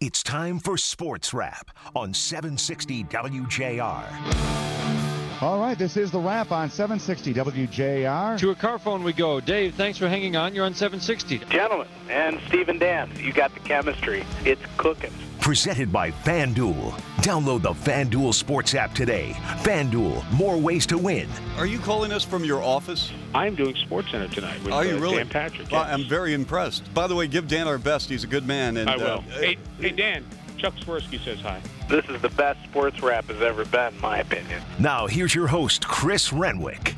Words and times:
It's 0.00 0.22
time 0.22 0.58
for 0.58 0.78
Sports 0.78 1.34
Wrap 1.34 1.72
on 1.94 2.14
760 2.14 3.04
WJR. 3.04 5.42
All 5.42 5.60
right, 5.60 5.76
this 5.76 5.98
is 5.98 6.10
the 6.10 6.18
wrap 6.18 6.52
on 6.52 6.70
760 6.70 7.34
WJR. 7.34 8.38
To 8.38 8.48
a 8.48 8.54
car 8.54 8.78
phone 8.78 9.04
we 9.04 9.12
go. 9.12 9.40
Dave, 9.40 9.74
thanks 9.74 9.98
for 9.98 10.08
hanging 10.08 10.36
on. 10.36 10.54
You're 10.54 10.64
on 10.64 10.72
760. 10.72 11.40
Gentlemen, 11.50 11.86
and 12.08 12.40
Steve 12.48 12.70
and 12.70 12.80
Dan, 12.80 13.10
you 13.18 13.34
got 13.34 13.52
the 13.52 13.60
chemistry. 13.60 14.24
It's 14.46 14.62
cooking. 14.78 15.12
Presented 15.40 15.90
by 15.92 16.10
FanDuel. 16.10 16.92
Download 17.22 17.62
the 17.62 17.70
FanDuel 17.70 18.34
Sports 18.34 18.74
app 18.74 18.94
today. 18.94 19.32
FanDuel, 19.62 20.30
more 20.32 20.56
ways 20.58 20.86
to 20.86 20.98
win. 20.98 21.28
Are 21.56 21.66
you 21.66 21.78
calling 21.78 22.12
us 22.12 22.24
from 22.24 22.44
your 22.44 22.62
office? 22.62 23.10
I'm 23.34 23.54
doing 23.54 23.74
SportsCenter 23.74 24.30
tonight 24.30 24.62
with 24.62 24.72
Are 24.72 24.84
you 24.84 24.96
uh, 24.96 25.00
really? 25.00 25.16
Dan 25.16 25.28
Patrick. 25.28 25.70
Well, 25.70 25.84
yes. 25.84 25.92
I'm 25.94 26.08
very 26.08 26.34
impressed. 26.34 26.92
By 26.94 27.06
the 27.06 27.14
way, 27.14 27.26
give 27.26 27.48
Dan 27.48 27.66
our 27.66 27.78
best. 27.78 28.08
He's 28.10 28.22
a 28.22 28.28
good 28.28 28.46
man. 28.46 28.76
And 28.76 28.88
I 28.88 28.96
will. 28.96 29.04
uh, 29.18 29.40
hey, 29.40 29.56
hey, 29.78 29.90
Dan. 29.90 30.24
Chuck 30.58 30.74
Swirsky 30.74 31.18
says 31.24 31.40
hi. 31.40 31.60
This 31.88 32.04
is 32.10 32.20
the 32.20 32.28
best 32.28 32.62
Sports 32.64 33.02
Wrap 33.02 33.24
has 33.26 33.40
ever 33.40 33.64
been, 33.64 33.94
in 33.94 34.00
my 34.00 34.18
opinion. 34.18 34.62
Now, 34.78 35.06
here's 35.06 35.34
your 35.34 35.46
host, 35.46 35.88
Chris 35.88 36.34
Renwick. 36.34 36.94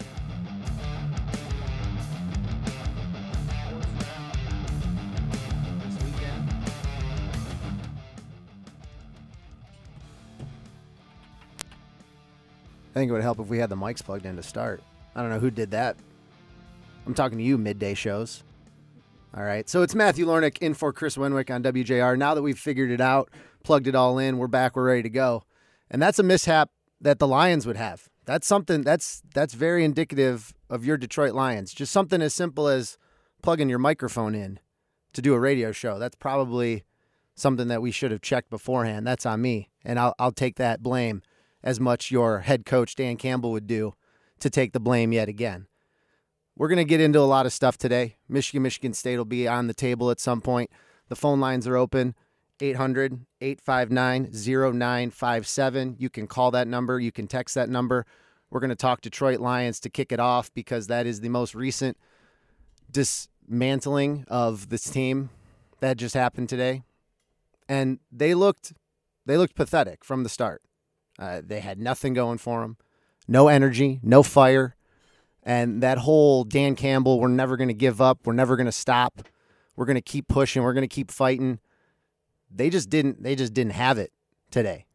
I 12.92 12.94
think 12.94 13.08
it 13.08 13.12
would 13.12 13.22
help 13.22 13.40
if 13.40 13.48
we 13.48 13.56
had 13.56 13.70
the 13.70 13.76
mics 13.76 14.04
plugged 14.04 14.26
in 14.26 14.36
to 14.36 14.42
start. 14.42 14.82
I 15.16 15.22
don't 15.22 15.30
know 15.30 15.38
who 15.38 15.50
did 15.50 15.70
that. 15.70 15.96
I'm 17.06 17.14
talking 17.14 17.38
to 17.38 17.44
you, 17.44 17.56
midday 17.56 17.94
shows. 17.94 18.42
All 19.34 19.42
right. 19.42 19.66
So 19.66 19.80
it's 19.80 19.94
Matthew 19.94 20.26
Lornick 20.26 20.58
in 20.58 20.74
for 20.74 20.92
Chris 20.92 21.16
Renwick 21.16 21.50
on 21.50 21.62
WJR. 21.62 22.18
Now 22.18 22.34
that 22.34 22.42
we've 22.42 22.58
figured 22.58 22.90
it 22.90 23.00
out, 23.00 23.30
plugged 23.64 23.86
it 23.86 23.94
all 23.94 24.18
in, 24.18 24.36
we're 24.36 24.46
back, 24.46 24.76
we're 24.76 24.84
ready 24.84 25.02
to 25.02 25.08
go. 25.08 25.42
And 25.90 26.02
that's 26.02 26.18
a 26.18 26.22
mishap 26.22 26.68
that 27.00 27.18
the 27.18 27.26
Lions 27.26 27.66
would 27.66 27.78
have. 27.78 28.10
That's 28.26 28.46
something 28.46 28.82
that's 28.82 29.22
that's 29.34 29.54
very 29.54 29.84
indicative 29.84 30.52
of 30.68 30.84
your 30.84 30.98
Detroit 30.98 31.32
Lions. 31.32 31.72
Just 31.72 31.92
something 31.92 32.20
as 32.20 32.34
simple 32.34 32.68
as 32.68 32.98
plugging 33.42 33.70
your 33.70 33.78
microphone 33.78 34.34
in 34.34 34.60
to 35.14 35.22
do 35.22 35.32
a 35.34 35.40
radio 35.40 35.72
show. 35.72 35.98
That's 35.98 36.14
probably 36.14 36.84
something 37.34 37.68
that 37.68 37.82
we 37.82 37.90
should 37.90 38.10
have 38.10 38.20
checked 38.20 38.50
beforehand. 38.50 39.06
That's 39.06 39.26
on 39.26 39.40
me. 39.40 39.70
And 39.82 39.98
I'll 39.98 40.14
I'll 40.18 40.30
take 40.30 40.56
that 40.56 40.82
blame 40.82 41.22
as 41.62 41.80
much 41.80 42.10
your 42.10 42.40
head 42.40 42.64
coach 42.64 42.94
Dan 42.94 43.16
Campbell 43.16 43.52
would 43.52 43.66
do 43.66 43.94
to 44.40 44.50
take 44.50 44.72
the 44.72 44.80
blame 44.80 45.12
yet 45.12 45.28
again. 45.28 45.66
We're 46.56 46.68
going 46.68 46.78
to 46.78 46.84
get 46.84 47.00
into 47.00 47.18
a 47.18 47.20
lot 47.20 47.46
of 47.46 47.52
stuff 47.52 47.78
today. 47.78 48.16
Michigan, 48.28 48.62
Michigan 48.62 48.92
State 48.92 49.16
will 49.16 49.24
be 49.24 49.48
on 49.48 49.68
the 49.68 49.74
table 49.74 50.10
at 50.10 50.20
some 50.20 50.40
point. 50.40 50.70
The 51.08 51.16
phone 51.16 51.40
lines 51.40 51.66
are 51.66 51.76
open 51.76 52.14
800 52.60 53.24
859 53.40 54.30
0957. 54.32 55.96
You 55.98 56.10
can 56.10 56.26
call 56.26 56.50
that 56.50 56.68
number, 56.68 57.00
you 57.00 57.12
can 57.12 57.26
text 57.26 57.54
that 57.54 57.68
number. 57.68 58.06
We're 58.50 58.60
going 58.60 58.70
to 58.70 58.76
talk 58.76 59.00
Detroit 59.00 59.40
Lions 59.40 59.80
to 59.80 59.90
kick 59.90 60.12
it 60.12 60.20
off 60.20 60.52
because 60.52 60.86
that 60.88 61.06
is 61.06 61.20
the 61.20 61.30
most 61.30 61.54
recent 61.54 61.96
dismantling 62.90 64.26
of 64.28 64.68
this 64.68 64.84
team 64.84 65.30
that 65.80 65.96
just 65.96 66.14
happened 66.14 66.50
today. 66.50 66.82
And 67.66 67.98
they 68.10 68.34
looked 68.34 68.74
they 69.24 69.38
looked 69.38 69.54
pathetic 69.54 70.04
from 70.04 70.22
the 70.22 70.28
start. 70.28 70.62
Uh, 71.22 71.40
they 71.44 71.60
had 71.60 71.78
nothing 71.78 72.14
going 72.14 72.36
for 72.36 72.62
them, 72.62 72.76
no 73.28 73.46
energy, 73.46 74.00
no 74.02 74.24
fire. 74.24 74.74
And 75.44 75.80
that 75.80 75.98
whole 75.98 76.42
Dan 76.42 76.74
Campbell, 76.74 77.20
we're 77.20 77.28
never 77.28 77.56
going 77.56 77.68
to 77.68 77.74
give 77.74 78.00
up. 78.00 78.26
We're 78.26 78.32
never 78.32 78.56
going 78.56 78.66
to 78.66 78.72
stop. 78.72 79.22
We're 79.76 79.84
going 79.84 79.94
to 79.94 80.00
keep 80.00 80.26
pushing. 80.26 80.64
We're 80.64 80.72
going 80.72 80.82
to 80.82 80.88
keep 80.88 81.12
fighting. 81.12 81.60
They 82.52 82.70
just 82.70 82.90
didn't. 82.90 83.22
They 83.22 83.36
just 83.36 83.54
didn't 83.54 83.74
have 83.74 83.98
it 83.98 84.12
today. 84.50 84.86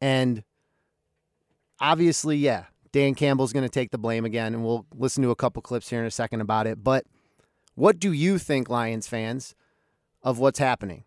And 0.00 0.44
obviously, 1.78 2.38
yeah, 2.38 2.64
Dan 2.92 3.14
Campbell's 3.14 3.52
going 3.52 3.62
to 3.62 3.68
take 3.68 3.90
the 3.90 3.98
blame 3.98 4.24
again, 4.24 4.54
and 4.54 4.64
we'll 4.64 4.86
listen 4.94 5.22
to 5.24 5.30
a 5.30 5.36
couple 5.36 5.60
clips 5.60 5.90
here 5.90 6.00
in 6.00 6.06
a 6.06 6.10
second 6.10 6.40
about 6.40 6.66
it. 6.66 6.82
But 6.82 7.04
what 7.74 7.98
do 7.98 8.12
you 8.12 8.38
think, 8.38 8.70
Lions 8.70 9.08
fans, 9.08 9.54
of 10.22 10.38
what's 10.38 10.58
happening? 10.58 11.04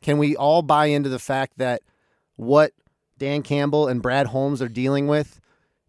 Can 0.00 0.16
we 0.16 0.34
all 0.34 0.62
buy 0.62 0.86
into 0.86 1.10
the 1.10 1.18
fact 1.18 1.58
that 1.58 1.82
what 2.36 2.72
Dan 3.20 3.42
Campbell 3.42 3.86
and 3.86 4.00
Brad 4.00 4.28
Holmes 4.28 4.62
are 4.62 4.68
dealing 4.68 5.06
with 5.06 5.40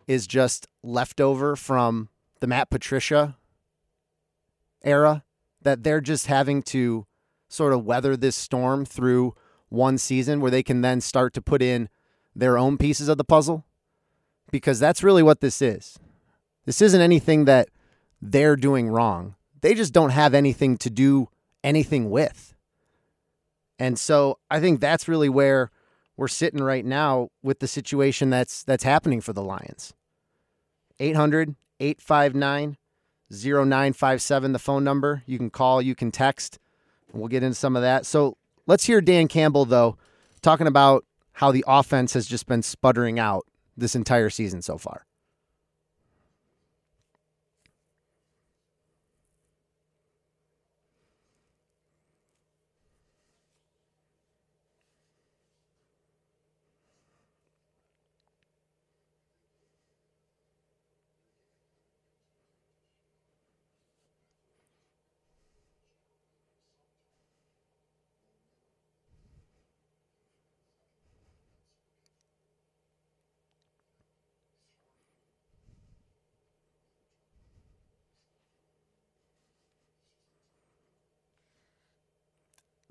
is 0.05 0.27
just 0.27 0.67
leftover 0.83 1.55
from 1.55 2.09
the 2.41 2.47
Matt 2.47 2.69
Patricia 2.69 3.37
era, 4.83 5.23
that 5.61 5.83
they're 5.83 6.01
just 6.01 6.27
having 6.27 6.61
to 6.63 7.05
sort 7.47 7.71
of 7.71 7.85
weather 7.85 8.17
this 8.17 8.35
storm 8.35 8.83
through 8.83 9.33
one 9.69 9.97
season 9.97 10.41
where 10.41 10.51
they 10.51 10.61
can 10.61 10.81
then 10.81 10.99
start 10.99 11.33
to 11.33 11.41
put 11.41 11.61
in 11.61 11.87
their 12.35 12.57
own 12.57 12.77
pieces 12.77 13.07
of 13.07 13.17
the 13.17 13.23
puzzle? 13.23 13.63
Because 14.51 14.79
that's 14.79 15.01
really 15.01 15.23
what 15.23 15.39
this 15.39 15.61
is. 15.61 15.97
This 16.65 16.81
isn't 16.81 16.99
anything 16.99 17.45
that 17.45 17.69
they're 18.21 18.57
doing 18.57 18.89
wrong. 18.89 19.35
They 19.61 19.73
just 19.73 19.93
don't 19.93 20.09
have 20.09 20.33
anything 20.33 20.77
to 20.79 20.89
do 20.89 21.29
anything 21.63 22.09
with. 22.09 22.53
And 23.79 23.97
so 23.97 24.37
I 24.49 24.59
think 24.59 24.81
that's 24.81 25.07
really 25.07 25.29
where 25.29 25.71
we're 26.17 26.27
sitting 26.27 26.61
right 26.61 26.85
now 26.85 27.29
with 27.41 27.59
the 27.59 27.67
situation 27.67 28.29
that's 28.29 28.63
that's 28.63 28.83
happening 28.83 29.21
for 29.21 29.33
the 29.33 29.43
Lions. 29.43 29.93
800 30.99 31.55
859 31.79 32.77
0957 33.31 34.51
the 34.51 34.59
phone 34.59 34.83
number. 34.83 35.23
You 35.25 35.37
can 35.37 35.49
call, 35.49 35.81
you 35.81 35.95
can 35.95 36.11
text. 36.11 36.59
We'll 37.13 37.27
get 37.27 37.43
into 37.43 37.55
some 37.55 37.75
of 37.75 37.81
that. 37.81 38.05
So, 38.05 38.37
let's 38.67 38.85
hear 38.85 39.01
Dan 39.01 39.27
Campbell 39.27 39.65
though 39.65 39.97
talking 40.41 40.67
about 40.67 41.05
how 41.33 41.51
the 41.51 41.63
offense 41.67 42.13
has 42.13 42.27
just 42.27 42.45
been 42.45 42.61
sputtering 42.61 43.19
out 43.19 43.45
this 43.75 43.95
entire 43.95 44.29
season 44.29 44.61
so 44.61 44.77
far. 44.77 45.05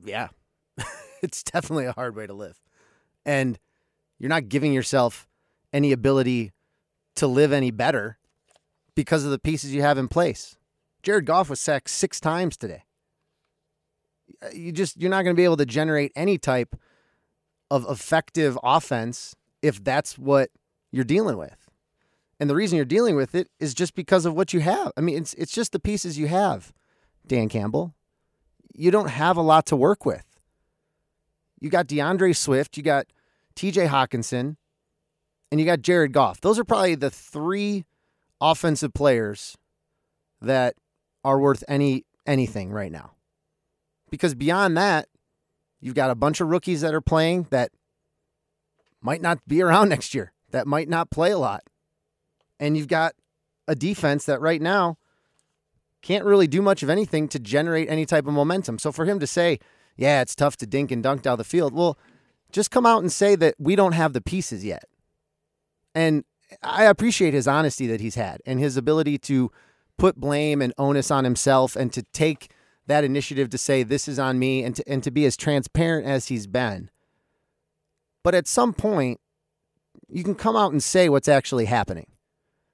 Yeah, 0.04 0.28
it's 1.22 1.42
definitely 1.42 1.86
a 1.86 1.92
hard 1.92 2.16
way 2.16 2.26
to 2.26 2.34
live. 2.34 2.60
And 3.24 3.58
you're 4.18 4.28
not 4.28 4.48
giving 4.48 4.72
yourself 4.72 5.26
any 5.72 5.92
ability 5.92 6.52
to 7.16 7.26
live 7.26 7.52
any 7.52 7.70
better 7.70 8.18
because 8.94 9.24
of 9.24 9.30
the 9.30 9.38
pieces 9.38 9.74
you 9.74 9.82
have 9.82 9.98
in 9.98 10.08
place. 10.08 10.56
Jared 11.02 11.26
Goff 11.26 11.48
was 11.48 11.60
sacked 11.60 11.88
six 11.88 12.20
times 12.20 12.56
today. 12.56 12.84
Uh, 14.42 14.48
you 14.52 14.72
just 14.72 15.00
you're 15.00 15.10
not 15.10 15.22
going 15.22 15.34
to 15.34 15.40
be 15.40 15.44
able 15.44 15.56
to 15.56 15.66
generate 15.66 16.12
any 16.14 16.38
type 16.38 16.76
of 17.70 17.86
effective 17.88 18.58
offense 18.62 19.34
if 19.62 19.82
that's 19.82 20.18
what 20.18 20.50
you're 20.90 21.04
dealing 21.04 21.36
with. 21.36 21.68
And 22.38 22.48
the 22.48 22.54
reason 22.54 22.76
you're 22.76 22.84
dealing 22.84 23.16
with 23.16 23.34
it 23.34 23.48
is 23.58 23.74
just 23.74 23.94
because 23.94 24.24
of 24.24 24.34
what 24.34 24.52
you 24.52 24.60
have. 24.60 24.92
I 24.96 25.00
mean, 25.00 25.18
it's 25.18 25.34
it's 25.34 25.52
just 25.52 25.72
the 25.72 25.80
pieces 25.80 26.18
you 26.18 26.28
have, 26.28 26.72
Dan 27.26 27.48
Campbell 27.48 27.94
you 28.74 28.90
don't 28.90 29.10
have 29.10 29.36
a 29.36 29.42
lot 29.42 29.66
to 29.66 29.76
work 29.76 30.04
with. 30.04 30.24
You 31.60 31.70
got 31.70 31.86
DeAndre 31.86 32.34
Swift, 32.36 32.76
you 32.76 32.82
got 32.82 33.06
TJ 33.54 33.88
Hockenson, 33.88 34.56
and 35.50 35.60
you 35.60 35.66
got 35.66 35.82
Jared 35.82 36.12
Goff. 36.12 36.40
Those 36.40 36.58
are 36.58 36.64
probably 36.64 36.94
the 36.94 37.10
three 37.10 37.84
offensive 38.40 38.94
players 38.94 39.56
that 40.40 40.74
are 41.24 41.38
worth 41.38 41.62
any 41.68 42.04
anything 42.26 42.70
right 42.70 42.92
now. 42.92 43.12
Because 44.10 44.34
beyond 44.34 44.76
that, 44.76 45.08
you've 45.80 45.94
got 45.94 46.10
a 46.10 46.14
bunch 46.14 46.40
of 46.40 46.48
rookies 46.48 46.80
that 46.80 46.94
are 46.94 47.00
playing 47.00 47.46
that 47.50 47.70
might 49.02 49.22
not 49.22 49.46
be 49.46 49.62
around 49.62 49.88
next 49.90 50.14
year, 50.14 50.32
that 50.50 50.66
might 50.66 50.88
not 50.88 51.10
play 51.10 51.30
a 51.30 51.38
lot. 51.38 51.62
And 52.58 52.76
you've 52.76 52.88
got 52.88 53.14
a 53.68 53.74
defense 53.74 54.24
that 54.26 54.40
right 54.40 54.60
now 54.60 54.98
can't 56.02 56.24
really 56.24 56.46
do 56.46 56.62
much 56.62 56.82
of 56.82 56.90
anything 56.90 57.28
to 57.28 57.38
generate 57.38 57.88
any 57.90 58.06
type 58.06 58.26
of 58.26 58.32
momentum. 58.32 58.78
So 58.78 58.92
for 58.92 59.04
him 59.04 59.20
to 59.20 59.26
say, 59.26 59.58
yeah, 59.96 60.22
it's 60.22 60.34
tough 60.34 60.56
to 60.58 60.66
dink 60.66 60.90
and 60.90 61.02
dunk 61.02 61.22
down 61.22 61.38
the 61.38 61.44
field, 61.44 61.74
well, 61.74 61.98
just 62.52 62.70
come 62.70 62.86
out 62.86 63.02
and 63.02 63.12
say 63.12 63.36
that 63.36 63.54
we 63.58 63.76
don't 63.76 63.92
have 63.92 64.12
the 64.12 64.20
pieces 64.20 64.64
yet. 64.64 64.84
And 65.94 66.24
I 66.62 66.84
appreciate 66.84 67.34
his 67.34 67.46
honesty 67.46 67.86
that 67.86 68.00
he's 68.00 68.14
had 68.14 68.40
and 68.46 68.58
his 68.58 68.76
ability 68.76 69.18
to 69.18 69.50
put 69.98 70.16
blame 70.16 70.62
and 70.62 70.72
onus 70.78 71.10
on 71.10 71.24
himself 71.24 71.76
and 71.76 71.92
to 71.92 72.02
take 72.12 72.50
that 72.86 73.04
initiative 73.04 73.50
to 73.50 73.58
say 73.58 73.82
this 73.82 74.08
is 74.08 74.18
on 74.18 74.38
me 74.38 74.64
and 74.64 74.74
to, 74.76 74.88
and 74.88 75.02
to 75.02 75.10
be 75.10 75.24
as 75.26 75.36
transparent 75.36 76.06
as 76.06 76.26
he's 76.26 76.46
been. 76.46 76.90
But 78.24 78.34
at 78.34 78.48
some 78.48 78.72
point, 78.72 79.20
you 80.08 80.24
can 80.24 80.34
come 80.34 80.56
out 80.56 80.72
and 80.72 80.82
say 80.82 81.08
what's 81.08 81.28
actually 81.28 81.66
happening. 81.66 82.06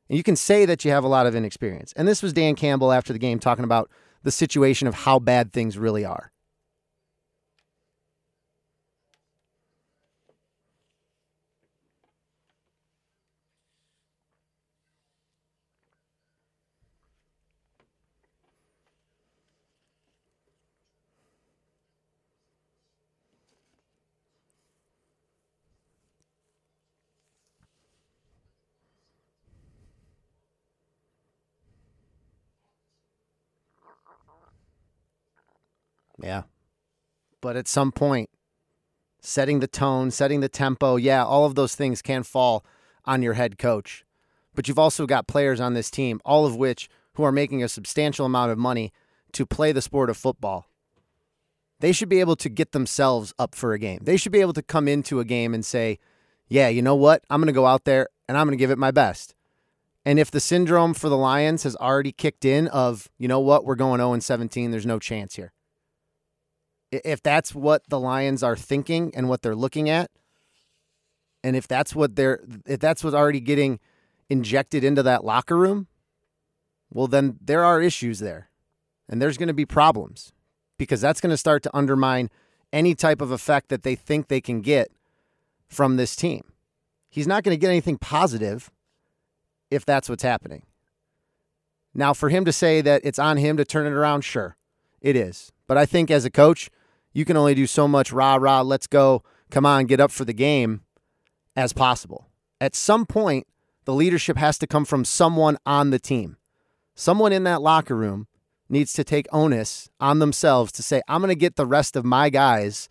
You 0.09 0.23
can 0.23 0.37
say 0.37 0.67
that 0.67 0.85
you 0.85 0.91
have 0.93 1.05
a 1.05 1.09
lot 1.09 1.27
of 1.27 1.35
inexperience. 1.35 1.93
And 1.97 2.07
this 2.07 2.23
was 2.23 2.33
Dan 2.33 2.55
Campbell 2.55 2.93
after 2.93 3.13
the 3.13 3.19
game 3.19 3.39
talking 3.39 3.65
about 3.65 3.91
the 4.23 4.31
situation 4.31 4.87
of 4.87 4.95
how 4.95 5.19
bad 5.19 5.53
things 5.53 5.79
really 5.79 6.05
are. 6.05 6.31
Yeah. 36.21 36.43
But 37.41 37.57
at 37.57 37.69
some 37.69 37.93
point, 37.93 38.31
setting 39.21 39.61
the 39.61 39.67
tone, 39.67 40.11
setting 40.11 40.41
the 40.41 40.49
tempo, 40.49 40.97
yeah, 40.97 41.25
all 41.25 41.45
of 41.45 41.55
those 41.55 41.75
things 41.75 42.03
can 42.03 42.23
fall 42.23 42.65
on 43.05 43.23
your 43.23 43.35
head 43.35 43.59
coach. 43.59 44.05
But 44.55 44.69
you've 44.69 44.79
also 44.79 45.07
got 45.07 45.27
players 45.27 45.61
on 45.61 45.75
this 45.75 45.91
team, 45.91 46.21
all 46.25 46.47
of 46.47 46.57
which 46.57 46.89
who 47.15 47.23
are 47.25 47.33
making 47.33 47.63
a 47.63 47.69
substantial 47.69 48.27
amount 48.27 48.53
of 48.53 48.59
money 48.59 48.93
to 49.33 49.47
play 49.47 49.73
the 49.73 49.83
sport 49.83 50.11
of 50.11 50.17
football. 50.17 50.67
They 51.81 51.93
should 51.93 52.09
be 52.09 52.21
able 52.21 52.37
to 52.37 52.49
get 52.49 52.73
themselves 52.73 53.35
up 53.39 53.55
for 53.55 53.75
a 53.75 53.79
game. 53.79 54.01
They 54.03 54.17
should 54.17 54.33
be 54.33 54.41
able 54.41 54.55
to 54.55 54.63
come 54.63 54.89
into 54.89 55.21
a 55.21 55.25
game 55.25 55.53
and 55.53 55.65
say, 55.65 55.99
yeah, 56.49 56.69
you 56.69 56.81
know 56.81 56.95
what? 56.95 57.23
I'm 57.29 57.41
going 57.41 57.49
to 57.49 57.53
go 57.53 57.67
out 57.67 57.85
there 57.85 58.09
and 58.29 58.39
I'm 58.39 58.47
going 58.47 58.57
to 58.57 58.63
give 58.63 58.71
it 58.71 58.79
my 58.79 58.91
best. 58.91 59.35
And 60.05 60.19
if 60.19 60.31
the 60.31 60.41
syndrome 60.41 60.95
for 60.95 61.09
the 61.09 61.17
Lions 61.17 61.65
has 61.65 61.77
already 61.77 62.13
kicked 62.13 62.45
in 62.45 62.69
of, 62.69 63.11
you 63.19 63.29
know 63.29 63.41
what, 63.41 63.65
we're 63.65 63.75
going 63.75 63.99
0 63.99 64.19
17, 64.21 64.71
there's 64.71 64.87
no 64.87 64.99
chance 64.99 65.35
here 65.35 65.53
if 66.91 67.23
that's 67.23 67.55
what 67.55 67.83
the 67.89 67.99
Lions 67.99 68.43
are 68.43 68.57
thinking 68.57 69.13
and 69.15 69.29
what 69.29 69.43
they're 69.43 69.57
looking 69.57 69.89
at, 69.91 70.11
and 71.43 71.57
if 71.57 71.69
that's 71.69 71.95
what 71.95 72.17
they're 72.17 72.41
if 72.67 72.81
that's 72.81 73.05
what's 73.05 73.15
already 73.15 73.41
getting 73.41 73.79
injected 74.29 74.83
into 74.83 75.03
that 75.03 75.25
locker 75.25 75.57
room, 75.57 75.87
well 76.93 77.07
then 77.07 77.39
there 77.41 77.65
are 77.65 77.81
issues 77.81 78.19
there. 78.19 78.51
And 79.09 79.23
there's 79.23 79.39
going 79.39 79.47
to 79.49 79.55
be 79.55 79.65
problems 79.65 80.33
because 80.79 81.01
that's 81.01 81.21
going 81.21 81.31
to 81.31 81.37
start 81.37 81.63
to 81.63 81.77
undermine 81.77 82.29
any 82.73 82.95
type 82.95 83.21
of 83.21 83.31
effect 83.31 83.69
that 83.69 83.85
they 83.85 83.95
think 83.95 84.27
they 84.27 84.41
can 84.41 84.61
get 84.61 84.91
from 85.69 85.97
this 85.97 86.17
team. 86.17 86.43
He's 87.09 87.27
not 87.27 87.45
going 87.45 87.55
to 87.55 87.61
get 87.61 87.71
anything 87.71 87.99
positive 87.99 88.71
if 89.71 89.85
that's 89.85 90.09
what's 90.09 90.23
happening. 90.23 90.63
Now, 91.95 92.13
for 92.13 92.29
him 92.29 92.45
to 92.45 92.53
say 92.53 92.81
that 92.83 93.01
it's 93.05 93.19
on 93.19 93.39
him 93.39 93.57
to 93.57 93.65
turn 93.65 93.87
it 93.87 93.93
around, 93.93 94.23
sure, 94.23 94.57
it 95.01 95.17
is. 95.17 95.53
But 95.67 95.79
I 95.79 95.87
think 95.87 96.11
as 96.11 96.25
a 96.25 96.31
coach, 96.31 96.69
you 97.17 97.25
can 97.25 97.39
only 97.39 97.55
do 97.55 97.67
so 97.67 97.89
much 97.89 98.13
rah 98.13 98.35
rah, 98.35 98.61
let's 98.61 98.87
go, 98.87 99.23
come 99.51 99.65
on, 99.65 99.87
get 99.87 100.01
up 100.01 100.11
for 100.11 100.27
the 100.27 100.35
game 100.35 100.83
as 101.57 101.73
possible. 101.73 102.29
At 102.61 102.75
some 102.75 103.07
point, 103.07 103.47
the 103.87 103.95
leadership 103.95 104.37
has 104.37 104.59
to 104.59 104.67
come 104.67 104.85
from 104.85 105.03
someone 105.03 105.57
on 105.65 105.89
the 105.89 105.99
team. 105.99 106.37
Someone 106.95 107.33
in 107.33 107.45
that 107.45 107.63
locker 107.63 107.97
room 107.97 108.27
needs 108.69 108.93
to 108.93 109.03
take 109.03 109.27
onus 109.33 109.89
on 109.99 110.19
themselves 110.19 110.71
to 110.73 110.83
say, 110.83 111.01
I'm 111.09 111.23
going 111.23 111.31
to 111.31 111.35
get 111.35 111.57
the 111.57 111.65
rest 111.65 111.97
of 111.97 112.05
my 112.05 112.29
guys 112.29 112.87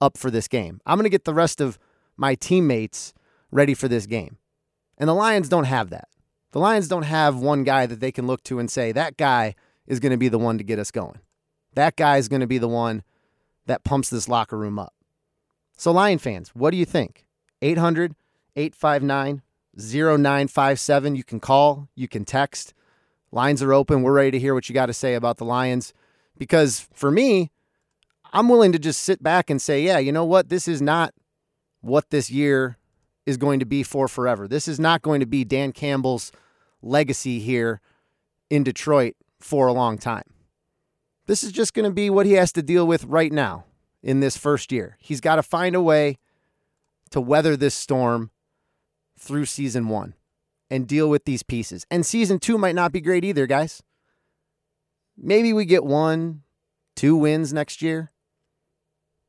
up 0.00 0.18
for 0.18 0.28
this 0.28 0.48
game. 0.48 0.80
I'm 0.84 0.98
going 0.98 1.04
to 1.04 1.08
get 1.08 1.24
the 1.24 1.32
rest 1.32 1.60
of 1.60 1.78
my 2.16 2.34
teammates 2.34 3.14
ready 3.52 3.74
for 3.74 3.86
this 3.86 4.06
game. 4.06 4.38
And 4.98 5.08
the 5.08 5.14
Lions 5.14 5.48
don't 5.48 5.64
have 5.64 5.90
that. 5.90 6.08
The 6.50 6.58
Lions 6.58 6.88
don't 6.88 7.04
have 7.04 7.36
one 7.36 7.62
guy 7.62 7.86
that 7.86 8.00
they 8.00 8.10
can 8.10 8.26
look 8.26 8.42
to 8.44 8.58
and 8.58 8.68
say, 8.68 8.90
that 8.90 9.16
guy 9.16 9.54
is 9.86 10.00
going 10.00 10.10
to 10.10 10.18
be 10.18 10.28
the 10.28 10.36
one 10.36 10.58
to 10.58 10.64
get 10.64 10.80
us 10.80 10.90
going. 10.90 11.20
That 11.74 11.94
guy 11.94 12.16
is 12.16 12.28
going 12.28 12.40
to 12.40 12.48
be 12.48 12.58
the 12.58 12.66
one 12.66 13.04
that 13.66 13.84
pumps 13.84 14.10
this 14.10 14.28
locker 14.28 14.56
room 14.56 14.78
up. 14.78 14.94
So, 15.76 15.92
Lion 15.92 16.18
fans, 16.18 16.50
what 16.54 16.70
do 16.70 16.76
you 16.76 16.84
think? 16.84 17.26
800 17.62 18.14
859 18.56 19.42
0957. 19.76 21.16
You 21.16 21.24
can 21.24 21.40
call, 21.40 21.88
you 21.94 22.08
can 22.08 22.24
text. 22.24 22.72
Lines 23.30 23.62
are 23.62 23.74
open. 23.74 24.02
We're 24.02 24.12
ready 24.12 24.30
to 24.32 24.38
hear 24.38 24.54
what 24.54 24.68
you 24.68 24.74
got 24.74 24.86
to 24.86 24.94
say 24.94 25.14
about 25.14 25.36
the 25.36 25.44
Lions. 25.44 25.92
Because 26.38 26.88
for 26.94 27.10
me, 27.10 27.50
I'm 28.32 28.48
willing 28.48 28.72
to 28.72 28.78
just 28.78 29.00
sit 29.02 29.22
back 29.22 29.50
and 29.50 29.60
say, 29.60 29.82
yeah, 29.82 29.98
you 29.98 30.12
know 30.12 30.24
what? 30.24 30.48
This 30.48 30.68
is 30.68 30.80
not 30.80 31.12
what 31.80 32.10
this 32.10 32.30
year 32.30 32.78
is 33.26 33.36
going 33.36 33.60
to 33.60 33.66
be 33.66 33.82
for 33.82 34.08
forever. 34.08 34.48
This 34.48 34.68
is 34.68 34.80
not 34.80 35.02
going 35.02 35.20
to 35.20 35.26
be 35.26 35.44
Dan 35.44 35.72
Campbell's 35.72 36.32
legacy 36.82 37.40
here 37.40 37.80
in 38.48 38.62
Detroit 38.62 39.16
for 39.40 39.66
a 39.66 39.72
long 39.72 39.98
time. 39.98 40.24
This 41.26 41.42
is 41.42 41.52
just 41.52 41.74
going 41.74 41.84
to 41.84 41.94
be 41.94 42.08
what 42.08 42.26
he 42.26 42.32
has 42.32 42.52
to 42.52 42.62
deal 42.62 42.86
with 42.86 43.04
right 43.04 43.32
now 43.32 43.64
in 44.02 44.20
this 44.20 44.36
first 44.36 44.70
year. 44.70 44.96
He's 45.00 45.20
got 45.20 45.36
to 45.36 45.42
find 45.42 45.74
a 45.74 45.82
way 45.82 46.18
to 47.10 47.20
weather 47.20 47.56
this 47.56 47.74
storm 47.74 48.30
through 49.18 49.46
season 49.46 49.88
one 49.88 50.14
and 50.70 50.86
deal 50.86 51.08
with 51.08 51.24
these 51.24 51.42
pieces. 51.42 51.86
And 51.90 52.06
season 52.06 52.38
two 52.38 52.58
might 52.58 52.74
not 52.74 52.92
be 52.92 53.00
great 53.00 53.24
either, 53.24 53.46
guys. 53.46 53.82
Maybe 55.16 55.52
we 55.52 55.64
get 55.64 55.84
one, 55.84 56.42
two 56.94 57.16
wins 57.16 57.52
next 57.52 57.82
year, 57.82 58.12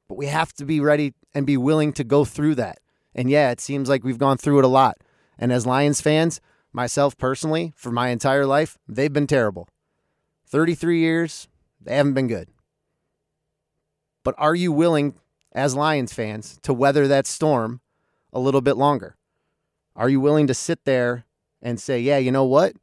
but 0.07 0.17
we 0.17 0.27
have 0.27 0.53
to 0.53 0.65
be 0.65 0.79
ready 0.79 1.13
and 1.33 1.45
be 1.45 1.57
willing 1.57 1.93
to 1.93 2.03
go 2.03 2.25
through 2.25 2.55
that. 2.55 2.79
And 3.15 3.29
yeah, 3.29 3.51
it 3.51 3.61
seems 3.61 3.89
like 3.89 4.03
we've 4.03 4.17
gone 4.17 4.37
through 4.37 4.59
it 4.59 4.65
a 4.65 4.69
lot. 4.69 4.97
And 5.39 5.51
as 5.51 5.65
Lions 5.65 6.01
fans, 6.01 6.41
myself 6.73 7.17
personally, 7.17 7.73
for 7.75 7.91
my 7.91 8.09
entire 8.09 8.45
life, 8.45 8.77
they've 8.87 9.13
been 9.13 9.27
terrible. 9.27 9.67
33 10.45 10.99
years, 10.99 11.47
they 11.87 11.95
haven't 11.95 12.15
been 12.15 12.27
good. 12.27 12.49
But 14.25 14.35
are 14.37 14.55
you 14.55 14.73
willing, 14.73 15.15
as 15.53 15.73
Lions 15.73 16.11
fans, 16.11 16.59
to 16.63 16.73
weather 16.73 17.07
that 17.07 17.25
storm 17.25 17.79
a 18.33 18.41
little 18.41 18.59
bit 18.59 18.75
longer? 18.75 19.15
Are 19.95 20.09
you 20.09 20.19
willing 20.19 20.47
to 20.47 20.53
sit 20.53 20.83
there 20.83 21.25
and 21.61 21.79
say, 21.79 22.01
yeah, 22.01 22.17
you 22.17 22.29
know 22.29 22.43
what? 22.43 22.73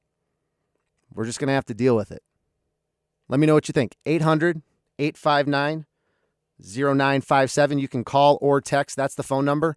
We're 1.14 1.26
just 1.26 1.38
going 1.38 1.48
to 1.48 1.54
have 1.54 1.66
to 1.66 1.74
deal 1.74 1.94
with 1.94 2.10
it. 2.10 2.22
Let 3.28 3.40
me 3.40 3.46
know 3.46 3.52
what 3.52 3.68
you 3.68 3.72
think. 3.72 3.94
800 4.06 4.62
859 4.98 5.84
0957. 6.58 7.78
You 7.78 7.88
can 7.88 8.04
call 8.04 8.38
or 8.40 8.62
text. 8.62 8.96
That's 8.96 9.14
the 9.14 9.22
phone 9.22 9.44
number. 9.44 9.76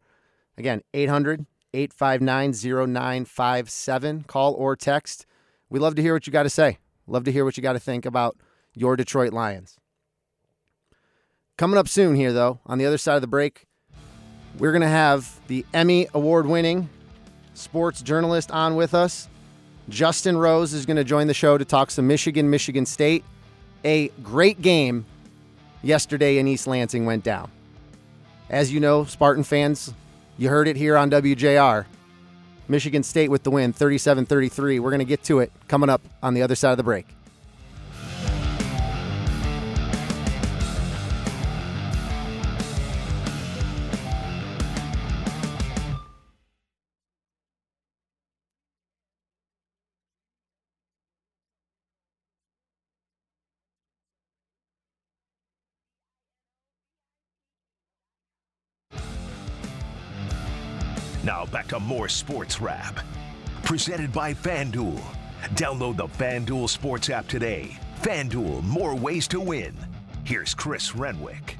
Again, 0.57 0.83
800 0.93 1.45
859 1.73 2.53
0957. 2.93 4.23
Call 4.23 4.53
or 4.53 4.77
text. 4.77 5.25
We 5.69 5.79
love 5.79 5.95
to 5.95 6.01
hear 6.01 6.13
what 6.13 6.27
you 6.27 6.31
got 6.31 6.43
to 6.43 6.49
say. 6.49 6.77
Love 7.07 7.25
to 7.25 7.31
hear 7.33 7.43
what 7.43 7.57
you 7.57 7.63
got 7.63 7.73
to 7.73 7.79
think 7.79 8.05
about 8.05 8.37
your 8.77 8.95
Detroit 8.95 9.33
Lions. 9.33 9.77
Coming 11.57 11.77
up 11.77 11.87
soon 11.87 12.15
here, 12.15 12.31
though, 12.31 12.59
on 12.65 12.77
the 12.77 12.85
other 12.85 12.97
side 12.97 13.15
of 13.15 13.21
the 13.21 13.27
break, 13.27 13.65
we're 14.59 14.71
going 14.71 14.81
to 14.81 14.87
have 14.87 15.39
the 15.47 15.65
Emmy 15.73 16.07
Award 16.13 16.45
winning 16.45 16.89
sports 17.55 18.01
journalist 18.01 18.51
on 18.51 18.75
with 18.75 18.93
us. 18.93 19.27
Justin 19.89 20.37
Rose 20.37 20.73
is 20.73 20.85
going 20.85 20.97
to 20.97 21.03
join 21.03 21.27
the 21.27 21.33
show 21.33 21.57
to 21.57 21.65
talk 21.65 21.91
some 21.91 22.07
Michigan, 22.07 22.49
Michigan 22.49 22.85
State. 22.85 23.23
A 23.83 24.09
great 24.21 24.61
game 24.61 25.05
yesterday 25.81 26.37
in 26.37 26.47
East 26.47 26.67
Lansing 26.67 27.05
went 27.05 27.23
down. 27.23 27.49
As 28.49 28.71
you 28.71 28.79
know, 28.79 29.05
Spartan 29.05 29.43
fans, 29.43 29.93
you 30.37 30.49
heard 30.49 30.67
it 30.67 30.75
here 30.75 30.97
on 30.97 31.09
WJR. 31.09 31.85
Michigan 32.67 33.01
State 33.01 33.29
with 33.29 33.43
the 33.43 33.51
win, 33.51 33.73
37 33.73 34.25
33. 34.25 34.79
We're 34.79 34.89
going 34.89 34.99
to 34.99 35.05
get 35.05 35.23
to 35.23 35.39
it 35.39 35.51
coming 35.67 35.89
up 35.89 36.01
on 36.21 36.33
the 36.33 36.41
other 36.41 36.55
side 36.55 36.71
of 36.71 36.77
the 36.77 36.83
break. 36.83 37.16
More 61.87 62.09
sports 62.09 62.59
wrap. 62.59 62.99
Presented 63.63 64.11
by 64.11 64.33
FanDuel. 64.33 65.01
Download 65.53 65.95
the 65.95 66.07
FanDuel 66.07 66.67
Sports 66.67 67.09
app 67.09 67.27
today. 67.29 67.79
FanDuel, 68.01 68.61
more 68.63 68.93
ways 68.93 69.25
to 69.29 69.39
win. 69.39 69.73
Here's 70.25 70.53
Chris 70.53 70.93
Renwick. 70.95 71.57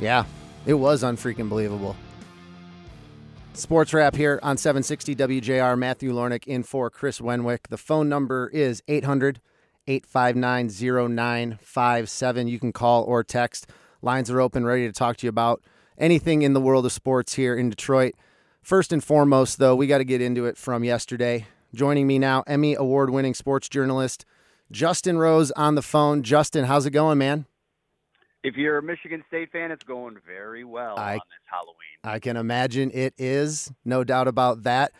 Yeah, 0.00 0.24
it 0.66 0.74
was 0.74 1.02
unfreaking 1.02 1.48
believable. 1.48 1.96
Sports 3.54 3.92
wrap 3.92 4.14
here 4.14 4.38
on 4.42 4.56
760 4.56 5.16
WJR. 5.16 5.76
Matthew 5.76 6.12
Lornick 6.12 6.46
in 6.46 6.62
for 6.62 6.90
Chris 6.90 7.20
Renwick. 7.20 7.68
The 7.68 7.76
phone 7.76 8.08
number 8.08 8.48
is 8.52 8.82
800 8.86 9.40
859 9.88 10.68
0957. 10.68 12.46
You 12.46 12.60
can 12.60 12.72
call 12.72 13.02
or 13.02 13.24
text. 13.24 13.66
Lines 14.00 14.30
are 14.30 14.40
open, 14.40 14.64
ready 14.64 14.86
to 14.86 14.92
talk 14.92 15.16
to 15.16 15.26
you 15.26 15.30
about 15.30 15.60
anything 15.98 16.42
in 16.42 16.52
the 16.52 16.60
world 16.60 16.86
of 16.86 16.92
sports 16.92 17.34
here 17.34 17.56
in 17.56 17.68
Detroit. 17.68 18.14
First 18.62 18.92
and 18.92 19.02
foremost, 19.02 19.58
though, 19.58 19.74
we 19.74 19.88
got 19.88 19.98
to 19.98 20.04
get 20.04 20.20
into 20.20 20.46
it 20.46 20.56
from 20.56 20.84
yesterday. 20.84 21.46
Joining 21.74 22.06
me 22.06 22.20
now, 22.20 22.44
Emmy 22.46 22.76
award 22.76 23.10
winning 23.10 23.34
sports 23.34 23.68
journalist 23.68 24.24
Justin 24.70 25.18
Rose 25.18 25.50
on 25.52 25.74
the 25.74 25.82
phone. 25.82 26.22
Justin, 26.22 26.66
how's 26.66 26.86
it 26.86 26.90
going, 26.90 27.18
man? 27.18 27.46
If 28.44 28.56
you're 28.56 28.78
a 28.78 28.82
Michigan 28.82 29.24
State 29.28 29.50
fan, 29.50 29.70
it's 29.70 29.84
going 29.84 30.16
very 30.26 30.64
well 30.64 30.96
I- 30.98 31.14
on 31.14 31.20
this 31.30 31.50
Halloween. 31.50 31.74
I 32.04 32.18
can 32.18 32.36
imagine 32.36 32.90
it 32.94 33.14
is. 33.18 33.72
No 33.84 34.04
doubt 34.04 34.28
about 34.28 34.62
that. 34.62 34.92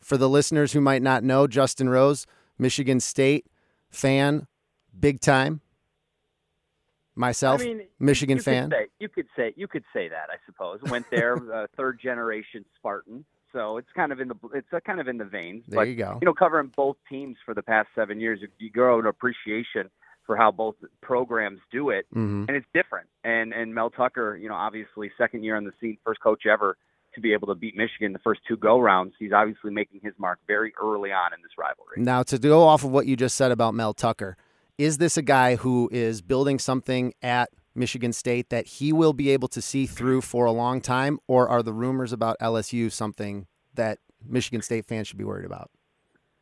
For 0.00 0.16
the 0.16 0.28
listeners 0.28 0.72
who 0.72 0.80
might 0.80 1.02
not 1.02 1.24
know, 1.24 1.48
Justin 1.48 1.88
Rose, 1.88 2.24
Michigan 2.56 3.00
State 3.00 3.46
fan, 3.90 4.46
big 4.98 5.20
time. 5.20 5.60
Myself, 7.16 7.60
I 7.60 7.64
mean, 7.64 7.82
Michigan 7.98 8.36
you 8.36 8.42
fan. 8.44 8.70
Could 8.70 8.78
say, 8.78 8.86
you 9.00 9.08
could 9.08 9.26
say 9.34 9.52
you 9.56 9.66
could 9.66 9.82
say 9.92 10.08
that. 10.08 10.28
I 10.30 10.36
suppose 10.46 10.78
went 10.88 11.04
there, 11.10 11.36
uh, 11.52 11.66
third 11.76 11.98
generation 12.00 12.64
Spartan. 12.76 13.24
So 13.52 13.76
it's 13.76 13.88
kind 13.96 14.12
of 14.12 14.20
in 14.20 14.28
the 14.28 14.36
it's 14.54 14.68
uh, 14.72 14.78
kind 14.86 15.00
of 15.00 15.08
in 15.08 15.18
the 15.18 15.24
veins. 15.24 15.64
There 15.66 15.80
but, 15.80 15.88
you 15.88 15.96
go. 15.96 16.18
You 16.22 16.26
know, 16.26 16.32
covering 16.32 16.70
both 16.76 16.96
teams 17.08 17.36
for 17.44 17.54
the 17.54 17.62
past 17.62 17.88
seven 17.96 18.20
years, 18.20 18.38
you, 18.40 18.48
you 18.58 18.70
grow 18.70 19.00
an 19.00 19.06
appreciation 19.06 19.90
for 20.28 20.36
how 20.36 20.50
both 20.50 20.76
programs 21.00 21.58
do 21.72 21.88
it, 21.88 22.06
hmm 22.12 22.44
and 22.46 22.56
it's 22.56 22.66
different. 22.74 23.08
And 23.24 23.52
and 23.52 23.74
Mel 23.74 23.88
Tucker, 23.88 24.36
you 24.36 24.48
know, 24.48 24.54
obviously 24.54 25.10
second 25.16 25.42
year 25.42 25.56
on 25.56 25.64
the 25.64 25.72
scene, 25.80 25.96
first 26.04 26.20
coach 26.20 26.44
ever 26.46 26.76
to 27.14 27.20
be 27.22 27.32
able 27.32 27.48
to 27.48 27.54
beat 27.54 27.74
Michigan 27.74 28.12
the 28.12 28.18
first 28.18 28.40
two 28.46 28.58
go 28.58 28.78
rounds. 28.78 29.14
He's 29.18 29.32
obviously 29.32 29.72
making 29.72 30.00
his 30.04 30.12
mark 30.18 30.38
very 30.46 30.74
early 30.80 31.10
on 31.10 31.32
in 31.32 31.40
this 31.42 31.52
rivalry. 31.56 31.96
Now, 31.96 32.22
to 32.24 32.38
go 32.38 32.62
off 32.62 32.84
of 32.84 32.90
what 32.90 33.06
you 33.06 33.16
just 33.16 33.36
said 33.36 33.50
about 33.50 33.72
Mel 33.72 33.94
Tucker, 33.94 34.36
is 34.76 34.98
this 34.98 35.16
a 35.16 35.22
guy 35.22 35.56
who 35.56 35.88
is 35.90 36.20
building 36.20 36.58
something 36.58 37.14
at 37.22 37.48
Michigan 37.74 38.12
State 38.12 38.50
that 38.50 38.66
he 38.66 38.92
will 38.92 39.14
be 39.14 39.30
able 39.30 39.48
to 39.48 39.62
see 39.62 39.86
through 39.86 40.20
for 40.20 40.44
a 40.44 40.52
long 40.52 40.82
time, 40.82 41.18
or 41.26 41.48
are 41.48 41.62
the 41.62 41.72
rumors 41.72 42.12
about 42.12 42.36
LSU 42.40 42.92
something 42.92 43.46
that 43.72 43.98
Michigan 44.26 44.60
State 44.60 44.84
fans 44.84 45.08
should 45.08 45.18
be 45.18 45.24
worried 45.24 45.46
about? 45.46 45.70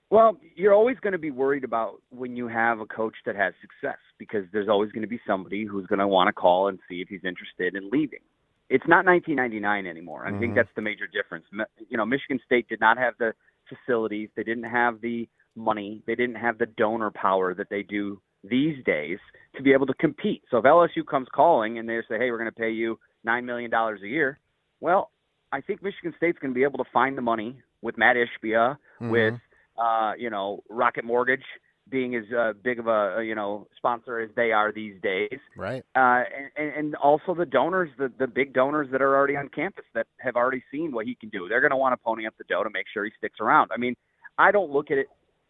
Well, 0.09 0.39
you're 0.55 0.73
always 0.73 0.99
going 1.01 1.13
to 1.13 1.19
be 1.19 1.33
worried 1.33 1.65
about 1.65 2.01
when 2.11 2.37
you 2.37 2.47
have 2.47 2.79
a 2.79 2.87
coach 2.87 3.15
that 3.27 3.35
has 3.35 3.55
success 3.61 3.99
because 4.19 4.45
there's 4.53 4.69
always 4.69 4.93
going 4.93 5.03
to 5.03 5.09
be 5.09 5.21
somebody 5.27 5.65
who's 5.65 5.87
going 5.87 5.99
to 5.99 6.07
want 6.07 6.29
to 6.29 6.33
call 6.33 6.69
and 6.69 6.79
see 6.89 7.01
if 7.01 7.09
he's 7.09 7.25
interested 7.25 7.75
in 7.75 7.91
leaving. 7.91 8.21
It's 8.69 8.87
not 8.87 9.05
1999 9.05 9.87
anymore. 9.87 10.27
I 10.27 10.31
think 10.39 10.53
Mhm. 10.53 10.57
that's 10.57 10.73
the 10.75 10.83
major 10.83 11.07
difference. 11.07 11.47
You 11.89 11.97
know, 11.97 12.07
Michigan 12.07 12.41
State 12.45 12.69
did 12.69 12.81
not 12.81 12.99
have 12.99 13.17
the 13.19 13.35
facilities, 13.69 14.31
they 14.37 14.45
didn't 14.45 14.65
have 14.65 15.01
the 15.01 15.29
money, 15.57 16.03
they 16.07 16.15
didn't 16.15 16.37
have 16.37 16.59
the 16.59 16.67
donor 16.67 17.11
power 17.11 17.55
that 17.55 17.69
they 17.69 17.83
do 17.83 18.21
these 18.45 18.83
days 18.85 19.19
to 19.57 19.63
be 19.63 19.73
able 19.73 19.87
to 19.87 19.95
compete. 19.95 20.45
So 20.51 20.59
if 20.59 20.65
LSU 20.65 21.03
comes 21.05 21.29
calling 21.31 21.79
and 21.79 21.89
they 21.89 22.01
say, 22.03 22.19
"Hey, 22.19 22.31
we're 22.31 22.39
going 22.39 22.51
to 22.51 22.55
pay 22.61 22.71
you 22.71 22.99
9 23.25 23.45
million 23.45 23.71
dollars 23.71 24.03
a 24.03 24.09
year." 24.09 24.39
Well, 24.81 25.11
I 25.53 25.61
think 25.61 25.83
Michigan 25.83 26.15
State's 26.17 26.39
going 26.39 26.53
to 26.53 26.55
be 26.55 26.63
able 26.65 26.79
to 26.85 26.91
find 26.93 27.17
the 27.19 27.23
money 27.23 27.61
with 27.83 27.97
Matt 27.99 28.17
Ishbia, 28.17 28.77
with 29.11 29.35
uh, 29.79 30.13
you 30.19 30.31
know, 30.31 30.63
Rocket 30.71 31.05
Mortgage 31.05 31.45
being 31.89 32.17
as 32.17 32.25
uh, 32.37 32.53
big 32.65 32.81
of 32.81 32.89
a 32.89 33.15
uh, 33.17 33.21
you 33.21 33.35
know 33.35 33.69
sponsor 33.77 34.19
as 34.19 34.29
they 34.35 34.51
are 34.51 34.73
these 34.73 35.01
days, 35.03 35.39
Right. 35.57 35.85
uh, 35.95 36.23
and, 36.57 36.73
and 36.77 36.95
also 36.97 37.33
the 37.35 37.47
donors, 37.47 37.91
the 37.97 38.11
the 38.19 38.27
big 38.27 38.53
donors 38.53 38.89
that 38.91 39.01
are 39.03 39.15
already 39.17 39.37
on 39.37 39.49
campus 39.51 39.85
that 39.95 40.07
have 40.19 40.35
already 40.37 40.65
seen 40.73 40.91
what 40.93 41.07
he 41.07 41.15
can 41.15 41.29
do. 41.29 41.47
They're 41.49 41.61
going 41.61 41.71
to 41.71 41.77
want 41.77 41.93
to 41.93 41.97
pony 42.05 42.27
up 42.27 42.35
the 42.39 42.45
dough 42.49 42.65
to 42.65 42.71
make 42.71 42.87
sure 42.93 43.05
he 43.05 43.13
sticks 43.19 43.39
around. 43.41 43.71
I 43.73 43.77
mean, 43.77 43.95
I 44.37 44.51
don't 44.51 44.71
look 44.73 44.91
at 44.91 44.99
it 44.99 45.07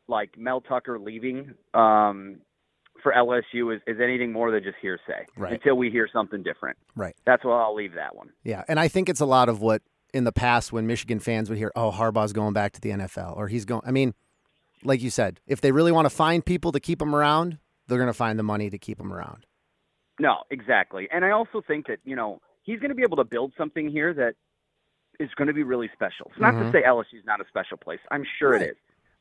like 0.08 0.36
Mel 0.36 0.60
Tucker 0.60 0.98
leaving 0.98 1.54
um, 1.72 2.36
for 3.02 3.12
LSU 3.12 3.74
is, 3.74 3.80
is 3.86 3.96
anything 4.02 4.30
more 4.32 4.50
than 4.50 4.62
just 4.62 4.76
hearsay 4.82 5.24
Right. 5.36 5.52
until 5.54 5.76
we 5.76 5.90
hear 5.90 6.08
something 6.12 6.42
different. 6.42 6.76
Right. 6.94 7.14
That's 7.24 7.44
why 7.44 7.60
I'll 7.62 7.74
leave 7.74 7.94
that 7.94 8.14
one. 8.14 8.28
Yeah, 8.44 8.62
and 8.68 8.78
I 8.78 8.88
think 8.88 9.08
it's 9.08 9.20
a 9.20 9.26
lot 9.26 9.48
of 9.48 9.60
what 9.60 9.82
in 10.16 10.24
the 10.24 10.32
past 10.32 10.72
when 10.72 10.86
Michigan 10.86 11.20
fans 11.20 11.48
would 11.48 11.58
hear, 11.58 11.70
"Oh, 11.76 11.90
Harbaugh's 11.92 12.32
going 12.32 12.54
back 12.54 12.72
to 12.72 12.80
the 12.80 12.90
NFL," 12.90 13.36
or 13.36 13.48
he's 13.48 13.64
going. 13.64 13.82
I 13.86 13.90
mean, 13.90 14.14
like 14.82 15.02
you 15.02 15.10
said, 15.10 15.40
if 15.46 15.60
they 15.60 15.70
really 15.72 15.92
want 15.92 16.06
to 16.06 16.10
find 16.10 16.44
people 16.44 16.72
to 16.72 16.80
keep 16.80 17.00
him 17.00 17.14
around, 17.14 17.58
they're 17.86 17.98
going 17.98 18.08
to 18.08 18.14
find 18.14 18.38
the 18.38 18.42
money 18.42 18.70
to 18.70 18.78
keep 18.78 18.98
him 18.98 19.12
around. 19.12 19.46
No, 20.18 20.38
exactly. 20.50 21.08
And 21.12 21.24
I 21.24 21.30
also 21.30 21.60
think 21.66 21.86
that, 21.88 21.98
you 22.04 22.16
know, 22.16 22.40
he's 22.62 22.80
going 22.80 22.88
to 22.88 22.94
be 22.94 23.02
able 23.02 23.18
to 23.18 23.24
build 23.24 23.52
something 23.58 23.88
here 23.88 24.14
that 24.14 24.34
is 25.20 25.28
going 25.36 25.48
to 25.48 25.54
be 25.54 25.62
really 25.62 25.90
special. 25.92 26.26
It's 26.30 26.40
not 26.40 26.54
Mhm. 26.54 26.66
to 26.66 26.72
say 26.72 26.82
LSU 26.82 27.18
is 27.18 27.24
not 27.26 27.40
a 27.40 27.44
special 27.48 27.76
place. 27.76 28.00
I'm 28.10 28.24
sure 28.38 28.52
Right. 28.52 28.62
it 28.62 28.70
is. 28.70 28.76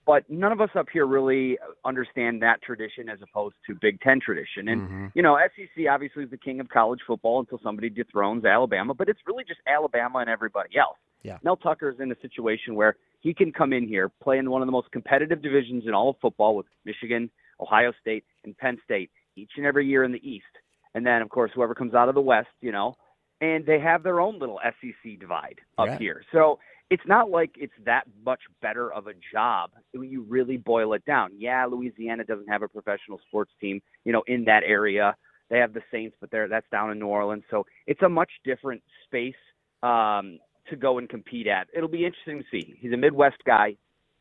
But 0.06 0.30
none 0.30 0.52
of 0.52 0.62
us 0.62 0.70
up 0.76 0.88
here 0.94 1.06
really 1.06 1.58
understand 1.84 2.42
that 2.44 2.62
tradition 2.62 3.10
as 3.10 3.20
opposed 3.22 3.56
to 3.66 3.74
Big 3.74 4.00
Ten 4.02 4.20
tradition. 4.20 4.68
And, 4.68 4.82
Mhm. 4.82 5.12
you 5.16 5.24
know, 5.24 5.36
SEC 5.36 5.88
obviously 5.88 6.24
is 6.24 6.30
the 6.30 6.38
king 6.38 6.60
of 6.60 6.70
college 6.70 7.02
football 7.02 7.40
until 7.40 7.58
somebody 7.60 7.90
dethrones 7.90 8.46
Alabama, 8.46 8.94
but 8.94 9.10
it's 9.10 9.20
really 9.26 9.44
just 9.44 9.62
Alabama 9.66 10.20
and 10.20 10.30
everybody 10.30 10.78
else. 10.78 11.00
Yeah. 11.24 11.40
Mel 11.44 11.58
Tucker 11.58 11.90
is 11.90 12.00
in 12.00 12.12
a 12.12 12.16
situation 12.20 12.76
where 12.76 12.98
he 13.22 13.34
can 13.34 13.52
come 13.52 13.74
in 13.74 13.88
here, 13.88 14.10
play 14.10 14.38
in 14.38 14.52
one 14.52 14.62
of 14.62 14.68
the 14.68 14.72
most 14.72 14.92
competitive 14.92 15.42
divisions 15.42 15.88
in 15.88 15.96
all 15.96 16.10
of 16.10 16.18
football 16.20 16.56
with 16.56 16.68
Michigan, 16.86 17.32
Ohio 17.60 17.92
State, 18.00 18.26
and 18.44 18.56
Penn 18.56 18.80
State 18.84 19.10
each 19.36 19.58
and 19.58 19.66
every 19.66 19.88
year 19.88 20.04
in 20.04 20.12
the 20.12 20.30
East. 20.30 20.46
And 20.94 21.06
then, 21.06 21.24
of 21.24 21.30
course, 21.30 21.52
whoever 21.54 21.74
comes 21.74 21.96
out 21.96 22.10
of 22.10 22.16
the 22.16 22.22
West, 22.22 22.50
you 22.62 22.72
know, 22.72 22.96
and 23.42 23.66
they 23.66 23.80
have 23.80 24.04
their 24.04 24.22
own 24.22 24.38
little 24.38 24.60
SEC 24.64 25.18
divide 25.18 25.60
up 25.78 25.88
Yeah. 25.88 25.98
here. 25.98 26.24
So 26.32 26.60
it's 26.90 27.04
not 27.08 27.30
like 27.32 27.52
it's 27.58 27.74
that 27.86 28.04
much 28.26 28.42
better 28.62 28.92
of 28.94 29.08
a 29.08 29.14
job 29.34 29.72
when 29.94 30.10
you 30.10 30.22
really 30.28 30.58
boil 30.58 30.94
it 30.94 31.04
down. 31.06 31.32
Yeah, 31.38 31.66
Louisiana 31.66 32.24
doesn't 32.24 32.48
have 32.48 32.62
a 32.62 32.68
professional 32.68 33.20
sports 33.28 33.52
team, 33.60 33.82
you 34.04 34.14
know, 34.14 34.24
in 34.28 34.46
that 34.46 34.64
area. 34.66 35.16
They 35.50 35.58
have 35.60 35.74
the 35.74 35.82
Saints, 35.92 36.16
but 36.20 36.32
they're 36.32 36.48
that's 36.48 36.70
down 36.72 36.92
in 36.92 37.00
New 37.00 37.08
Orleans. 37.08 37.44
So 37.50 37.66
it's 37.88 38.02
a 38.02 38.10
much 38.10 38.30
different 38.44 38.82
space 39.06 39.36
um, 39.84 40.40
to 40.70 40.76
go 40.76 40.98
and 40.98 41.08
compete 41.10 41.48
at. 41.48 41.68
It'll 41.76 41.90
be 41.90 42.06
interesting 42.06 42.40
to 42.40 42.46
see. 42.52 42.76
He's 42.80 42.94
a 42.94 42.98
Midwest 42.98 43.38
guy 43.46 43.78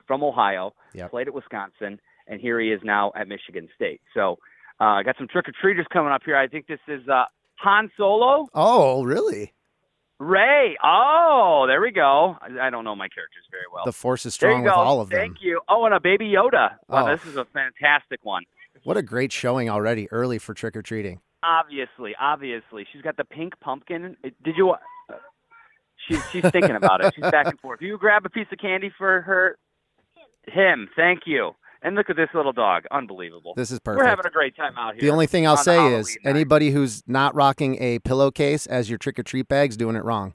from 0.06 0.22
Ohio, 0.22 0.74
Yep. 0.94 1.10
played 1.10 1.28
at 1.28 1.34
Wisconsin, 1.34 1.98
and 2.26 2.40
here 2.40 2.60
he 2.60 2.72
is 2.72 2.80
now 2.84 3.12
at 3.16 3.26
Michigan 3.28 3.68
State. 3.74 4.00
So 4.12 4.38
uh, 4.80 4.84
I 4.84 5.02
got 5.02 5.16
some 5.18 5.28
trick 5.28 5.48
or 5.48 5.52
treaters 5.60 5.86
coming 5.92 6.12
up 6.12 6.22
here. 6.24 6.36
I 6.36 6.46
think 6.46 6.66
this 6.66 6.80
is 6.88 7.06
uh, 7.08 7.24
Han 7.56 7.90
Solo. 7.96 8.46
Oh, 8.54 9.02
really? 9.02 9.52
Rey. 10.18 10.76
Oh, 10.82 11.64
there 11.66 11.80
we 11.80 11.90
go. 11.90 12.36
I, 12.40 12.66
I 12.66 12.70
don't 12.70 12.84
know 12.84 12.94
my 12.94 13.08
characters 13.08 13.44
very 13.50 13.64
well. 13.72 13.84
The 13.84 13.92
force 13.92 14.24
is 14.26 14.34
strong 14.34 14.62
with 14.62 14.72
go. 14.72 14.78
all 14.78 15.00
of 15.00 15.08
them. 15.10 15.18
Thank 15.18 15.36
you. 15.42 15.60
Oh, 15.68 15.84
and 15.86 15.94
a 15.94 16.00
baby 16.00 16.26
Yoda. 16.26 16.76
Wow, 16.88 17.06
Oh. 17.06 17.10
this 17.16 17.24
is 17.26 17.36
a 17.36 17.44
fantastic 17.46 18.20
one. 18.24 18.44
What 18.84 18.96
a 18.96 19.02
great 19.02 19.32
showing 19.32 19.68
already 19.70 20.10
early 20.12 20.38
for 20.38 20.54
trick 20.54 20.76
or 20.76 20.82
treating. 20.82 21.20
Obviously, 21.42 22.14
obviously, 22.20 22.86
she's 22.92 23.02
got 23.02 23.16
the 23.16 23.24
pink 23.24 23.58
pumpkin. 23.60 24.16
Did 24.22 24.56
you? 24.56 24.70
Uh, 24.70 24.76
she's 26.08 26.22
she's 26.30 26.48
thinking 26.50 26.76
about 26.76 27.04
it. 27.04 27.12
She's 27.14 27.22
back 27.30 27.46
and 27.46 27.58
forth. 27.60 27.80
Do 27.80 27.86
you 27.86 27.98
grab 27.98 28.24
a 28.24 28.30
piece 28.30 28.46
of 28.52 28.58
candy 28.58 28.90
for 28.96 29.20
her? 29.22 29.58
Him. 30.46 30.88
Thank 30.96 31.20
you. 31.26 31.54
And 31.84 31.94
look 31.94 32.08
at 32.10 32.16
this 32.16 32.30
little 32.34 32.52
dog. 32.52 32.84
Unbelievable. 32.90 33.52
This 33.56 33.70
is 33.70 33.78
perfect. 33.78 34.02
We're 34.02 34.08
having 34.08 34.24
a 34.26 34.30
great 34.30 34.56
time 34.56 34.72
out 34.78 34.94
here. 34.94 35.02
The 35.02 35.10
only 35.10 35.26
thing 35.26 35.46
I'll 35.46 35.56
say 35.58 35.76
Halloween 35.76 35.98
is 36.00 36.18
night. 36.24 36.30
anybody 36.30 36.70
who's 36.70 37.02
not 37.06 37.34
rocking 37.34 37.80
a 37.80 37.98
pillowcase 38.00 38.66
as 38.66 38.88
your 38.88 38.98
trick 38.98 39.18
or 39.18 39.22
treat 39.22 39.46
bag's 39.48 39.76
doing 39.76 39.94
it 39.94 40.02
wrong. 40.02 40.32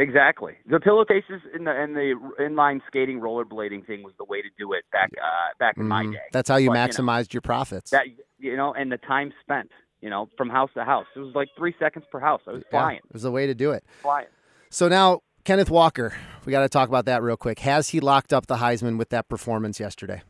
Exactly. 0.00 0.54
The 0.66 0.80
pillowcases 0.80 1.40
in 1.54 1.64
the 1.64 1.70
and 1.70 1.94
the 1.94 2.14
inline 2.40 2.80
skating 2.86 3.20
rollerblading 3.20 3.86
thing 3.86 4.02
was 4.02 4.12
the 4.18 4.24
way 4.24 4.42
to 4.42 4.48
do 4.58 4.72
it 4.72 4.84
back 4.92 5.10
uh, 5.22 5.26
back 5.58 5.76
in 5.76 5.86
my 5.86 6.04
Mhm. 6.04 6.12
day. 6.14 6.18
That's 6.32 6.48
how 6.48 6.56
you 6.56 6.70
But, 6.70 6.74
know, 6.74 6.80
maximized 6.88 7.32
your 7.32 7.40
profits. 7.42 7.90
that 7.90 8.06
you 8.38 8.56
know, 8.56 8.74
and 8.74 8.90
the 8.90 8.98
time 8.98 9.32
spent, 9.40 9.70
you 10.00 10.10
know, 10.10 10.28
from 10.36 10.50
house 10.50 10.70
to 10.74 10.84
house. 10.84 11.06
It 11.14 11.20
was 11.20 11.34
like 11.34 11.48
three 11.56 11.74
seconds 11.78 12.04
per 12.10 12.18
house. 12.20 12.42
I 12.46 12.52
was 12.52 12.62
Yeah, 12.66 12.70
flying, 12.80 12.98
it 12.98 13.12
was 13.12 13.22
the 13.22 13.30
way 13.30 13.46
to 13.46 13.54
do 13.54 13.70
it. 13.70 13.84
flying. 14.02 14.26
So 14.68 14.88
now, 14.88 15.20
Kenneth 15.44 15.70
Walker, 15.70 16.12
we 16.44 16.50
got 16.50 16.62
to 16.62 16.68
talk 16.68 16.88
about 16.88 17.04
that 17.06 17.22
real 17.22 17.36
quick. 17.36 17.60
Has 17.60 17.90
he 17.90 18.00
locked 18.00 18.32
up 18.32 18.46
the 18.46 18.56
Heisman 18.56 18.98
with 18.98 19.10
that 19.10 19.28
performance 19.28 19.78
yesterday? 19.80 20.22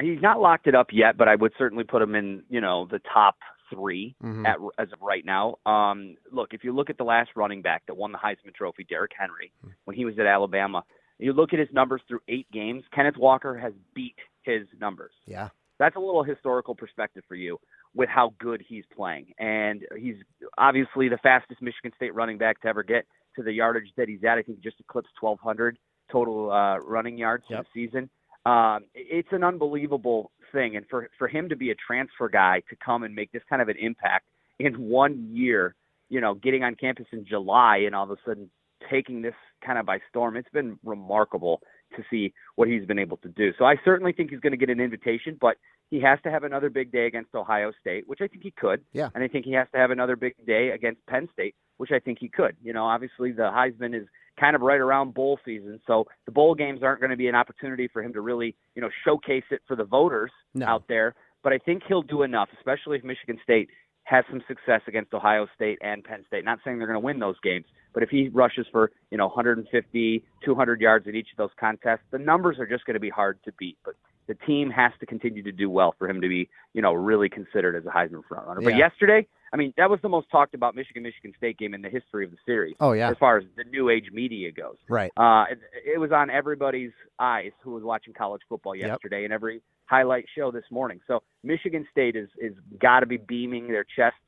He's 0.00 0.20
not 0.20 0.40
locked 0.40 0.66
it 0.66 0.74
up 0.74 0.88
yet, 0.92 1.16
but 1.16 1.28
I 1.28 1.34
would 1.36 1.52
certainly 1.58 1.84
put 1.84 2.02
him 2.02 2.14
in, 2.14 2.42
you 2.48 2.60
know, 2.60 2.86
the 2.90 3.00
top 3.12 3.36
3 3.70 4.14
Mhm. 4.22 4.46
at 4.46 4.58
as 4.78 4.92
of 4.92 5.00
right 5.00 5.24
now. 5.24 5.56
Um, 5.64 6.16
look, 6.32 6.52
if 6.54 6.64
you 6.64 6.72
look 6.72 6.90
at 6.90 6.98
the 6.98 7.04
last 7.04 7.30
running 7.36 7.62
back 7.62 7.84
that 7.86 7.94
won 7.96 8.10
the 8.12 8.18
Heisman 8.18 8.54
Trophy, 8.54 8.84
Derrick 8.84 9.12
Henry, 9.16 9.52
when 9.84 9.96
he 9.96 10.04
was 10.04 10.18
at 10.18 10.26
Alabama, 10.26 10.84
you 11.18 11.32
look 11.32 11.52
at 11.52 11.58
his 11.60 11.68
numbers 11.72 12.02
through 12.08 12.20
eight 12.28 12.50
games. 12.50 12.84
Kenneth 12.92 13.16
Walker 13.16 13.56
has 13.56 13.72
beat 13.94 14.16
his 14.42 14.66
numbers. 14.80 15.12
Yeah. 15.26 15.50
that's 15.78 15.96
a 15.96 15.98
little 16.00 16.22
historical 16.22 16.74
perspective 16.74 17.24
for 17.26 17.36
you 17.36 17.58
with 17.94 18.06
how 18.10 18.34
good 18.38 18.60
he's 18.60 18.84
playing. 18.94 19.32
And 19.38 19.86
he's 19.96 20.16
obviously 20.58 21.08
the 21.08 21.16
fastest 21.16 21.62
Michigan 21.62 21.90
State 21.96 22.14
running 22.14 22.36
back 22.36 22.60
to 22.60 22.68
ever 22.68 22.82
get 22.82 23.06
to 23.36 23.42
the 23.42 23.50
yardage 23.52 23.90
that 23.96 24.06
he's 24.06 24.22
at. 24.22 24.36
I 24.36 24.42
think 24.42 24.58
he 24.58 24.62
just 24.62 24.78
eclipsed 24.78 25.12
1,200 25.22 25.78
total 26.12 26.50
uh, 26.52 26.76
running 26.80 27.16
yards 27.16 27.44
Yep. 27.48 27.58
for 27.60 27.62
the 27.72 27.86
season. 27.86 28.10
Um, 28.46 28.84
it's 28.94 29.28
an 29.32 29.44
unbelievable 29.44 30.30
thing. 30.52 30.76
And 30.76 30.86
for, 30.88 31.10
for 31.18 31.28
him 31.28 31.48
to 31.48 31.56
be 31.56 31.70
a 31.70 31.74
transfer 31.74 32.28
guy 32.28 32.62
to 32.70 32.76
come 32.76 33.02
and 33.02 33.14
make 33.14 33.32
this 33.32 33.42
kind 33.48 33.60
of 33.60 33.68
an 33.68 33.76
impact 33.78 34.26
in 34.58 34.74
one 34.74 35.28
year 35.32 35.74
you 36.10 36.20
know, 36.20 36.34
getting 36.34 36.62
on 36.62 36.74
campus 36.74 37.06
in 37.12 37.24
July 37.24 37.78
and 37.86 37.94
all 37.94 38.04
of 38.04 38.10
a 38.10 38.16
sudden 38.26 38.50
taking 38.90 39.22
this 39.22 39.34
kind 39.64 39.78
of 39.78 39.86
by 39.86 40.00
storm. 40.10 40.36
It's 40.36 40.48
been 40.52 40.78
remarkable 40.84 41.62
to 41.96 42.02
see 42.10 42.34
what 42.56 42.68
he's 42.68 42.84
been 42.84 42.98
able 42.98 43.16
to 43.18 43.28
do. 43.28 43.52
So 43.58 43.64
I 43.64 43.76
certainly 43.84 44.12
think 44.12 44.30
he's 44.30 44.40
going 44.40 44.52
to 44.52 44.56
get 44.56 44.70
an 44.70 44.80
invitation, 44.80 45.38
but 45.40 45.56
he 45.90 46.00
has 46.00 46.18
to 46.22 46.30
have 46.30 46.44
another 46.44 46.68
big 46.68 46.92
day 46.92 47.06
against 47.06 47.34
Ohio 47.34 47.72
State, 47.80 48.08
which 48.08 48.20
I 48.20 48.28
think 48.28 48.42
he 48.42 48.50
could. 48.52 48.82
Yeah. 48.92 49.08
And 49.14 49.24
I 49.24 49.28
think 49.28 49.44
he 49.44 49.52
has 49.52 49.66
to 49.72 49.78
have 49.78 49.90
another 49.90 50.16
big 50.16 50.34
day 50.46 50.70
against 50.70 51.04
Penn 51.06 51.28
State, 51.32 51.54
which 51.78 51.90
I 51.92 51.98
think 51.98 52.18
he 52.20 52.28
could. 52.28 52.56
You 52.62 52.72
know, 52.72 52.84
obviously 52.84 53.32
the 53.32 53.42
Heisman 53.42 54.00
is 54.00 54.06
kind 54.40 54.56
of 54.56 54.62
right 54.62 54.80
around 54.80 55.12
bowl 55.12 55.38
season, 55.44 55.78
so 55.86 56.06
the 56.24 56.32
bowl 56.32 56.54
games 56.54 56.82
aren't 56.82 57.00
going 57.00 57.10
to 57.10 57.16
be 57.16 57.28
an 57.28 57.34
opportunity 57.34 57.86
for 57.88 58.02
him 58.02 58.12
to 58.14 58.20
really, 58.22 58.56
you 58.74 58.80
know, 58.80 58.88
showcase 59.04 59.44
it 59.50 59.60
for 59.68 59.76
the 59.76 59.84
voters 59.84 60.30
No. 60.54 60.66
out 60.66 60.84
there. 60.88 61.14
But 61.42 61.52
I 61.52 61.58
think 61.58 61.82
he'll 61.86 62.02
do 62.02 62.22
enough, 62.22 62.48
especially 62.56 62.98
if 62.98 63.04
Michigan 63.04 63.38
State 63.42 63.68
has 64.04 64.24
some 64.30 64.42
success 64.48 64.80
against 64.88 65.14
Ohio 65.14 65.46
State 65.54 65.78
and 65.82 66.02
Penn 66.02 66.24
State. 66.26 66.44
Not 66.44 66.58
saying 66.64 66.78
they're 66.78 66.86
going 66.86 67.00
to 67.00 67.04
win 67.04 67.18
those 67.18 67.38
games, 67.42 67.66
but 67.92 68.02
if 68.02 68.08
he 68.08 68.28
rushes 68.28 68.66
for, 68.72 68.90
you 69.10 69.18
know, 69.18 69.26
150, 69.26 70.24
200 70.44 70.80
yards 70.80 71.06
in 71.06 71.14
each 71.14 71.28
of 71.32 71.36
those 71.36 71.50
contests, 71.58 72.00
the 72.10 72.18
numbers 72.18 72.58
are 72.58 72.66
just 72.66 72.84
going 72.86 72.94
to 72.94 73.00
be 73.00 73.10
hard 73.10 73.38
to 73.44 73.52
beat. 73.58 73.78
But 73.84 73.94
the 74.26 74.34
team 74.46 74.70
has 74.70 74.92
to 75.00 75.06
continue 75.06 75.42
to 75.42 75.52
do 75.52 75.70
well 75.70 75.94
for 75.98 76.08
him 76.08 76.20
to 76.20 76.28
be, 76.28 76.48
you 76.72 76.82
know, 76.82 76.92
really 76.92 77.28
considered 77.28 77.76
as 77.76 77.84
a 77.86 77.90
Heisman 77.90 78.22
frontrunner. 78.30 78.64
But 78.64 78.76
yesterday, 78.76 79.26
I 79.52 79.56
mean, 79.56 79.72
that 79.76 79.90
was 79.90 79.98
the 80.02 80.08
most 80.08 80.30
talked 80.30 80.54
about 80.54 80.74
Michigan 80.76 81.02
Michigan 81.02 81.32
State 81.36 81.58
game 81.58 81.74
in 81.74 81.82
the 81.82 81.88
history 81.88 82.24
of 82.24 82.30
the 82.30 82.36
series. 82.46 82.76
Oh, 82.80 82.92
yeah. 82.92 83.10
As 83.10 83.16
far 83.18 83.38
as 83.38 83.44
the 83.56 83.64
new 83.64 83.88
age 83.90 84.10
media 84.12 84.52
goes. 84.52 84.76
Right. 84.88 85.10
Uh, 85.16 85.44
it, 85.50 85.58
it 85.94 85.98
was 85.98 86.12
on 86.12 86.30
everybody's 86.30 86.92
eyes 87.18 87.50
who 87.62 87.72
was 87.72 87.82
watching 87.82 88.14
college 88.14 88.42
football 88.48 88.76
Yep. 88.76 88.86
yesterday 88.86 89.24
and 89.24 89.32
every 89.32 89.60
highlight 89.86 90.26
show 90.36 90.52
this 90.52 90.64
morning. 90.70 91.00
So 91.08 91.22
Michigan 91.42 91.86
State 91.90 92.14
is 92.16 92.28
is 92.38 92.54
got 92.80 93.00
to 93.00 93.06
be 93.06 93.16
beaming 93.16 93.66
their 93.68 93.84
chests 93.84 94.18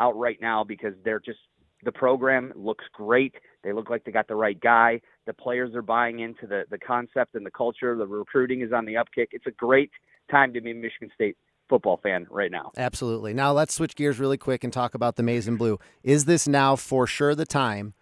out 0.00 0.16
right 0.16 0.38
now 0.40 0.64
because 0.64 0.94
they're 1.04 1.20
just 1.20 1.40
the 1.82 1.92
program 1.92 2.52
looks 2.56 2.84
great. 2.92 3.34
They 3.62 3.72
look 3.72 3.90
like 3.90 4.04
they 4.04 4.12
got 4.12 4.28
the 4.28 4.34
right 4.34 4.58
guy. 4.58 5.00
The 5.26 5.32
players 5.34 5.74
are 5.74 5.82
buying 5.82 6.20
into 6.20 6.46
the 6.46 6.64
the 6.70 6.78
concept 6.78 7.34
and 7.34 7.44
the 7.44 7.50
culture. 7.50 7.96
The 7.96 8.06
recruiting 8.06 8.62
is 8.62 8.72
on 8.72 8.86
the 8.86 8.94
upkick. 8.94 9.28
It's 9.32 9.46
a 9.46 9.50
great 9.52 9.90
time 10.30 10.54
to 10.54 10.60
be 10.62 10.72
Michigan 10.72 11.10
State 11.14 11.36
football 11.70 11.98
fan 12.02 12.26
right 12.30 12.50
now. 12.50 12.72
Absolutely. 12.76 13.32
Now 13.32 13.52
let's 13.52 13.72
switch 13.72 13.96
gears 13.96 14.18
really 14.18 14.36
quick 14.36 14.62
and 14.64 14.72
talk 14.72 14.94
about 14.94 15.16
the 15.16 15.22
maize 15.22 15.48
and 15.48 15.56
blue. 15.56 15.78
Is 16.02 16.26
this 16.26 16.46
now 16.46 16.76
for 16.76 17.06
sure 17.06 17.34
the 17.34 17.46
time 17.46 17.94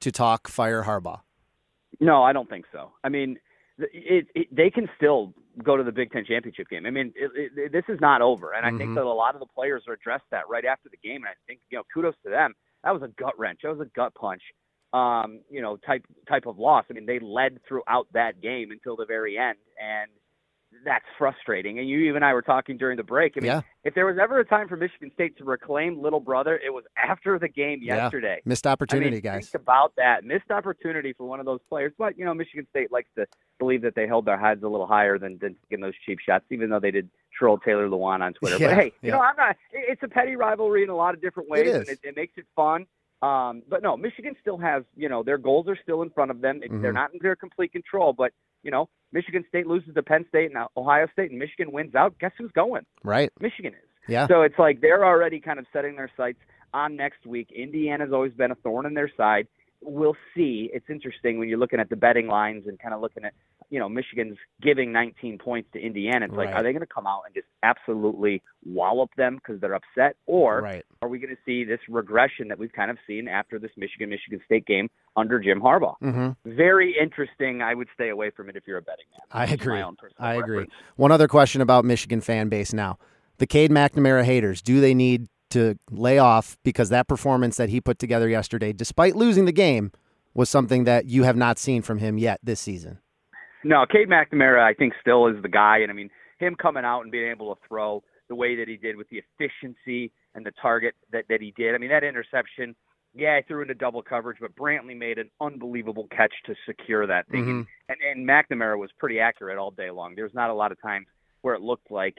to 0.00 0.10
talk 0.10 0.48
fire 0.48 0.84
Harbaugh? 0.84 1.20
No, 2.00 2.22
I 2.22 2.32
don't 2.32 2.48
think 2.48 2.64
so. 2.72 2.92
I 3.04 3.08
mean, 3.10 3.36
it, 3.78 4.26
it, 4.34 4.48
they 4.54 4.70
can 4.70 4.88
still 4.96 5.34
go 5.62 5.76
to 5.76 5.82
the 5.82 5.92
Big 5.92 6.10
Ten 6.12 6.24
championship 6.26 6.68
game. 6.68 6.86
I 6.86 6.90
mean, 6.90 7.12
it, 7.16 7.72
this 7.72 7.84
is 7.88 7.98
not 8.00 8.22
over, 8.22 8.52
and 8.52 8.64
I 8.66 8.70
Mhm. 8.70 8.78
think 8.78 8.94
that 8.94 9.04
a 9.04 9.08
lot 9.12 9.34
of 9.34 9.40
the 9.40 9.46
players 9.46 9.82
are 9.88 9.94
addressed 9.94 10.24
that 10.30 10.48
right 10.48 10.64
after 10.64 10.88
the 10.90 10.98
game. 10.98 11.16
And 11.24 11.28
I 11.28 11.34
think 11.46 11.60
you 11.70 11.78
know, 11.78 11.84
kudos 11.92 12.14
to 12.24 12.30
them. 12.30 12.54
That 12.84 12.92
was 12.92 13.02
a 13.02 13.08
gut 13.08 13.38
wrench. 13.38 13.60
That 13.62 13.70
was 13.76 13.80
a 13.86 13.90
gut 13.96 14.14
punch. 14.14 14.42
Um, 14.92 15.40
you 15.50 15.60
know, 15.62 15.76
type 15.78 16.04
type 16.28 16.46
of 16.46 16.58
loss. 16.58 16.84
I 16.90 16.92
mean, 16.92 17.06
they 17.06 17.18
led 17.18 17.58
throughout 17.66 18.06
that 18.12 18.40
game 18.40 18.70
until 18.70 18.96
the 18.96 19.06
very 19.06 19.36
end, 19.38 19.58
and 19.82 20.10
that's 20.84 21.04
frustrating. 21.18 21.78
And 21.78 21.88
you, 21.88 22.14
and 22.14 22.24
I 22.24 22.32
were 22.34 22.42
talking 22.42 22.76
during 22.76 22.96
the 22.96 23.02
break. 23.02 23.34
I 23.36 23.40
mean, 23.40 23.46
Yeah. 23.50 23.60
if 23.84 23.94
there 23.94 24.06
was 24.06 24.18
ever 24.18 24.38
a 24.40 24.44
time 24.44 24.68
for 24.68 24.76
Michigan 24.76 25.10
State 25.14 25.36
to 25.38 25.44
reclaim 25.44 26.00
little 26.00 26.20
brother, 26.20 26.60
it 26.64 26.70
was 26.72 26.84
after 26.96 27.38
the 27.38 27.48
game 27.48 27.80
Yeah. 27.82 27.96
yesterday. 27.96 28.40
Missed 28.44 28.66
opportunity, 28.66 29.08
I 29.08 29.10
mean, 29.12 29.20
guys. 29.20 29.50
Think 29.50 29.62
about 29.62 29.94
that 29.96 30.24
missed 30.24 30.50
opportunity 30.50 31.12
for 31.12 31.26
one 31.26 31.40
of 31.40 31.46
those 31.46 31.60
players. 31.68 31.92
But 31.98 32.18
you 32.18 32.24
know, 32.24 32.34
Michigan 32.34 32.66
State 32.70 32.92
likes 32.92 33.08
to 33.16 33.26
believe 33.58 33.82
that 33.82 33.94
they 33.94 34.06
held 34.06 34.24
their 34.26 34.38
heads 34.38 34.62
a 34.62 34.68
little 34.68 34.86
higher 34.86 35.18
than 35.18 35.38
than 35.38 35.56
taking 35.62 35.80
those 35.80 35.94
cheap 36.04 36.18
shots, 36.20 36.44
even 36.50 36.70
though 36.70 36.80
they 36.80 36.90
did 36.90 37.08
troll 37.36 37.58
Taylor 37.58 37.88
Lewan 37.88 38.20
on 38.22 38.32
Twitter. 38.34 38.58
Yeah, 38.58 38.68
but 38.68 38.76
hey, 38.78 38.92
you 39.02 39.10
know, 39.10 39.20
I'm 39.20 39.36
not. 39.36 39.56
It's 39.72 40.02
a 40.02 40.08
petty 40.08 40.36
rivalry 40.36 40.82
in 40.82 40.88
a 40.90 40.96
lot 40.96 41.14
of 41.14 41.20
different 41.20 41.48
ways, 41.48 41.68
is. 41.68 41.74
and 41.76 41.88
it, 41.88 42.00
it 42.02 42.16
makes 42.16 42.34
it 42.36 42.46
fun. 42.54 42.86
Um, 43.22 43.62
but 43.66 43.82
no, 43.82 43.96
Michigan 43.96 44.36
still 44.42 44.58
has, 44.58 44.84
you 44.94 45.08
know, 45.08 45.22
their 45.22 45.38
goals 45.38 45.68
are 45.68 45.76
still 45.82 46.02
in 46.02 46.10
front 46.10 46.30
of 46.30 46.42
them. 46.42 46.60
They're 46.60 46.68
Mhm. 46.90 46.94
not 46.94 47.12
in 47.14 47.18
their 47.22 47.34
complete 47.34 47.72
control, 47.72 48.12
but 48.12 48.32
you 48.66 48.72
know, 48.72 48.88
Michigan 49.12 49.44
State 49.48 49.66
loses 49.66 49.94
to 49.94 50.02
Penn 50.02 50.26
State 50.28 50.50
and 50.52 50.66
Ohio 50.76 51.06
State, 51.12 51.30
and 51.30 51.38
Michigan 51.38 51.72
wins 51.72 51.94
out. 51.94 52.18
Guess 52.18 52.32
who's 52.36 52.50
going? 52.50 52.84
Right. 53.04 53.30
Michigan 53.40 53.72
is. 53.72 53.88
Yeah. 54.08 54.26
So 54.26 54.42
it's 54.42 54.58
like 54.58 54.80
they're 54.80 55.06
already 55.06 55.40
kind 55.40 55.58
of 55.58 55.66
setting 55.72 55.96
their 55.96 56.10
sights 56.16 56.40
on 56.74 56.96
next 56.96 57.24
week. 57.24 57.50
Indiana's 57.52 58.12
always 58.12 58.32
been 58.32 58.50
a 58.50 58.56
thorn 58.56 58.84
in 58.84 58.94
their 58.94 59.10
side. 59.16 59.46
We'll 59.88 60.16
see. 60.34 60.68
It's 60.74 60.90
interesting 60.90 61.38
when 61.38 61.48
you're 61.48 61.58
looking 61.58 61.78
at 61.80 61.88
the 61.88 61.96
betting 61.96 62.26
lines 62.26 62.64
and 62.66 62.78
kind 62.78 62.92
of 62.92 63.00
looking 63.00 63.24
at, 63.24 63.32
you 63.70 63.78
know, 63.78 63.88
Michigan's 63.88 64.36
giving 64.60 64.90
19 64.92 65.38
points 65.38 65.68
to 65.74 65.78
Indiana. 65.80 66.26
It's 66.26 66.34
like, 66.34 66.48
are 66.48 66.62
they 66.62 66.72
going 66.72 66.80
to 66.80 66.92
come 66.92 67.06
out 67.06 67.22
and 67.26 67.34
just 67.34 67.46
absolutely 67.62 68.42
wallop 68.64 69.10
them 69.16 69.36
because 69.36 69.60
they're 69.60 69.74
upset, 69.74 70.16
or 70.26 70.60
Right. 70.60 70.84
are 71.02 71.08
we 71.08 71.18
going 71.20 71.34
to 71.34 71.40
see 71.46 71.64
this 71.64 71.80
regression 71.88 72.48
that 72.48 72.58
we've 72.58 72.72
kind 72.72 72.90
of 72.90 72.98
seen 73.06 73.28
after 73.28 73.58
this 73.58 73.70
Michigan 73.76 74.10
Michigan 74.10 74.40
State 74.44 74.66
game 74.66 74.90
under 75.16 75.38
Jim 75.38 75.60
Harbaugh? 75.60 75.96
hmm 76.00 76.30
Very 76.44 76.96
interesting. 77.00 77.62
I 77.62 77.74
would 77.74 77.88
stay 77.94 78.08
away 78.08 78.30
from 78.30 78.48
it 78.48 78.56
if 78.56 78.64
you're 78.66 78.78
a 78.78 78.82
betting 78.82 79.06
man. 79.12 79.20
I 79.30 79.52
agree. 79.52 79.82
I 80.18 80.34
agree. 80.34 80.56
preference. 80.64 80.72
One 80.96 81.12
other 81.12 81.28
question 81.28 81.60
about 81.60 81.84
Michigan 81.84 82.20
fan 82.20 82.48
base 82.48 82.72
now. 82.72 82.98
The 83.38 83.46
Cade 83.46 83.70
McNamara 83.70 84.24
haters, 84.24 84.62
do 84.62 84.80
they 84.80 84.94
need 84.94 85.28
to 85.50 85.78
lay 85.90 86.18
off 86.18 86.56
because 86.64 86.88
that 86.90 87.08
performance 87.08 87.56
that 87.56 87.68
he 87.68 87.80
put 87.80 87.98
together 87.98 88.28
yesterday, 88.28 88.72
despite 88.72 89.16
losing 89.16 89.44
the 89.44 89.52
game, 89.52 89.92
was 90.34 90.50
something 90.50 90.84
that 90.84 91.06
you 91.06 91.22
have 91.22 91.36
not 91.36 91.58
seen 91.58 91.82
from 91.82 91.98
him 91.98 92.18
yet 92.18 92.40
this 92.42 92.60
season? 92.60 92.98
No, 93.64 93.84
Cade 93.90 94.08
McNamara, 94.08 94.60
I 94.62 94.74
think, 94.74 94.92
still 95.00 95.26
is 95.26 95.40
the 95.42 95.48
guy. 95.48 95.78
And 95.78 95.90
I 95.90 95.94
mean, 95.94 96.10
him 96.38 96.54
coming 96.54 96.84
out 96.84 97.02
and 97.02 97.10
being 97.10 97.30
able 97.30 97.54
to 97.54 97.60
throw 97.66 98.02
the 98.28 98.34
way 98.34 98.56
that 98.56 98.68
he 98.68 98.76
did 98.76 98.96
with 98.96 99.08
the 99.08 99.22
efficiency 99.38 100.12
and 100.34 100.44
the 100.44 100.52
target 100.60 100.94
that, 101.12 101.24
that 101.28 101.40
he 101.40 101.52
did. 101.56 101.74
I 101.74 101.78
mean, 101.78 101.90
that 101.90 102.04
interception, 102.04 102.74
yeah, 103.14 103.36
I 103.36 103.42
threw 103.46 103.62
into 103.62 103.74
double 103.74 104.02
coverage, 104.02 104.38
but 104.40 104.54
Brantley 104.54 104.96
made 104.96 105.18
an 105.18 105.30
unbelievable 105.40 106.06
catch 106.14 106.34
to 106.46 106.54
secure 106.66 107.06
that 107.06 107.28
thing. 107.28 107.44
Mhm. 107.44 107.66
And, 107.88 107.98
and 108.02 108.28
McNamara 108.28 108.78
was 108.78 108.90
pretty 108.98 109.20
accurate 109.20 109.58
all 109.58 109.70
day 109.70 109.90
long. 109.90 110.14
There's 110.16 110.34
not 110.34 110.50
a 110.50 110.54
lot 110.54 110.70
of 110.70 110.80
times 110.82 111.06
where 111.40 111.54
it 111.54 111.62
looked 111.62 111.90
like 111.90 112.18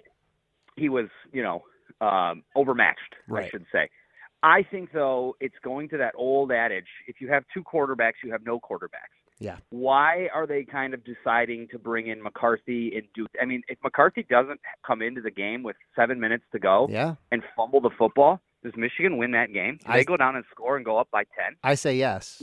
he 0.76 0.90
was, 0.90 1.08
you 1.32 1.44
know, 1.44 1.64
um, 2.02 2.44
overmatched, 2.56 3.16
I 3.34 3.50
should 3.50 3.66
say. 3.72 3.90
I 4.44 4.64
think, 4.64 4.92
though, 4.94 5.36
it's 5.40 5.56
going 5.64 5.90
to 5.90 5.98
that 5.98 6.14
old 6.16 6.52
adage 6.52 6.88
if 7.08 7.20
you 7.20 7.28
have 7.30 7.44
two 7.54 7.64
quarterbacks, 7.64 8.14
you 8.24 8.32
have 8.32 8.46
no 8.46 8.60
quarterbacks 8.60 9.16
Yeah. 9.40 9.58
why 9.70 10.30
are 10.34 10.46
they 10.46 10.64
kind 10.64 10.94
of 10.94 11.02
deciding 11.04 11.68
to 11.70 11.80
bring 11.80 12.08
in 12.08 12.22
McCarthy 12.22 12.96
and 12.96 13.08
do? 13.16 13.26
I 13.42 13.46
mean, 13.46 13.64
if 13.68 13.80
McCarthy 13.84 14.24
doesn't 14.30 14.60
come 14.86 15.02
into 15.02 15.22
the 15.22 15.32
game 15.32 15.64
with 15.64 15.76
seven 15.96 16.20
minutes 16.20 16.44
to 16.52 16.60
go 16.60 16.88
Yeah. 16.90 17.16
and 17.32 17.42
fumble 17.56 17.82
the 17.82 17.90
football, 17.98 18.40
does 18.64 18.74
Michigan 18.76 19.18
win 19.18 19.32
that 19.32 19.52
game? 19.54 19.78
Do 19.78 19.92
I- 19.92 19.98
they 19.98 20.04
go 20.06 20.18
down 20.18 20.36
and 20.36 20.46
score 20.52 20.76
and 20.76 20.86
go 20.86 20.98
up 20.98 21.10
by 21.12 21.24
ten? 21.24 21.56
I 21.64 21.74
say 21.76 21.96
yes. 21.96 22.40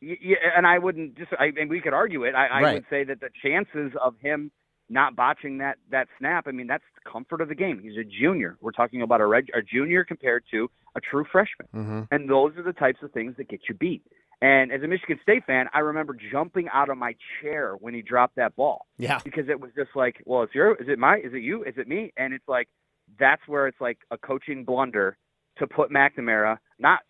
Y- 0.00 0.18
y- 0.24 0.36
and 0.56 0.66
I 0.66 0.78
wouldn't 0.78 1.16
just. 1.16 1.32
I 1.38 1.52
and 1.58 1.68
we 1.70 1.80
could 1.80 1.92
argue 1.92 2.22
it. 2.24 2.34
I, 2.34 2.46
I 2.46 2.62
Right. 2.62 2.74
would 2.74 2.86
say 2.90 3.04
that 3.04 3.20
the 3.20 3.30
chances 3.42 3.92
of 4.00 4.16
him 4.20 4.50
not 4.88 5.16
botching 5.16 5.58
that 5.58 5.78
that 5.90 6.08
snap. 6.18 6.46
I 6.46 6.50
mean, 6.52 6.66
that's 6.66 6.84
the 6.94 7.10
comfort 7.10 7.40
of 7.40 7.48
the 7.48 7.54
game. 7.54 7.80
He's 7.82 7.96
a 7.96 8.04
junior. 8.04 8.56
We're 8.60 8.72
talking 8.72 9.02
about 9.02 9.20
a 9.20 9.26
reg, 9.26 9.48
a 9.54 9.62
junior 9.62 10.04
compared 10.04 10.44
to 10.50 10.70
a 10.94 11.00
true 11.00 11.24
freshman. 11.30 11.68
hmm 11.72 12.02
And 12.10 12.28
those 12.28 12.56
are 12.56 12.62
the 12.62 12.72
types 12.72 12.98
of 13.02 13.12
things 13.12 13.36
that 13.38 13.48
get 13.48 13.60
you 13.68 13.74
beat. 13.74 14.02
And 14.42 14.72
as 14.72 14.82
a 14.82 14.88
Michigan 14.88 15.20
State 15.22 15.44
fan, 15.46 15.66
I 15.72 15.78
remember 15.78 16.16
jumping 16.32 16.68
out 16.72 16.88
of 16.90 16.98
my 16.98 17.14
chair 17.40 17.74
when 17.78 17.94
he 17.94 18.02
dropped 18.02 18.34
that 18.36 18.56
ball 18.56 18.86
Yeah. 18.98 19.20
because 19.24 19.48
it 19.48 19.60
was 19.60 19.70
just 19.76 19.90
like, 19.94 20.20
well, 20.26 20.42
it's 20.42 20.54
your, 20.54 20.74
is 20.74 20.88
it 20.88 20.98
my, 20.98 21.18
is 21.18 21.32
it 21.32 21.42
you, 21.42 21.62
is 21.62 21.74
it 21.76 21.86
me? 21.86 22.12
And 22.16 22.34
it's 22.34 22.48
like, 22.48 22.68
that's 23.20 23.42
where 23.46 23.68
it's 23.68 23.80
like 23.80 23.98
a 24.10 24.18
coaching 24.18 24.64
blunder 24.64 25.16
to 25.58 25.66
put 25.68 25.90
McNamara, 25.92 26.58
not 26.80 27.00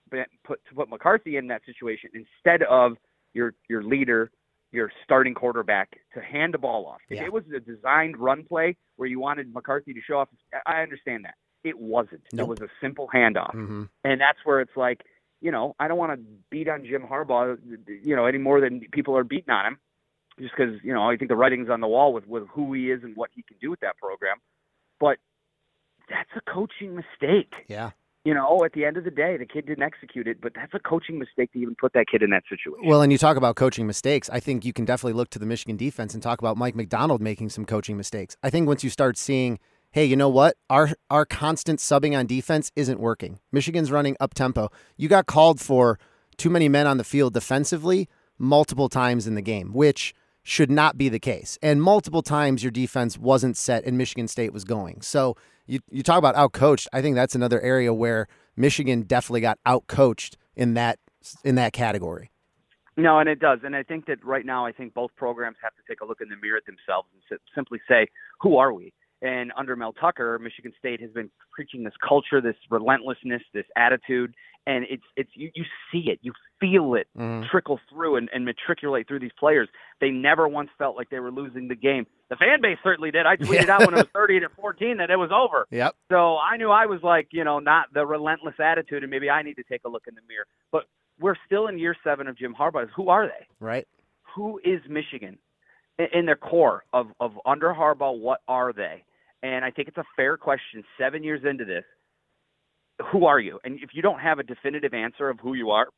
put 0.44 0.60
to 0.68 0.74
put 0.74 0.90
McCarthy 0.90 1.36
in 1.38 1.46
that 1.46 1.62
situation 1.64 2.10
instead 2.12 2.62
of 2.64 2.96
your 3.34 3.54
your 3.68 3.82
leader, 3.82 4.30
your 4.72 4.90
starting 5.04 5.34
quarterback 5.34 5.98
to 6.14 6.20
hand 6.20 6.54
the 6.54 6.58
ball 6.58 6.86
off. 6.86 7.00
If 7.08 7.18
Yeah. 7.18 7.24
it 7.26 7.32
was 7.32 7.44
a 7.54 7.60
designed 7.60 8.16
run 8.16 8.42
play 8.44 8.76
where 8.96 9.08
you 9.08 9.20
wanted 9.20 9.52
McCarthy 9.52 9.92
to 9.92 10.00
show 10.00 10.18
off, 10.18 10.28
I 10.66 10.78
I 10.78 10.82
understand 10.82 11.24
that. 11.24 11.34
It 11.62 11.78
wasn't. 11.78 12.22
Nope. 12.32 12.46
It 12.46 12.48
was 12.48 12.60
a 12.62 12.68
simple 12.80 13.08
handoff. 13.14 13.52
hmm 13.52 13.84
And 14.02 14.20
that's 14.20 14.38
where 14.44 14.60
it's 14.60 14.76
like, 14.76 15.02
you 15.40 15.52
know, 15.52 15.76
I 15.78 15.86
don't 15.88 15.98
want 15.98 16.12
to 16.18 16.24
beat 16.50 16.68
on 16.68 16.84
Jim 16.84 17.02
Harbaugh, 17.02 17.56
you 18.04 18.16
know, 18.16 18.26
any 18.26 18.38
more 18.38 18.60
than 18.60 18.80
people 18.92 19.16
are 19.16 19.24
beating 19.24 19.50
on 19.50 19.66
him, 19.66 19.78
just 20.40 20.54
because 20.56 20.82
you 20.82 20.92
know 20.94 21.08
I 21.08 21.16
think 21.16 21.28
the 21.28 21.36
writing's 21.36 21.68
on 21.70 21.80
the 21.80 21.86
wall 21.88 22.12
with 22.12 22.26
with 22.26 22.48
who 22.48 22.72
he 22.72 22.90
is 22.90 23.02
and 23.04 23.14
what 23.16 23.30
he 23.34 23.42
can 23.42 23.56
do 23.60 23.70
with 23.70 23.80
that 23.80 23.96
program. 23.98 24.38
But 24.98 25.18
that's 26.08 26.30
a 26.36 26.40
coaching 26.50 26.94
mistake. 26.96 27.52
Yeah. 27.68 27.90
You 28.24 28.34
know, 28.34 28.46
oh, 28.48 28.64
at 28.64 28.72
the 28.72 28.84
end 28.84 28.96
of 28.96 29.04
the 29.04 29.10
day, 29.10 29.36
the 29.36 29.46
kid 29.46 29.66
didn't 29.66 29.82
execute 29.82 30.28
it, 30.28 30.40
but 30.40 30.52
that's 30.54 30.72
a 30.74 30.78
coaching 30.78 31.18
mistake 31.18 31.52
to 31.52 31.58
even 31.58 31.74
put 31.74 31.92
that 31.94 32.06
kid 32.10 32.22
in 32.22 32.30
that 32.30 32.44
situation. 32.48 32.88
Well, 32.88 33.02
and 33.02 33.10
you 33.10 33.18
talk 33.18 33.36
about 33.36 33.56
coaching 33.56 33.84
mistakes. 33.84 34.30
I 34.30 34.38
think 34.38 34.64
you 34.64 34.72
can 34.72 34.84
definitely 34.84 35.14
look 35.14 35.30
to 35.30 35.40
the 35.40 35.46
Michigan 35.46 35.76
defense 35.76 36.14
and 36.14 36.22
talk 36.22 36.40
about 36.40 36.56
Mike 36.56 36.76
Macdonald 36.76 37.20
making 37.20 37.48
some 37.48 37.64
coaching 37.64 37.96
mistakes. 37.96 38.36
I 38.40 38.50
think 38.50 38.68
once 38.68 38.84
you 38.84 38.90
start 38.90 39.18
seeing, 39.18 39.58
hey, 39.90 40.04
you 40.04 40.14
know 40.14 40.28
what? 40.28 40.56
Our 40.70 40.90
our 41.10 41.26
constant 41.26 41.80
subbing 41.80 42.16
on 42.16 42.26
defense 42.26 42.70
isn't 42.76 43.00
working. 43.00 43.40
Michigan's 43.50 43.90
running 43.90 44.16
up 44.20 44.34
tempo. 44.34 44.70
You 44.96 45.08
got 45.08 45.26
called 45.26 45.60
for 45.60 45.98
too 46.36 46.50
many 46.50 46.68
men 46.68 46.86
on 46.86 46.98
the 46.98 47.04
field 47.04 47.34
defensively 47.34 48.08
multiple 48.38 48.88
times 48.88 49.26
in 49.26 49.34
the 49.34 49.42
game, 49.42 49.72
which 49.72 50.14
should 50.44 50.70
not 50.70 50.96
be 50.96 51.08
the 51.08 51.20
case. 51.20 51.58
And 51.62 51.82
multiple 51.82 52.22
times 52.22 52.62
your 52.62 52.72
defense 52.72 53.18
wasn't 53.18 53.56
set 53.56 53.84
and 53.84 53.98
Michigan 53.98 54.28
State 54.28 54.52
was 54.52 54.64
going. 54.64 55.00
So 55.02 55.36
you 55.66 55.80
you 55.90 56.02
talk 56.02 56.18
about 56.18 56.34
outcoached. 56.34 56.86
I 56.92 57.02
think 57.02 57.16
that's 57.16 57.34
another 57.34 57.60
area 57.60 57.92
where 57.92 58.28
Michigan 58.56 59.02
definitely 59.02 59.40
got 59.40 59.58
outcoached 59.66 60.36
in 60.56 60.74
that 60.74 60.98
in 61.44 61.54
that 61.56 61.72
category. 61.72 62.30
No, 62.96 63.18
and 63.18 63.28
it 63.28 63.40
does. 63.40 63.60
And 63.64 63.74
I 63.74 63.82
think 63.82 64.06
that 64.06 64.22
right 64.24 64.44
now, 64.44 64.66
I 64.66 64.72
think 64.72 64.92
both 64.92 65.14
programs 65.16 65.56
have 65.62 65.72
to 65.72 65.82
take 65.88 66.02
a 66.02 66.04
look 66.04 66.20
in 66.20 66.28
the 66.28 66.36
mirror 66.36 66.58
at 66.58 66.66
themselves 66.66 67.08
and 67.30 67.38
simply 67.54 67.80
say, 67.88 68.06
who 68.40 68.58
are 68.58 68.72
we? 68.72 68.92
And 69.22 69.52
under 69.56 69.76
Mel 69.76 69.92
Tucker, 69.92 70.38
Michigan 70.40 70.72
State 70.78 71.00
has 71.00 71.10
been 71.12 71.30
preaching 71.52 71.84
this 71.84 71.94
culture, 72.06 72.40
this 72.40 72.56
relentlessness, 72.70 73.40
this 73.54 73.64
attitude, 73.76 74.34
and 74.66 74.84
it's 74.90 75.02
it's 75.16 75.30
you, 75.34 75.50
you 75.54 75.64
see 75.92 76.10
it, 76.10 76.18
you 76.22 76.32
feel 76.60 76.94
it 76.94 77.06
Mhm. 77.16 77.48
trickle 77.48 77.78
through 77.88 78.16
and, 78.16 78.28
and 78.32 78.44
matriculate 78.44 79.06
through 79.08 79.20
these 79.20 79.32
players. 79.38 79.68
They 80.00 80.10
never 80.10 80.48
once 80.48 80.70
felt 80.76 80.96
like 80.96 81.08
they 81.10 81.20
were 81.20 81.30
losing 81.30 81.68
the 81.68 81.74
game. 81.76 82.06
The 82.30 82.36
fan 82.36 82.60
base 82.60 82.78
certainly 82.82 83.10
did. 83.12 83.24
I 83.26 83.36
tweeted 83.36 83.66
Yeah. 83.66 83.74
out 83.74 83.80
when 83.80 83.94
it 83.94 83.98
was 83.98 84.06
30 84.12 84.40
to 84.40 84.48
14 84.50 84.96
that 84.98 85.10
it 85.10 85.16
was 85.16 85.30
over. 85.32 85.66
Yep. 85.70 85.94
So 86.10 86.38
I 86.38 86.56
knew 86.56 86.70
I 86.70 86.86
was 86.86 87.02
like, 87.02 87.28
you 87.32 87.44
know, 87.44 87.58
not 87.60 87.92
the 87.92 88.04
relentless 88.06 88.54
attitude, 88.58 89.02
and 89.04 89.10
maybe 89.10 89.30
I 89.30 89.42
need 89.42 89.54
to 89.54 89.64
take 89.64 89.82
a 89.84 89.88
look 89.88 90.04
in 90.08 90.14
the 90.16 90.20
mirror. 90.28 90.46
But 90.72 90.84
we're 91.20 91.36
still 91.46 91.68
in 91.68 91.78
year 91.78 91.94
seven 92.02 92.26
of 92.26 92.36
Jim 92.36 92.54
Harbaugh. 92.58 92.88
Who 92.96 93.08
are 93.08 93.26
they? 93.26 93.46
Right. 93.60 93.86
Who 94.34 94.60
is 94.64 94.80
Michigan? 94.88 95.38
In- 95.98 96.08
In 96.12 96.26
their 96.26 96.36
core 96.36 96.84
of, 96.92 97.08
of 97.20 97.38
under 97.46 97.72
Harbaugh, 97.74 98.18
what 98.18 98.40
are 98.48 98.72
they? 98.72 99.04
And 99.42 99.64
I 99.64 99.70
think 99.70 99.88
it's 99.88 99.96
a 99.98 100.04
fair 100.16 100.36
question. 100.36 100.84
Seven 100.98 101.22
years 101.24 101.40
into 101.48 101.64
this, 101.64 101.84
who 103.10 103.26
are 103.26 103.40
you? 103.40 103.58
And 103.64 103.78
if 103.82 103.90
you 103.92 104.02
don't 104.02 104.20
have 104.20 104.38
a 104.38 104.42
definitive 104.42 104.94
answer 104.94 105.28
of 105.28 105.40
who 105.40 105.54
you 105.54 105.70
are, 105.70 105.88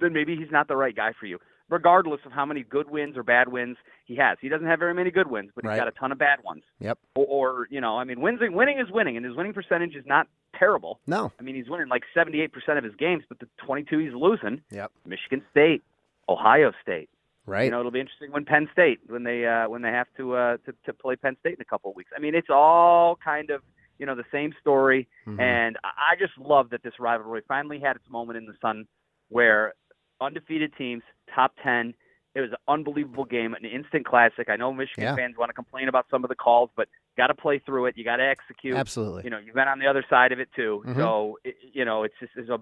then 0.00 0.12
maybe 0.12 0.36
he's 0.36 0.50
not 0.50 0.68
the 0.68 0.76
right 0.76 0.94
guy 0.94 1.12
for 1.18 1.26
you. 1.26 1.38
Regardless 1.68 2.20
of 2.24 2.30
how 2.32 2.44
many 2.44 2.62
good 2.62 2.88
wins 2.90 3.16
or 3.16 3.22
bad 3.24 3.48
wins 3.48 3.76
he 4.04 4.14
has, 4.16 4.38
he 4.40 4.48
doesn't 4.48 4.66
have 4.68 4.78
very 4.78 4.94
many 4.94 5.10
good 5.10 5.28
wins, 5.28 5.50
but 5.54 5.64
he's 5.64 5.70
Right. 5.70 5.78
got 5.78 5.88
a 5.88 5.92
ton 5.92 6.12
of 6.12 6.18
bad 6.18 6.44
ones. 6.44 6.62
Yep. 6.80 6.98
Or, 7.16 7.24
or 7.26 7.68
you 7.70 7.80
know, 7.80 7.98
I 7.98 8.04
mean, 8.04 8.20
wins, 8.20 8.38
winning 8.40 8.78
is 8.78 8.88
winning, 8.90 9.16
and 9.16 9.26
his 9.26 9.34
winning 9.34 9.52
percentage 9.52 9.96
is 9.96 10.04
not 10.06 10.28
terrible. 10.56 11.00
No. 11.08 11.32
I 11.40 11.42
mean, 11.42 11.56
he's 11.56 11.68
winning 11.68 11.88
like 11.88 12.04
78% 12.14 12.50
of 12.78 12.84
his 12.84 12.94
games, 12.94 13.24
but 13.28 13.40
the 13.40 13.48
22 13.64 13.98
he's 13.98 14.12
losing. 14.12 14.60
Yep. 14.70 14.92
Michigan 15.06 15.42
State, 15.50 15.82
Ohio 16.28 16.72
State. 16.82 17.08
Right. 17.46 17.64
You 17.64 17.70
know, 17.70 17.78
it'll 17.80 17.92
be 17.92 18.00
interesting 18.00 18.32
when 18.32 18.44
Penn 18.44 18.68
State 18.72 19.00
when 19.06 19.22
they 19.22 19.46
uh, 19.46 19.68
when 19.68 19.82
they 19.82 19.90
have 19.90 20.08
to, 20.16 20.34
uh, 20.34 20.56
to 20.66 20.74
to 20.84 20.92
play 20.92 21.16
Penn 21.16 21.36
State 21.40 21.54
in 21.54 21.60
a 21.60 21.64
couple 21.64 21.90
of 21.90 21.96
weeks. 21.96 22.10
I 22.16 22.20
mean, 22.20 22.34
it's 22.34 22.50
all 22.50 23.16
kind 23.24 23.50
of 23.50 23.62
you 23.98 24.06
know 24.06 24.14
the 24.16 24.24
same 24.32 24.52
story, 24.60 25.08
Mhm. 25.26 25.40
and 25.40 25.78
I 25.84 26.16
just 26.18 26.36
love 26.38 26.70
that 26.70 26.82
this 26.82 26.94
rivalry 26.98 27.42
finally 27.46 27.78
had 27.78 27.96
its 27.96 28.08
moment 28.10 28.36
in 28.36 28.46
the 28.46 28.54
sun, 28.60 28.86
where 29.28 29.74
undefeated 30.20 30.72
teams, 30.76 31.02
top 31.34 31.52
ten. 31.62 31.94
It 32.34 32.40
was 32.42 32.50
an 32.50 32.58
unbelievable 32.68 33.24
game, 33.24 33.54
an 33.54 33.64
instant 33.64 34.04
classic. 34.04 34.50
I 34.50 34.56
know 34.56 34.70
Michigan 34.70 35.04
Yeah. 35.04 35.14
fans 35.16 35.36
want 35.38 35.48
to 35.48 35.54
complain 35.54 35.88
about 35.88 36.06
some 36.10 36.22
of 36.22 36.28
the 36.28 36.34
calls, 36.34 36.68
but 36.76 36.86
got 37.16 37.28
to 37.28 37.34
play 37.34 37.58
through 37.60 37.86
it. 37.86 37.96
You 37.96 38.04
got 38.04 38.16
to 38.16 38.24
execute 38.24 38.76
Absolutely. 38.76 39.22
you 39.24 39.30
know 39.30 39.38
you've 39.38 39.54
been 39.54 39.68
on 39.68 39.78
the 39.78 39.86
other 39.86 40.04
side 40.10 40.32
of 40.32 40.40
it 40.40 40.50
too 40.54 40.82
Mhm. 40.84 40.96
so 40.96 41.38
it, 41.44 41.56
you 41.72 41.84
know 41.84 42.02
it's 42.02 42.14
just 42.20 42.32
it's 42.36 42.50
a 42.50 42.60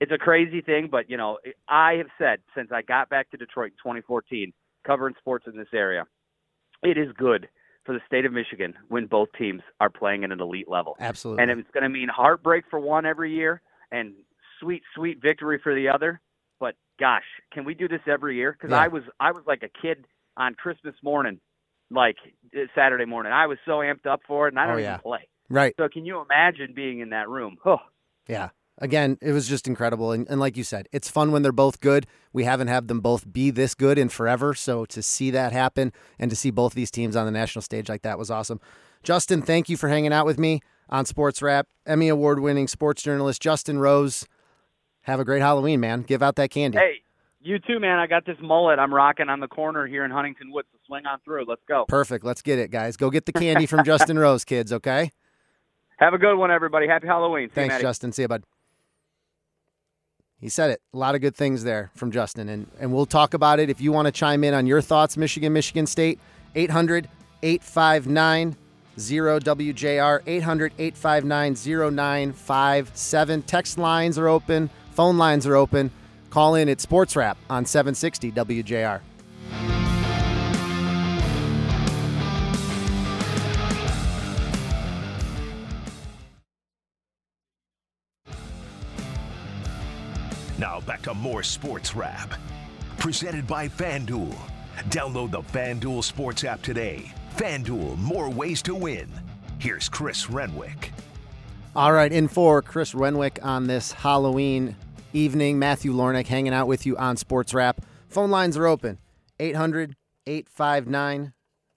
it's 0.00 0.12
a 0.12 0.18
crazy 0.18 0.60
thing 0.60 0.88
but 0.90 1.08
you 1.10 1.16
know 1.16 1.38
i 1.68 1.94
have 1.94 2.08
said 2.18 2.38
since 2.54 2.70
i 2.72 2.82
got 2.82 3.08
back 3.08 3.30
to 3.30 3.36
detroit 3.36 3.72
in 3.72 3.76
2014 3.78 4.52
covering 4.86 5.14
sports 5.18 5.46
in 5.46 5.56
this 5.56 5.68
area 5.74 6.04
it 6.82 6.98
is 6.98 7.08
good 7.16 7.48
for 7.84 7.92
the 7.94 8.00
state 8.06 8.24
of 8.24 8.32
michigan 8.32 8.74
when 8.88 9.06
both 9.06 9.28
teams 9.38 9.62
are 9.80 9.90
playing 9.90 10.24
at 10.24 10.30
an 10.32 10.40
elite 10.40 10.68
level 10.68 10.96
Absolutely. 11.00 11.42
and 11.42 11.50
it's 11.60 11.70
going 11.72 11.82
to 11.82 11.88
mean 11.88 12.08
heartbreak 12.08 12.64
for 12.70 12.78
one 12.80 13.06
every 13.06 13.32
year 13.34 13.62
and 13.90 14.12
sweet 14.60 14.82
sweet 14.94 15.20
victory 15.22 15.58
for 15.62 15.74
the 15.74 15.88
other 15.88 16.20
but 16.60 16.74
gosh 17.00 17.24
can 17.52 17.64
we 17.64 17.74
do 17.74 17.88
this 17.88 18.00
every 18.06 18.36
year 18.36 18.52
because 18.52 18.70
Yeah. 18.70 18.80
i 18.80 18.88
was 18.88 19.02
i 19.20 19.30
was 19.30 19.42
like 19.46 19.62
a 19.62 19.70
kid 19.82 20.04
on 20.36 20.54
christmas 20.54 20.94
morning 21.02 21.40
like 21.90 22.16
uh, 22.54 22.60
saturday 22.74 23.04
morning 23.06 23.32
i 23.32 23.46
was 23.46 23.58
so 23.64 23.78
amped 23.78 24.06
up 24.06 24.20
for 24.26 24.46
it 24.48 24.52
and 24.52 24.58
i 24.60 24.64
Oh, 24.64 24.68
don't 24.72 24.80
yeah. 24.82 24.94
even 24.94 25.00
play 25.00 25.28
right. 25.48 25.74
so 25.78 25.88
can 25.88 26.04
you 26.04 26.20
imagine 26.20 26.72
being 26.74 27.00
in 27.00 27.10
that 27.10 27.28
room? 27.28 27.56
Oh, 27.64 27.78
Yeah. 28.28 28.48
Again, 28.78 29.16
it 29.22 29.32
was 29.32 29.48
just 29.48 29.66
incredible. 29.66 30.12
And, 30.12 30.28
and 30.28 30.38
like 30.38 30.56
you 30.56 30.64
said, 30.64 30.88
it's 30.92 31.08
fun 31.08 31.32
when 31.32 31.42
they're 31.42 31.52
both 31.52 31.80
good. 31.80 32.06
We 32.32 32.44
haven't 32.44 32.68
had 32.68 32.88
them 32.88 33.00
both 33.00 33.32
be 33.32 33.50
this 33.50 33.74
good 33.74 33.96
in 33.96 34.10
forever. 34.10 34.52
So 34.52 34.84
to 34.86 35.02
see 35.02 35.30
that 35.30 35.52
happen 35.52 35.92
and 36.18 36.30
to 36.30 36.36
see 36.36 36.50
both 36.50 36.74
these 36.74 36.90
teams 36.90 37.16
on 37.16 37.24
the 37.24 37.32
national 37.32 37.62
stage 37.62 37.88
like 37.88 38.02
that 38.02 38.18
was 38.18 38.30
awesome. 38.30 38.60
Justin, 39.02 39.40
thank 39.40 39.68
you 39.68 39.76
for 39.76 39.88
hanging 39.88 40.12
out 40.12 40.26
with 40.26 40.38
me 40.38 40.60
on 40.90 41.06
Sports 41.06 41.40
Wrap. 41.40 41.68
Emmy 41.86 42.08
Award 42.08 42.40
winning 42.40 42.68
sports 42.68 43.02
journalist 43.02 43.40
Justin 43.40 43.78
Rose. 43.78 44.26
Have 45.02 45.20
a 45.20 45.24
great 45.24 45.40
Halloween, 45.40 45.80
man. 45.80 46.02
Give 46.02 46.22
out 46.22 46.36
that 46.36 46.50
candy. 46.50 46.78
hey, 46.78 47.02
you 47.40 47.58
too, 47.60 47.78
man. 47.78 47.98
I 47.98 48.06
got 48.06 48.26
this 48.26 48.36
mullet 48.42 48.78
I'm 48.78 48.92
rocking 48.92 49.28
on 49.28 49.40
the 49.40 49.48
corner 49.48 49.86
here 49.86 50.04
in 50.04 50.10
Huntington 50.10 50.50
Woods. 50.50 50.68
So 50.72 50.78
swing 50.86 51.06
on 51.06 51.20
through. 51.24 51.44
Let's 51.48 51.62
go. 51.68 51.84
Perfect. 51.88 52.24
Let's 52.24 52.42
get 52.42 52.58
it, 52.58 52.70
guys. 52.70 52.96
Go 52.96 53.08
get 53.08 53.24
the 53.24 53.32
candy 53.32 53.66
from 53.66 53.84
Justin 53.86 54.18
Rose, 54.18 54.44
kids, 54.44 54.72
okay? 54.72 55.12
Have 55.98 56.12
a 56.12 56.18
good 56.18 56.36
one, 56.36 56.50
everybody. 56.50 56.88
Happy 56.88 57.06
Halloween. 57.06 57.48
See 57.48 57.54
Thanks. 57.54 57.80
Justin. 57.80 58.12
See 58.12 58.22
you, 58.22 58.28
bud. 58.28 58.42
He 60.40 60.48
said 60.48 60.70
it. 60.70 60.82
A 60.92 60.98
lot 60.98 61.14
of 61.14 61.20
good 61.20 61.34
things 61.34 61.64
there 61.64 61.90
from 61.94 62.10
Justin. 62.10 62.48
And, 62.48 62.68
and 62.78 62.92
we'll 62.92 63.06
talk 63.06 63.34
about 63.34 63.58
it. 63.58 63.70
If 63.70 63.80
you 63.80 63.92
want 63.92 64.06
to 64.06 64.12
chime 64.12 64.44
in 64.44 64.54
on 64.54 64.66
your 64.66 64.80
thoughts, 64.80 65.16
Michigan, 65.16 65.52
Michigan 65.52 65.86
State, 65.86 66.20
800 66.54 67.08
859 67.42 68.56
0WJR, 68.98 70.22
800 70.26 70.72
859 70.78 71.54
0957. 71.94 73.42
Text 73.42 73.78
lines 73.78 74.18
are 74.18 74.28
open, 74.28 74.70
phone 74.92 75.18
lines 75.18 75.46
are 75.46 75.56
open. 75.56 75.90
Call 76.30 76.54
in 76.54 76.68
at 76.68 76.80
Sports 76.80 77.16
Wrap 77.16 77.36
on 77.48 77.64
760 77.64 78.32
WJR. 78.32 79.00
Back 90.86 91.02
to 91.02 91.14
more 91.14 91.42
Sports 91.42 91.96
Wrap. 91.96 92.34
Presented 92.98 93.46
by 93.46 93.68
FanDuel. 93.68 94.34
Download 94.88 95.32
the 95.32 95.42
FanDuel 95.42 96.04
Sports 96.04 96.44
app 96.44 96.62
today. 96.62 97.12
FanDuel, 97.36 97.98
more 97.98 98.30
ways 98.30 98.62
to 98.62 98.74
win. 98.74 99.08
Here's 99.58 99.88
Chris 99.88 100.30
Renwick. 100.30 100.92
All 101.74 101.92
right, 101.92 102.12
in 102.12 102.28
for 102.28 102.62
Chris 102.62 102.94
Renwick 102.94 103.40
on 103.42 103.66
this 103.66 103.92
Halloween 103.92 104.76
evening. 105.12 105.58
Matthew 105.58 105.92
Lornick 105.92 106.28
hanging 106.28 106.54
out 106.54 106.68
with 106.68 106.86
you 106.86 106.96
on 106.96 107.16
Sports 107.16 107.52
Wrap. 107.52 107.84
Phone 108.08 108.30
lines 108.30 108.56
are 108.56 108.66
open 108.66 108.98
800 109.40 109.96
859 110.26 111.32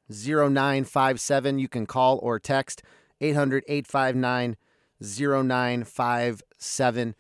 0957. 0.10 1.60
You 1.60 1.68
can 1.68 1.86
call 1.86 2.20
or 2.22 2.40
text 2.40 2.84
800 3.22 3.64
859 3.68 4.56
0957. 5.02 7.16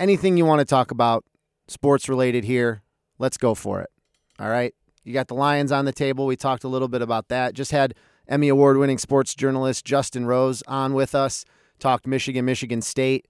Anything 0.00 0.38
you 0.38 0.46
want 0.46 0.60
to 0.60 0.64
talk 0.64 0.90
about 0.90 1.26
sports 1.68 2.08
related 2.08 2.44
here, 2.44 2.80
let's 3.18 3.36
go 3.36 3.54
for 3.54 3.82
it. 3.82 3.90
All 4.38 4.48
right. 4.48 4.74
You 5.04 5.12
got 5.12 5.28
the 5.28 5.34
Lions 5.34 5.70
on 5.70 5.84
the 5.84 5.92
table. 5.92 6.24
We 6.24 6.36
talked 6.36 6.64
a 6.64 6.68
little 6.68 6.88
bit 6.88 7.02
about 7.02 7.28
that. 7.28 7.52
Just 7.52 7.70
had 7.70 7.94
Emmy 8.26 8.48
Award 8.48 8.78
winning 8.78 8.96
sports 8.96 9.34
journalist 9.34 9.84
Justin 9.84 10.24
Rose 10.24 10.62
on 10.66 10.94
with 10.94 11.14
us. 11.14 11.44
Talked 11.78 12.06
Michigan, 12.06 12.46
Michigan 12.46 12.80
State. 12.80 13.28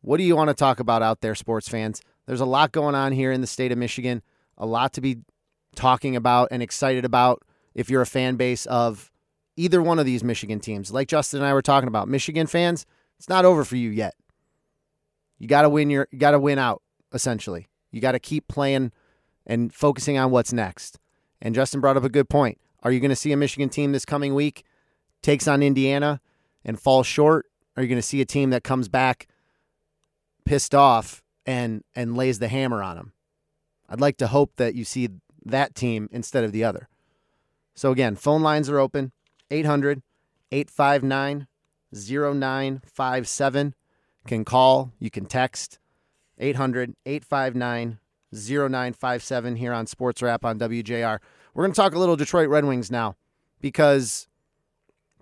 What 0.00 0.16
do 0.16 0.22
you 0.22 0.34
want 0.34 0.48
to 0.48 0.54
talk 0.54 0.80
about 0.80 1.02
out 1.02 1.20
there, 1.20 1.34
sports 1.34 1.68
fans? 1.68 2.00
There's 2.24 2.40
a 2.40 2.46
lot 2.46 2.72
going 2.72 2.94
on 2.94 3.12
here 3.12 3.30
in 3.30 3.42
the 3.42 3.46
state 3.46 3.70
of 3.70 3.76
Michigan, 3.76 4.22
a 4.56 4.64
lot 4.64 4.94
to 4.94 5.02
be 5.02 5.18
talking 5.74 6.16
about 6.16 6.48
and 6.50 6.62
excited 6.62 7.04
about 7.04 7.42
if 7.74 7.90
you're 7.90 8.00
a 8.00 8.06
fan 8.06 8.36
base 8.36 8.64
of 8.64 9.10
either 9.56 9.82
one 9.82 9.98
of 9.98 10.06
these 10.06 10.24
Michigan 10.24 10.60
teams. 10.60 10.90
Like 10.90 11.08
Justin 11.08 11.40
and 11.40 11.46
I 11.46 11.52
were 11.52 11.60
talking 11.60 11.88
about, 11.88 12.08
Michigan 12.08 12.46
fans, 12.46 12.86
it's 13.18 13.28
not 13.28 13.44
over 13.44 13.64
for 13.64 13.76
you 13.76 13.90
yet. 13.90 14.14
You 15.38 15.48
got 15.48 15.62
to 15.62 15.68
win 15.68 15.90
your 15.90 16.08
you 16.10 16.18
got 16.18 16.32
to 16.32 16.38
win 16.38 16.58
out 16.58 16.82
essentially. 17.12 17.68
You 17.90 18.00
got 18.00 18.12
to 18.12 18.18
keep 18.18 18.48
playing 18.48 18.92
and 19.46 19.72
focusing 19.72 20.18
on 20.18 20.30
what's 20.30 20.52
next. 20.52 20.98
And 21.40 21.54
Justin 21.54 21.80
brought 21.80 21.96
up 21.96 22.04
a 22.04 22.08
good 22.08 22.28
point. 22.28 22.58
Are 22.82 22.92
you 22.92 23.00
going 23.00 23.10
to 23.10 23.16
see 23.16 23.32
a 23.32 23.36
Michigan 23.36 23.68
team 23.68 23.92
this 23.92 24.04
coming 24.04 24.34
week 24.34 24.64
takes 25.22 25.48
on 25.48 25.62
Indiana 25.62 26.20
and 26.64 26.78
falls 26.78 27.06
short? 27.06 27.46
Are 27.76 27.82
you 27.82 27.88
going 27.88 28.00
to 28.00 28.06
see 28.06 28.20
a 28.20 28.26
team 28.26 28.50
that 28.50 28.64
comes 28.64 28.88
back 28.88 29.28
pissed 30.44 30.74
off 30.74 31.22
and 31.46 31.82
and 31.94 32.16
lays 32.16 32.38
the 32.38 32.48
hammer 32.48 32.82
on 32.82 32.96
them? 32.96 33.12
I'd 33.88 34.00
like 34.00 34.18
to 34.18 34.26
hope 34.26 34.56
that 34.56 34.74
you 34.74 34.84
see 34.84 35.08
that 35.44 35.74
team 35.74 36.08
instead 36.12 36.44
of 36.44 36.52
the 36.52 36.64
other. 36.64 36.88
So 37.74 37.90
again, 37.90 38.16
phone 38.16 38.42
lines 38.42 38.68
are 38.68 38.78
open 38.78 39.12
800 39.50 40.02
859 40.50 41.46
0957. 41.92 43.74
Can 44.28 44.44
call, 44.44 44.92
you 44.98 45.10
can 45.10 45.24
text 45.24 45.78
800 46.38 46.94
859 47.06 47.98
0957 48.30 49.56
here 49.56 49.72
on 49.72 49.86
Sports 49.86 50.20
Wrap 50.20 50.44
on 50.44 50.58
WJR. 50.58 51.18
We're 51.54 51.64
going 51.64 51.72
to 51.72 51.76
talk 51.76 51.94
a 51.94 51.98
little 51.98 52.14
Detroit 52.14 52.50
Red 52.50 52.66
Wings 52.66 52.90
now 52.90 53.16
because 53.62 54.28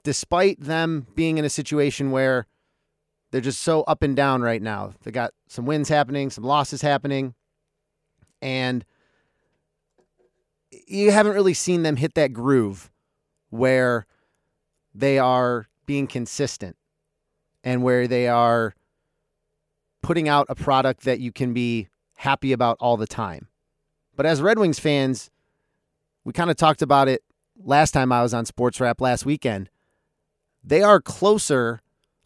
despite 0.02 0.60
them 0.60 1.06
being 1.14 1.38
in 1.38 1.44
a 1.44 1.48
situation 1.48 2.10
where 2.10 2.48
they're 3.30 3.40
just 3.40 3.62
so 3.62 3.82
up 3.82 4.02
and 4.02 4.16
down 4.16 4.42
right 4.42 4.60
now, 4.60 4.94
they 5.04 5.12
got 5.12 5.32
some 5.46 5.66
wins 5.66 5.88
happening, 5.88 6.28
some 6.28 6.42
losses 6.42 6.82
happening, 6.82 7.36
and 8.42 8.84
you 10.88 11.12
haven't 11.12 11.34
really 11.34 11.54
seen 11.54 11.84
them 11.84 11.94
hit 11.94 12.14
that 12.14 12.32
groove 12.32 12.90
where 13.50 14.04
they 14.92 15.16
are 15.16 15.68
being 15.86 16.08
consistent 16.08 16.76
and 17.62 17.84
where 17.84 18.08
they 18.08 18.26
are 18.26 18.74
putting 20.06 20.28
out 20.28 20.46
a 20.48 20.54
product 20.54 21.02
that 21.02 21.18
you 21.18 21.32
can 21.32 21.52
be 21.52 21.88
happy 22.14 22.52
about 22.52 22.76
all 22.78 22.96
the 22.96 23.08
time. 23.08 23.48
But 24.14 24.24
as 24.24 24.40
Red 24.40 24.56
Wings 24.56 24.78
fans, 24.78 25.32
we 26.22 26.32
kind 26.32 26.48
of 26.48 26.56
talked 26.56 26.80
about 26.80 27.08
it 27.08 27.24
last 27.58 27.90
time 27.90 28.12
I 28.12 28.22
was 28.22 28.32
on 28.32 28.46
Sports 28.46 28.80
Wrap 28.80 29.00
last 29.00 29.26
weekend. 29.26 29.68
They 30.62 30.80
are 30.80 31.00
closer, 31.00 31.80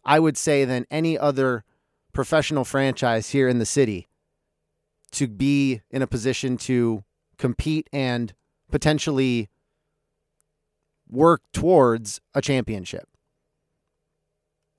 I 0.05 0.19
would 0.19 0.37
say, 0.37 0.63
than 0.63 0.85
any 0.91 1.17
other 1.17 1.63
professional 2.13 2.65
franchise 2.65 3.31
here 3.31 3.49
in 3.49 3.57
the 3.57 3.65
city 3.65 4.07
to 5.13 5.27
be 5.27 5.81
in 5.89 6.03
a 6.03 6.07
position 6.07 6.57
to 6.57 7.03
compete 7.39 7.89
and 7.91 8.31
potentially 8.69 9.49
work 11.09 11.41
towards 11.51 12.21
a 12.35 12.43
championship. 12.43 13.09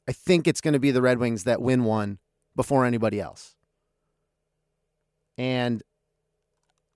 I 0.07 0.13
think 0.13 0.47
it's 0.47 0.61
going 0.61 0.75
to 0.75 0.81
be 0.81 0.93
the 0.93 1.03
Red 1.03 1.19
Wings 1.19 1.43
that 1.43 1.61
win 1.61 1.83
one 1.83 2.21
before 2.55 2.85
anybody 2.85 3.21
else. 3.21 3.55
And 5.39 5.83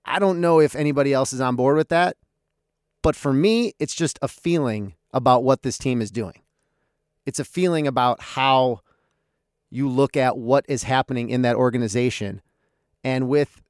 I 0.05 0.19
don't 0.19 0.39
know 0.39 0.59
if 0.59 0.75
anybody 0.75 1.13
else 1.13 1.33
is 1.33 1.41
on 1.41 1.55
board 1.55 1.77
with 1.77 1.89
that, 1.89 2.17
but 3.01 3.15
for 3.15 3.33
me, 3.33 3.73
it's 3.79 3.95
just 3.95 4.19
a 4.21 4.27
feeling 4.27 4.93
about 5.13 5.43
what 5.43 5.63
this 5.63 5.77
team 5.77 6.01
is 6.01 6.11
doing. 6.11 6.41
It's 7.25 7.39
a 7.39 7.45
feeling 7.45 7.87
about 7.87 8.21
how 8.21 8.81
you 9.69 9.89
look 9.89 10.15
at 10.15 10.37
what 10.37 10.65
is 10.69 10.83
happening 10.83 11.29
in 11.29 11.41
that 11.41 11.55
organization. 11.55 12.41
And 13.03 13.27
with 13.27 13.61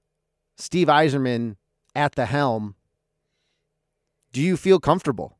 Steve 0.55 0.87
Yzerman 0.87 1.55
at 1.95 2.15
the 2.15 2.27
helm, 2.27 2.75
do 4.31 4.41
you 4.41 4.57
feel 4.57 4.79
comfortable? 4.79 5.37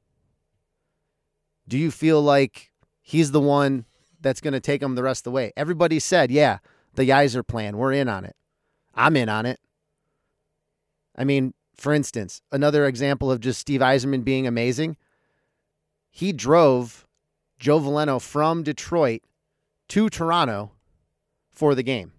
Do 1.68 1.78
you 1.78 1.92
feel 1.92 2.22
like 2.22 2.72
he's 3.02 3.32
the 3.32 3.42
one 3.42 3.86
that's 4.22 4.42
going 4.42 4.54
to 4.54 4.60
take 4.60 4.82
them 4.82 4.96
the 4.96 5.04
rest 5.04 5.22
of 5.22 5.24
the 5.26 5.32
way? 5.32 5.54
Everybody 5.56 6.00
said, 6.00 6.32
yeah, 6.32 6.60
the 6.96 7.04
Yzer 7.04 7.46
plan, 7.46 7.78
we're 7.78 7.94
in 7.94 8.10
on 8.10 8.26
it. 8.26 8.36
I'm 8.94 9.16
in 9.16 9.30
on 9.30 9.46
it. 9.46 9.60
I 11.16 11.24
mean, 11.24 11.54
for 11.76 11.94
instance, 11.94 12.42
another 12.52 12.86
example 12.86 13.32
of 13.32 13.40
just 13.40 13.60
Steve 13.60 13.82
Yzerman 13.82 14.24
being 14.24 14.48
amazing. 14.48 14.98
He 16.10 16.34
drove 16.34 17.08
Joe 17.60 17.80
Veleno 17.80 18.22
from 18.22 18.64
Detroit 18.64 19.22
to 19.90 20.10
Toronto 20.10 20.72
for 21.52 21.76
the 21.76 21.84
game. 21.84 22.12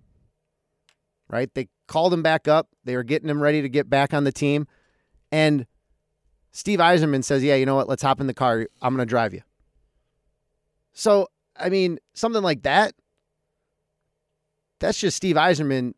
Right? 1.29 1.53
They 1.53 1.69
called 1.87 2.13
him 2.13 2.23
back 2.23 2.49
up. 2.49 2.69
They 2.85 2.97
were 2.97 3.03
getting 3.03 3.29
him 3.29 3.43
ready 3.43 3.61
to 3.63 3.69
get 3.69 3.91
back 3.91 4.15
on 4.15 4.25
the 4.25 4.33
team. 4.33 4.67
And 5.31 5.67
Steve 6.53 6.79
Yzerman 6.79 7.23
says, 7.23 7.45
Yeah, 7.45 7.57
you 7.57 7.67
know 7.67 7.75
what? 7.75 7.89
Let's 7.89 8.03
hop 8.03 8.21
in 8.21 8.27
the 8.27 8.35
car. 8.35 8.67
I'm 8.81 8.95
going 8.95 9.07
to 9.07 9.11
drive 9.11 9.35
you. 9.35 9.43
So, 10.93 11.29
I 11.59 11.69
mean, 11.69 11.99
something 12.15 12.43
like 12.43 12.63
that, 12.63 12.95
that's 14.81 14.99
just 14.99 15.17
Steve 15.17 15.37
Yzerman 15.37 15.95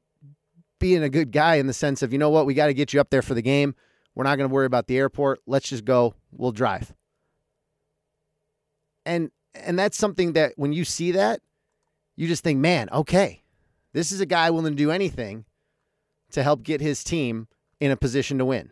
being 0.78 1.02
a 1.02 1.10
good 1.10 1.32
guy 1.32 1.56
in 1.56 1.66
the 1.66 1.72
sense 1.72 2.02
of, 2.02 2.12
you 2.12 2.18
know 2.18 2.30
what? 2.30 2.46
We 2.46 2.54
got 2.54 2.66
to 2.66 2.74
get 2.74 2.92
you 2.92 3.00
up 3.00 3.10
there 3.10 3.22
for 3.22 3.34
the 3.34 3.42
game. 3.42 3.74
We're 4.14 4.24
not 4.24 4.36
going 4.36 4.48
to 4.48 4.54
worry 4.54 4.66
about 4.66 4.86
the 4.86 4.96
airport. 4.96 5.40
Let's 5.46 5.68
just 5.68 5.84
go. 5.84 6.14
We'll 6.32 6.52
drive. 6.52 6.94
And 9.04 9.30
and 9.54 9.78
that's 9.78 9.96
something 9.96 10.34
that 10.34 10.52
when 10.56 10.72
you 10.72 10.84
see 10.84 11.12
that, 11.12 11.40
you 12.16 12.28
just 12.28 12.44
think, 12.44 12.60
man, 12.60 12.88
okay, 12.90 13.42
this 13.92 14.12
is 14.12 14.20
a 14.20 14.26
guy 14.26 14.50
willing 14.50 14.72
to 14.72 14.76
do 14.76 14.90
anything 14.90 15.44
to 16.32 16.42
help 16.42 16.62
get 16.62 16.80
his 16.80 17.02
team 17.02 17.48
in 17.80 17.90
a 17.90 17.96
position 17.96 18.38
to 18.38 18.44
win. 18.44 18.70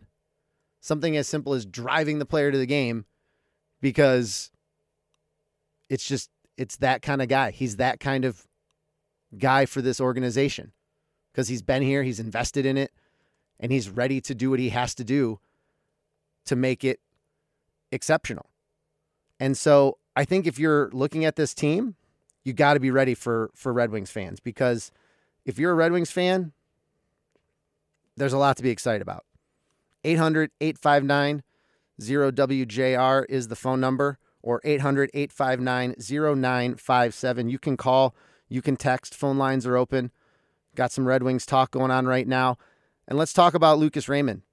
Something 0.81 1.17
as 1.17 1.27
simple 1.27 1.53
as 1.53 1.65
driving 1.65 2.19
the 2.19 2.25
player 2.25 2.51
to 2.51 2.57
the 2.57 2.65
game 2.65 3.05
because 3.81 4.51
it's 5.89 6.07
just, 6.07 6.29
it's 6.59 6.75
that 6.75 7.01
kind 7.01 7.21
of 7.21 7.29
guy. 7.29 7.51
He's 7.51 7.77
that 7.77 8.01
kind 8.01 8.25
of 8.25 8.45
guy 9.37 9.65
for 9.65 9.81
this 9.81 10.01
organization 10.01 10.73
because 11.31 11.47
he's 11.47 11.61
been 11.61 11.81
here, 11.81 12.03
he's 12.03 12.19
invested 12.19 12.65
in 12.65 12.77
it, 12.77 12.91
and 13.61 13.71
he's 13.71 13.89
ready 13.89 14.19
to 14.19 14.35
do 14.35 14.49
what 14.49 14.59
he 14.59 14.69
has 14.69 14.93
to 14.95 15.05
do 15.05 15.39
to 16.45 16.57
make 16.57 16.83
it 16.83 16.99
exceptional. 17.93 18.47
And 19.39 19.57
so 19.57 19.99
I 20.17 20.25
think 20.25 20.45
if 20.45 20.59
you're 20.59 20.89
looking 20.91 21.23
at 21.23 21.37
this 21.37 21.53
team, 21.53 21.95
you 22.43 22.51
got 22.51 22.73
to 22.73 22.79
be 22.81 22.91
ready 22.91 23.13
for 23.13 23.51
for 23.55 23.71
Red 23.71 23.89
Wings 23.89 24.11
fans 24.11 24.41
because 24.41 24.91
if 25.45 25.57
you're 25.57 25.71
a 25.71 25.75
Red 25.75 25.93
Wings 25.93 26.11
fan, 26.11 26.51
there's 28.17 28.33
a 28.33 28.37
lot 28.37 28.57
to 28.57 28.63
be 28.63 28.69
excited 28.69 29.01
about. 29.01 29.23
800 30.03 30.51
859 30.59 31.43
0WJR 32.01 33.25
is 33.29 33.47
the 33.47 33.55
phone 33.55 33.79
number, 33.79 34.17
or 34.41 34.61
800 34.63 35.09
859 35.13 35.95
0957. 35.99 37.49
You 37.49 37.59
can 37.59 37.77
call, 37.77 38.15
you 38.47 38.61
can 38.61 38.77
text. 38.77 39.15
Phone 39.15 39.37
lines 39.37 39.65
are 39.65 39.77
open. 39.77 40.11
Got 40.75 40.91
some 40.91 41.07
Red 41.07 41.23
Wings 41.23 41.45
talk 41.45 41.71
going 41.71 41.91
on 41.91 42.05
right 42.05 42.27
now. 42.27 42.57
And 43.07 43.17
let's 43.17 43.33
talk 43.33 43.53
about 43.53 43.79
Lucas 43.79 44.07
Raymond. 44.07 44.43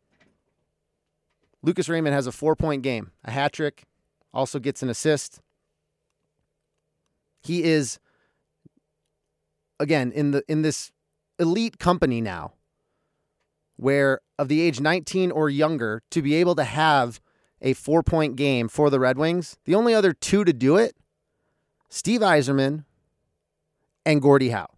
Lucas 1.62 1.88
Raymond 1.88 2.14
has 2.14 2.26
a 2.26 2.32
four 2.32 2.56
point 2.56 2.82
game, 2.82 3.12
a 3.24 3.30
hat 3.30 3.52
trick, 3.52 3.84
also 4.32 4.58
gets 4.58 4.82
an 4.82 4.88
assist. 4.88 5.40
He 7.42 7.62
is 7.64 7.98
again 9.78 10.10
in 10.12 10.30
the 10.30 10.42
in 10.48 10.62
this 10.62 10.90
elite 11.38 11.78
company 11.78 12.20
now 12.20 12.54
where 13.76 14.20
of 14.38 14.48
the 14.48 14.60
age 14.60 14.80
19 14.80 15.30
or 15.30 15.50
younger 15.50 16.02
to 16.10 16.22
be 16.22 16.34
able 16.34 16.54
to 16.54 16.64
have 16.64 17.20
a 17.60 17.72
four 17.72 18.02
point 18.02 18.36
game 18.36 18.68
for 18.68 18.90
the 18.90 19.00
Red 19.00 19.18
Wings, 19.18 19.56
the 19.64 19.74
only 19.74 19.94
other 19.94 20.12
two 20.12 20.44
to 20.44 20.52
do 20.52 20.76
it, 20.76 20.96
Steve 21.88 22.20
Yzerman 22.20 22.84
and 24.04 24.22
Gordie 24.22 24.50
Howe. 24.50 24.74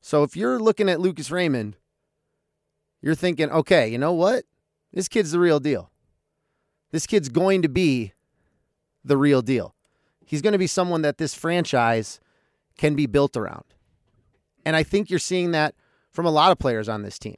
So 0.00 0.22
if 0.22 0.36
you're 0.36 0.58
looking 0.58 0.88
at 0.88 1.00
Lucas 1.00 1.30
Raymond, 1.30 1.76
you're 3.02 3.14
thinking, 3.14 3.50
okay, 3.50 3.88
you 3.88 3.98
know 3.98 4.12
what? 4.12 4.44
This 4.92 5.08
kid's 5.08 5.32
the 5.32 5.38
real 5.38 5.60
deal. 5.60 5.90
This 6.90 7.06
kid's 7.06 7.28
going 7.28 7.62
to 7.62 7.68
be 7.68 8.12
the 9.04 9.16
real 9.16 9.42
deal. 9.42 9.74
He's 10.24 10.42
going 10.42 10.52
to 10.52 10.58
be 10.58 10.66
someone 10.66 11.02
that 11.02 11.18
this 11.18 11.34
franchise 11.34 12.20
can 12.76 12.94
be 12.94 13.06
built 13.06 13.36
around. 13.36 13.64
And 14.64 14.76
I 14.76 14.82
think 14.82 15.10
you're 15.10 15.18
seeing 15.18 15.52
that 15.52 15.74
from 16.10 16.26
a 16.26 16.30
lot 16.30 16.52
of 16.52 16.58
players 16.58 16.88
on 16.88 17.02
this 17.02 17.18
team. 17.18 17.36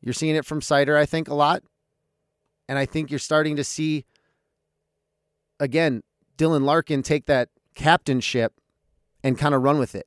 You're 0.00 0.12
seeing 0.12 0.36
it 0.36 0.44
from 0.44 0.60
Seider, 0.60 0.96
I 0.96 1.06
think, 1.06 1.28
a 1.28 1.34
lot. 1.34 1.62
And 2.68 2.78
I 2.78 2.86
think 2.86 3.10
you're 3.10 3.18
starting 3.18 3.56
to 3.56 3.64
see, 3.64 4.04
again, 5.60 6.02
Dylan 6.36 6.64
Larkin 6.64 7.02
take 7.02 7.26
that 7.26 7.48
captainship 7.74 8.60
and 9.22 9.38
kind 9.38 9.54
of 9.54 9.62
run 9.62 9.78
with 9.78 9.94
it. 9.94 10.06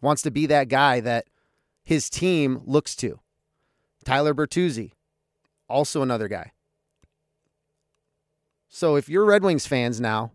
Wants 0.00 0.22
to 0.22 0.30
be 0.30 0.46
that 0.46 0.68
guy 0.68 1.00
that 1.00 1.26
his 1.82 2.08
team 2.08 2.60
looks 2.64 2.94
to. 2.96 3.20
Tyler 4.04 4.34
Bertuzzi, 4.34 4.92
also 5.68 6.02
another 6.02 6.28
guy. 6.28 6.52
So 8.68 8.96
if 8.96 9.08
you're 9.08 9.24
Red 9.24 9.42
Wings 9.42 9.66
fans 9.66 10.00
now, 10.00 10.32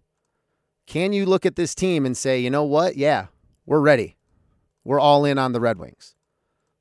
can 0.86 1.13
you 1.13 1.25
look 1.25 1.45
at 1.45 1.56
this 1.56 1.73
team 1.73 2.06
and 2.06 2.15
say, 2.15 2.39
you 2.39 2.49
know 2.49 2.63
what? 2.63 2.95
Yeah, 2.97 3.28
we're 3.65 3.80
ready. 3.80 4.17
We're 4.84 4.99
all 4.99 5.25
in 5.25 5.39
on 5.39 5.54
the 5.54 5.60
Red 5.60 5.80
Wings. 5.80 6.15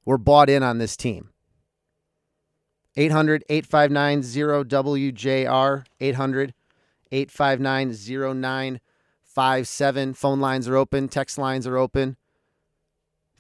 We're 0.05 0.19
bought 0.19 0.51
in 0.51 0.63
on 0.63 0.79
this 0.79 0.97
team. 0.97 1.31
800 2.97 3.45
859 3.49 4.23
0WJR, 4.23 5.85
800 6.01 6.55
859 7.11 7.91
0957. 7.91 10.15
Phone 10.15 10.41
lines 10.41 10.69
are 10.69 10.77
open, 10.77 11.09
text 11.09 11.39
lines 11.39 11.67
are 11.67 11.77
open. 11.77 12.17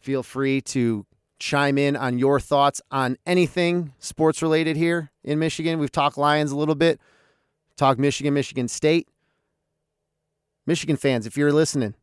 Feel 0.01 0.23
free 0.23 0.61
to 0.61 1.07
chime 1.39 1.79
in 1.79 1.97
on 1.97 2.19
your 2.19 2.41
thoughts 2.41 2.83
on 2.91 3.17
anything 3.27 3.93
sports 3.99 4.43
related 4.43 4.77
here 4.77 5.11
in 5.23 5.39
Michigan. 5.39 5.79
We've 5.79 5.93
talked 5.93 6.19
Lions 6.19 6.53
a 6.53 6.57
little 6.57 6.75
bit. 6.75 7.01
Talk 7.77 7.99
Michigan, 7.99 8.35
Michigan 8.35 8.69
State. 8.69 9.09
Michigan 10.67 10.97
fans, 10.97 11.27
if 11.27 11.37
you're 11.37 11.53
listening, 11.53 11.95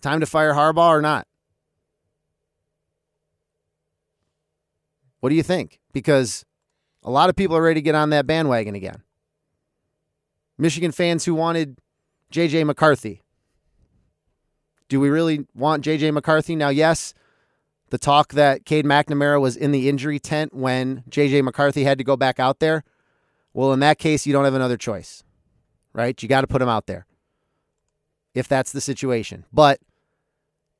time 0.00 0.20
to 0.20 0.26
fire 0.26 0.54
Harbaugh 0.54 0.90
or 0.90 1.02
not? 1.02 1.26
What 5.18 5.30
do 5.30 5.34
you 5.34 5.42
think? 5.42 5.79
Because 5.92 6.44
a 7.02 7.10
lot 7.10 7.30
of 7.30 7.36
people 7.36 7.56
are 7.56 7.62
ready 7.62 7.80
to 7.80 7.84
get 7.84 7.94
on 7.94 8.10
that 8.10 8.26
bandwagon 8.26 8.74
again. 8.74 9.02
Michigan 10.58 10.92
fans 10.92 11.24
who 11.24 11.34
wanted 11.34 11.78
J.J. 12.30 12.64
McCarthy. 12.64 13.22
Do 14.88 15.00
we 15.00 15.08
really 15.08 15.46
want 15.54 15.84
J.J. 15.84 16.10
McCarthy? 16.10 16.54
Now, 16.56 16.68
yes, 16.68 17.14
the 17.90 17.98
talk 17.98 18.34
that 18.34 18.64
Cade 18.64 18.84
McNamara 18.84 19.40
was 19.40 19.56
in 19.56 19.72
the 19.72 19.88
injury 19.88 20.18
tent 20.18 20.54
when 20.54 21.04
J.J. 21.08 21.42
McCarthy 21.42 21.84
had 21.84 21.98
to 21.98 22.04
go 22.04 22.16
back 22.16 22.38
out 22.38 22.60
there 22.60 22.84
well, 23.52 23.72
in 23.72 23.80
that 23.80 23.98
case, 23.98 24.26
you 24.26 24.32
don't 24.32 24.44
have 24.44 24.54
another 24.54 24.76
choice, 24.76 25.24
right? 25.92 26.20
You 26.22 26.28
got 26.28 26.42
to 26.42 26.46
put 26.46 26.62
him 26.62 26.68
out 26.68 26.86
there 26.86 27.06
if 28.34 28.46
that's 28.46 28.72
the 28.72 28.80
situation. 28.80 29.44
But 29.52 29.80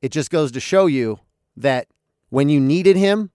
it 0.00 0.12
just 0.12 0.30
goes 0.30 0.52
to 0.52 0.60
show 0.60 0.86
you 0.86 1.18
that 1.56 1.88
when 2.28 2.48
you 2.48 2.60
needed 2.60 2.96
him, 2.96 3.30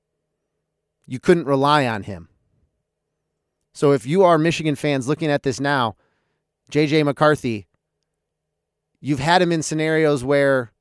you 1.07 1.19
couldn't 1.19 1.45
rely 1.45 1.85
on 1.85 2.03
him. 2.03 2.29
So 3.73 3.91
if 3.91 4.05
you 4.05 4.23
are 4.23 4.37
Michigan 4.37 4.75
fans 4.75 5.07
looking 5.07 5.29
at 5.29 5.43
this 5.43 5.59
now, 5.59 5.95
JJ 6.71 7.03
McCarthy, 7.03 7.67
you've 9.01 9.19
had 9.19 9.41
him 9.41 9.51
in 9.51 9.61
scenarios 9.61 10.23
where 10.23 10.71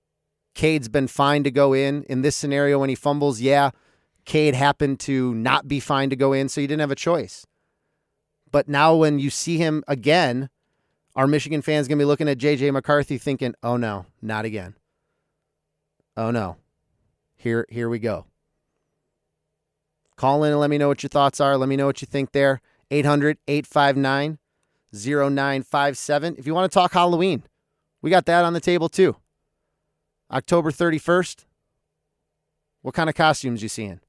Cade's 0.55 0.89
been 0.89 1.09
fine 1.09 1.43
to 1.45 1.51
go 1.51 1.73
in. 1.73 2.05
In 2.05 2.23
this 2.23 2.37
scenario, 2.37 2.79
when 2.79 2.89
he 2.89 2.95
fumbles, 2.95 3.41
yeah, 3.41 3.71
Cade 4.25 4.55
happened 4.55 5.01
to 5.01 5.35
not 5.35 5.69
be 5.69 5.81
fine 5.81 6.11
to 6.11 6.17
go 6.17 6.33
in, 6.33 6.49
so 6.49 6.61
you 6.61 6.69
didn't 6.69 6.81
have 6.81 6.91
a 6.91 6.97
choice. 6.97 7.45
But 8.51 8.69
now 8.69 8.95
when 8.95 9.19
you 9.19 9.31
see 9.31 9.59
him 9.59 9.83
again, 9.89 10.49
are 11.17 11.27
Michigan 11.27 11.63
fans 11.63 11.89
going 11.89 11.99
to 11.99 12.03
be 12.03 12.07
looking 12.07 12.29
at 12.29 12.39
JJ 12.39 12.73
McCarthy 12.73 13.19
thinking, 13.19 13.55
"Oh 13.63 13.77
no, 13.77 14.07
not 14.23 14.45
again. 14.45 14.77
Oh 16.17 16.31
no. 16.31 16.57
Here 17.35 17.67
here 17.69 17.89
we 17.89 17.99
go." 17.99 18.27
Call 20.16 20.44
in 20.44 20.53
and 20.53 20.61
let 20.61 20.70
me 20.70 20.79
know 20.79 20.88
what 20.88 21.03
your 21.03 21.09
thoughts 21.09 21.40
are. 21.40 21.57
Let 21.57 21.68
me 21.68 21.77
know 21.77 21.87
what 21.87 22.00
you 22.00 22.07
think 22.07 22.33
there. 22.33 22.61
800 22.90 23.38
859 23.48 24.38
0957. 24.92 26.37
If 26.38 26.46
you 26.46 26.55
want 26.55 26.70
to 26.70 26.74
talk 26.74 26.92
Halloween, 26.92 27.42
we 28.00 28.11
got 28.11 28.27
that 28.27 28.44
on 28.44 28.53
the 28.53 28.61
table 28.61 28.88
too. 28.88 29.16
October 30.31 30.70
31st. 30.70 31.44
What 32.83 32.94
kind 32.94 33.09
of 33.09 33.14
costumes 33.14 33.62
you 33.62 33.68
seeing? 33.68 34.00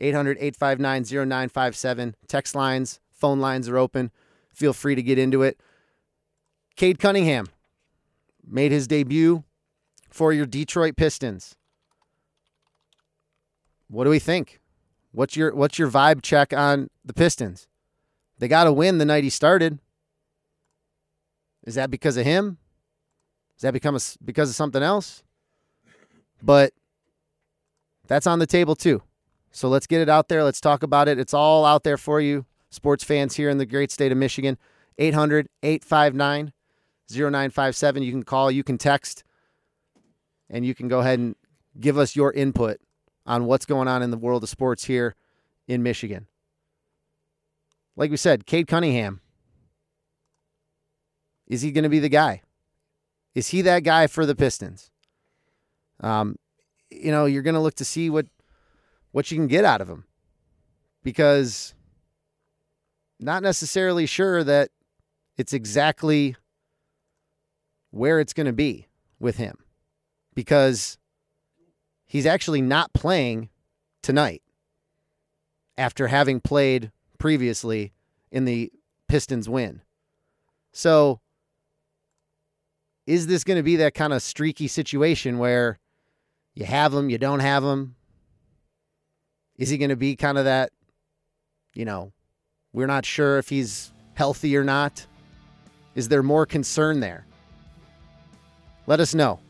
800 0.00 0.38
859 0.38 1.04
0957. 1.28 2.14
Text 2.28 2.54
lines, 2.54 3.00
phone 3.12 3.40
lines 3.40 3.68
are 3.68 3.78
open. 3.78 4.10
Feel 4.52 4.72
free 4.72 4.94
to 4.94 5.02
get 5.02 5.18
into 5.18 5.42
it. 5.42 5.58
Cade 6.76 6.98
Cunningham 6.98 7.48
made 8.46 8.72
his 8.72 8.86
debut 8.86 9.44
for 10.10 10.32
your 10.32 10.46
Detroit 10.46 10.96
Pistons. 10.96 11.56
What 13.94 14.02
do 14.02 14.10
we 14.10 14.18
think? 14.18 14.60
What's 15.12 15.36
your 15.36 15.54
what's 15.54 15.78
your 15.78 15.88
vibe 15.88 16.20
check 16.20 16.52
on 16.52 16.90
the 17.04 17.14
Pistons? 17.14 17.68
They 18.40 18.48
got 18.48 18.64
to 18.64 18.72
win 18.72 18.98
the 18.98 19.04
night 19.04 19.22
he 19.22 19.30
started. 19.30 19.78
Is 21.62 21.76
that 21.76 21.92
because 21.92 22.16
of 22.16 22.26
him? 22.26 22.58
Does 23.56 23.62
that 23.62 23.72
become 23.72 23.94
a, 23.94 24.00
because 24.24 24.50
of 24.50 24.56
something 24.56 24.82
else? 24.82 25.22
But 26.42 26.72
that's 28.08 28.26
on 28.26 28.40
the 28.40 28.48
table 28.48 28.74
too. 28.74 29.04
So 29.52 29.68
let's 29.68 29.86
get 29.86 30.00
it 30.00 30.08
out 30.08 30.26
there. 30.26 30.42
Let's 30.42 30.60
talk 30.60 30.82
about 30.82 31.06
it. 31.06 31.20
It's 31.20 31.32
all 31.32 31.64
out 31.64 31.84
there 31.84 31.96
for 31.96 32.20
you, 32.20 32.46
sports 32.70 33.04
fans 33.04 33.36
here 33.36 33.48
in 33.48 33.58
the 33.58 33.66
great 33.66 33.92
state 33.92 34.10
of 34.10 34.18
Michigan. 34.18 34.58
800 34.98 35.48
859 35.62 36.52
0957. 37.12 38.02
You 38.02 38.10
can 38.10 38.24
call, 38.24 38.50
you 38.50 38.64
can 38.64 38.76
text, 38.76 39.22
and 40.50 40.66
you 40.66 40.74
can 40.74 40.88
go 40.88 40.98
ahead 40.98 41.20
and 41.20 41.36
give 41.78 41.96
us 41.96 42.16
your 42.16 42.32
input 42.32 42.80
on 43.26 43.46
what's 43.46 43.66
going 43.66 43.88
on 43.88 44.02
in 44.02 44.10
the 44.10 44.16
world 44.16 44.42
of 44.42 44.48
sports 44.48 44.84
here 44.84 45.14
in 45.66 45.82
Michigan. 45.82 46.26
Like 47.96 48.10
we 48.10 48.16
said, 48.16 48.46
Cade 48.46 48.66
Cunningham. 48.66 49.20
Is 51.46 51.62
he 51.62 51.70
going 51.70 51.84
to 51.84 51.90
be 51.90 52.00
the 52.00 52.08
guy? 52.08 52.42
Is 53.34 53.48
he 53.48 53.62
that 53.62 53.82
guy 53.82 54.06
for 54.06 54.24
the 54.24 54.34
Pistons? 54.34 54.90
Um, 56.00 56.36
you 56.90 57.10
know, 57.10 57.26
you're 57.26 57.42
going 57.42 57.54
to 57.54 57.60
look 57.60 57.74
to 57.76 57.84
see 57.84 58.10
what 58.10 58.26
what 59.12 59.30
you 59.30 59.36
can 59.36 59.46
get 59.46 59.64
out 59.64 59.80
of 59.80 59.88
him 59.88 60.04
because 61.04 61.74
not 63.20 63.42
necessarily 63.42 64.06
sure 64.06 64.42
that 64.42 64.70
it's 65.36 65.52
exactly 65.52 66.34
where 67.90 68.18
it's 68.18 68.32
going 68.32 68.46
to 68.46 68.52
be 68.52 68.88
with 69.20 69.36
him 69.36 69.56
because 70.34 70.98
he's 72.14 72.26
actually 72.26 72.62
not 72.62 72.92
playing 72.92 73.48
tonight 74.00 74.40
after 75.76 76.06
having 76.06 76.38
played 76.40 76.92
previously 77.18 77.92
in 78.30 78.44
the 78.44 78.70
Pistons 79.08 79.48
win. 79.48 79.82
So, 80.72 81.20
is 83.04 83.26
this 83.26 83.42
going 83.42 83.56
to 83.56 83.64
be 83.64 83.74
that 83.76 83.94
kind 83.94 84.12
of 84.12 84.22
streaky 84.22 84.68
situation 84.68 85.38
where 85.38 85.80
you 86.54 86.64
have 86.64 86.94
him, 86.94 87.10
you 87.10 87.18
don't 87.18 87.40
have 87.40 87.64
him? 87.64 87.96
Is 89.56 89.68
he 89.68 89.76
going 89.76 89.90
to 89.90 89.96
be 89.96 90.14
kind 90.14 90.38
of 90.38 90.44
that, 90.44 90.70
you 91.74 91.84
know, 91.84 92.12
we're 92.72 92.86
not 92.86 93.04
sure 93.04 93.38
if 93.38 93.48
he's 93.48 93.92
healthy 94.14 94.56
or 94.56 94.62
not? 94.62 95.04
Is 95.96 96.08
there 96.08 96.22
more 96.22 96.46
concern 96.46 97.00
there? 97.00 97.26
Let 98.86 99.00
us 99.00 99.16
know. 99.16 99.40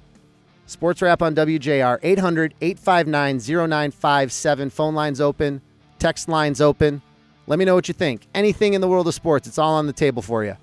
Sports 0.67 1.03
Wrap 1.03 1.23
on 1.23 1.35
WJR, 1.35 1.99
800 2.03 2.55
859 2.61 3.39
0957. 3.69 4.71
Phone 4.71 4.95
lines 4.95 5.21
open, 5.21 5.61
text 5.99 6.29
lines 6.29 6.61
open. 6.61 7.03
Let 7.47 7.59
me 7.59 7.65
know 7.65 7.75
what 7.75 7.89
you 7.89 7.95
think. 7.95 8.27
Anything 8.35 8.73
in 8.73 8.81
the 8.81 8.89
world 8.89 9.07
of 9.07 9.15
sports, 9.15 9.47
it's 9.47 9.59
all 9.59 9.75
on 9.75 9.87
the 9.87 9.93
table 9.93 10.23
for 10.23 10.45
you. 10.45 10.57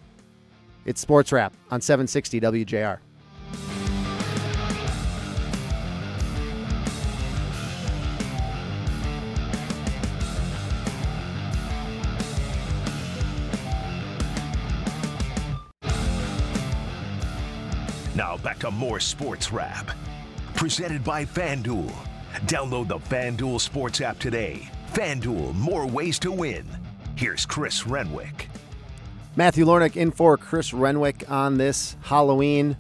It's 0.86 1.00
Sports 1.00 1.32
Wrap 1.32 1.54
on 1.70 1.82
760 1.82 2.42
WJR. 2.42 2.98
More 18.72 19.00
Sports 19.00 19.52
Wrap. 19.52 19.92
Presented 20.56 21.04
by 21.04 21.26
FanDuel. 21.26 21.92
Download 22.46 22.88
the 22.88 23.00
FanDuel 23.00 23.60
Sports 23.60 24.02
app 24.02 24.20
today. 24.20 24.70
FanDuel, 24.94 25.56
more 25.56 25.86
ways 25.88 26.20
to 26.20 26.32
win. 26.32 26.66
Here's 27.16 27.46
Chris 27.46 27.86
Renwick. 27.86 28.50
Matthew 29.36 29.66
Lornick 29.66 29.96
in 29.96 30.12
for 30.12 30.38
Chris 30.38 30.74
Renwick 30.74 31.30
on 31.30 31.58
this 31.58 31.96
Halloween. 32.02 32.78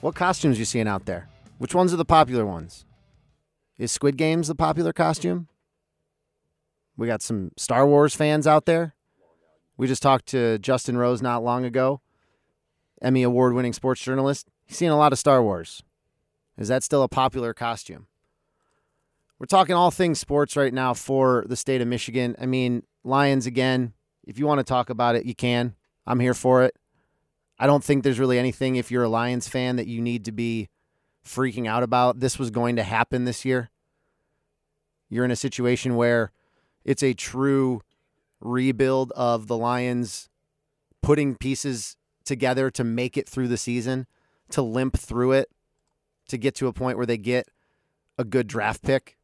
What 0.00 0.14
costumes 0.14 0.58
you 0.58 0.64
seeing 0.64 0.88
out 0.88 1.06
there? 1.06 1.28
Which 1.58 1.74
ones 1.74 1.92
are 1.92 1.96
the 1.96 2.04
popular 2.04 2.46
ones? 2.46 2.84
Is 3.78 3.92
Squid 3.92 4.16
Games 4.16 4.48
the 4.48 4.54
popular 4.54 4.92
costume? 4.92 5.48
We 6.96 7.06
got 7.06 7.22
some 7.22 7.52
Star 7.56 7.86
Wars 7.86 8.14
fans 8.14 8.46
out 8.46 8.66
there. 8.66 8.94
We 9.76 9.86
just 9.86 10.02
talked 10.02 10.26
to 10.26 10.58
Justin 10.58 10.96
Rose 10.96 11.22
not 11.22 11.44
long 11.44 11.64
ago, 11.64 12.00
Emmy 13.00 13.22
award 13.22 13.54
winning 13.54 13.72
sports 13.72 14.00
journalist. 14.00 14.48
He's 14.68 14.76
seen 14.76 14.90
a 14.90 14.96
lot 14.96 15.12
of 15.12 15.18
Star 15.18 15.42
Wars. 15.42 15.82
Is 16.58 16.68
that 16.68 16.82
still 16.82 17.02
a 17.02 17.08
popular 17.08 17.54
costume? 17.54 18.06
We're 19.38 19.46
talking 19.46 19.74
all 19.74 19.90
things 19.90 20.20
sports 20.20 20.56
right 20.56 20.74
now 20.74 20.94
for 20.94 21.44
the 21.48 21.56
state 21.56 21.80
of 21.80 21.88
Michigan. 21.88 22.36
I 22.40 22.46
mean, 22.46 22.82
Lions 23.02 23.46
again. 23.46 23.94
If 24.26 24.38
you 24.38 24.46
want 24.46 24.58
to 24.58 24.64
talk 24.64 24.90
about 24.90 25.16
it, 25.16 25.24
you 25.24 25.34
can. 25.34 25.74
I'm 26.06 26.20
here 26.20 26.34
for 26.34 26.64
it. 26.64 26.76
I 27.58 27.66
don't 27.66 27.82
think 27.82 28.04
there's 28.04 28.20
really 28.20 28.38
anything, 28.38 28.76
if 28.76 28.90
you're 28.90 29.04
a 29.04 29.08
Lions 29.08 29.48
fan, 29.48 29.76
that 29.76 29.86
you 29.86 30.02
need 30.02 30.24
to 30.26 30.32
be 30.32 30.68
freaking 31.24 31.66
out 31.66 31.82
about. 31.82 32.20
This 32.20 32.38
was 32.38 32.50
going 32.50 32.76
to 32.76 32.82
happen 32.82 33.24
this 33.24 33.44
year. 33.44 33.70
You're 35.08 35.24
in 35.24 35.30
a 35.30 35.36
situation 35.36 35.96
where 35.96 36.32
it's 36.84 37.02
a 37.02 37.14
true 37.14 37.80
rebuild 38.40 39.12
of 39.12 39.46
the 39.46 39.56
Lions 39.56 40.28
putting 41.02 41.36
pieces 41.36 41.96
together 42.24 42.70
to 42.72 42.84
make 42.84 43.16
it 43.16 43.28
through 43.28 43.48
the 43.48 43.56
season, 43.56 44.06
to 44.50 44.62
limp 44.62 44.98
through 44.98 45.32
it, 45.32 45.50
to 46.28 46.38
get 46.38 46.54
to 46.56 46.66
a 46.66 46.72
point 46.72 46.96
where 46.96 47.06
they 47.06 47.18
get 47.18 47.48
a 48.16 48.24
good 48.24 48.46
draft 48.46 48.82
pick. 48.82 49.16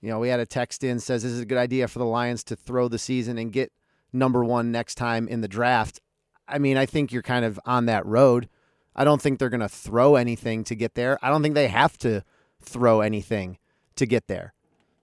You 0.00 0.10
know, 0.10 0.18
we 0.18 0.28
had 0.28 0.40
a 0.40 0.46
text 0.46 0.84
in 0.84 1.00
says 1.00 1.22
this 1.22 1.32
is 1.32 1.40
a 1.40 1.46
good 1.46 1.58
idea 1.58 1.88
for 1.88 1.98
the 1.98 2.04
Lions 2.04 2.44
to 2.44 2.56
throw 2.56 2.88
the 2.88 2.98
season 2.98 3.36
and 3.38 3.52
get 3.52 3.72
number 4.12 4.44
one 4.44 4.70
next 4.70 4.94
time 4.94 5.26
in 5.28 5.40
the 5.40 5.48
draft. 5.48 6.00
I 6.46 6.58
mean, 6.58 6.76
I 6.76 6.86
think 6.86 7.12
you're 7.12 7.22
kind 7.22 7.44
of 7.44 7.60
on 7.66 7.86
that 7.86 8.06
road. 8.06 8.48
I 8.94 9.04
don't 9.04 9.20
think 9.20 9.38
they're 9.38 9.48
going 9.48 9.60
to 9.60 9.68
throw 9.68 10.16
anything 10.16 10.64
to 10.64 10.74
get 10.74 10.94
there. 10.94 11.18
I 11.22 11.28
don't 11.28 11.42
think 11.42 11.54
they 11.54 11.68
have 11.68 11.98
to 11.98 12.24
throw 12.60 13.00
anything 13.00 13.58
to 13.96 14.06
get 14.06 14.26
there. 14.28 14.54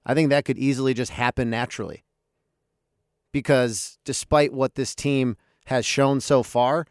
I 0.05 0.13
think 0.13 0.29
that 0.29 0.45
could 0.45 0.57
easily 0.57 0.93
just 0.93 1.11
happen 1.11 1.49
naturally. 1.49 2.03
Because 3.31 3.97
despite 4.05 4.53
what 4.53 4.75
this 4.75 4.95
team 4.95 5.37
has 5.65 5.85
shown 5.85 6.21
so 6.21 6.41
far, 6.41 6.87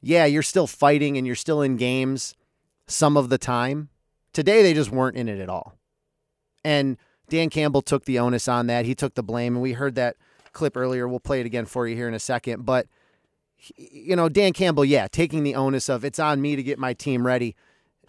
yeah, 0.00 0.24
you're 0.24 0.42
still 0.42 0.66
fighting 0.66 1.16
and 1.16 1.26
you're 1.26 1.36
still 1.36 1.62
in 1.62 1.76
games 1.76 2.34
some 2.86 3.16
of 3.16 3.28
the 3.28 3.38
time. 3.38 3.88
Today, 4.32 4.62
they 4.62 4.74
just 4.74 4.90
weren't 4.90 5.16
in 5.16 5.28
it 5.28 5.40
at 5.40 5.48
all. 5.48 5.74
And 6.64 6.96
Dan 7.28 7.50
Campbell 7.50 7.82
took 7.82 8.04
the 8.04 8.18
onus 8.18 8.48
on 8.48 8.66
that. 8.68 8.84
He 8.84 8.94
took 8.94 9.14
the 9.14 9.22
blame. 9.22 9.54
And 9.54 9.62
we 9.62 9.72
heard 9.72 9.94
that 9.96 10.16
clip 10.52 10.76
earlier. 10.76 11.08
We'll 11.08 11.20
play 11.20 11.40
it 11.40 11.46
again 11.46 11.66
for 11.66 11.86
you 11.86 11.96
here 11.96 12.08
in 12.08 12.14
a 12.14 12.20
second. 12.20 12.64
But, 12.64 12.86
you 13.76 14.16
know, 14.16 14.28
Dan 14.28 14.52
Campbell, 14.52 14.84
yeah, 14.84 15.08
taking 15.08 15.42
the 15.42 15.54
onus 15.54 15.88
of 15.88 16.04
it's 16.04 16.18
on 16.18 16.40
me 16.40 16.56
to 16.56 16.62
get 16.62 16.78
my 16.78 16.92
team 16.92 17.26
ready. 17.26 17.56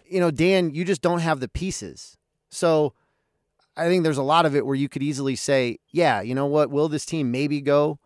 You 0.06 0.20
know, 0.20 0.30
Dan, 0.30 0.74
you 0.74 0.84
just 0.84 1.02
don't 1.02 1.20
have 1.20 1.40
the 1.40 1.48
pieces. 1.48 2.16
So 2.50 2.94
I 3.76 3.88
think 3.88 4.02
there's 4.02 4.18
a 4.18 4.22
lot 4.22 4.46
of 4.46 4.54
it 4.54 4.66
where 4.66 4.74
you 4.74 4.88
could 4.88 5.02
easily 5.02 5.36
say, 5.36 5.78
yeah, 5.90 6.20
you 6.20 6.34
know 6.34 6.46
what? 6.46 6.70
Will 6.70 6.88
this 6.88 7.06
team 7.06 7.30
maybe 7.30 7.60
go 7.60 7.98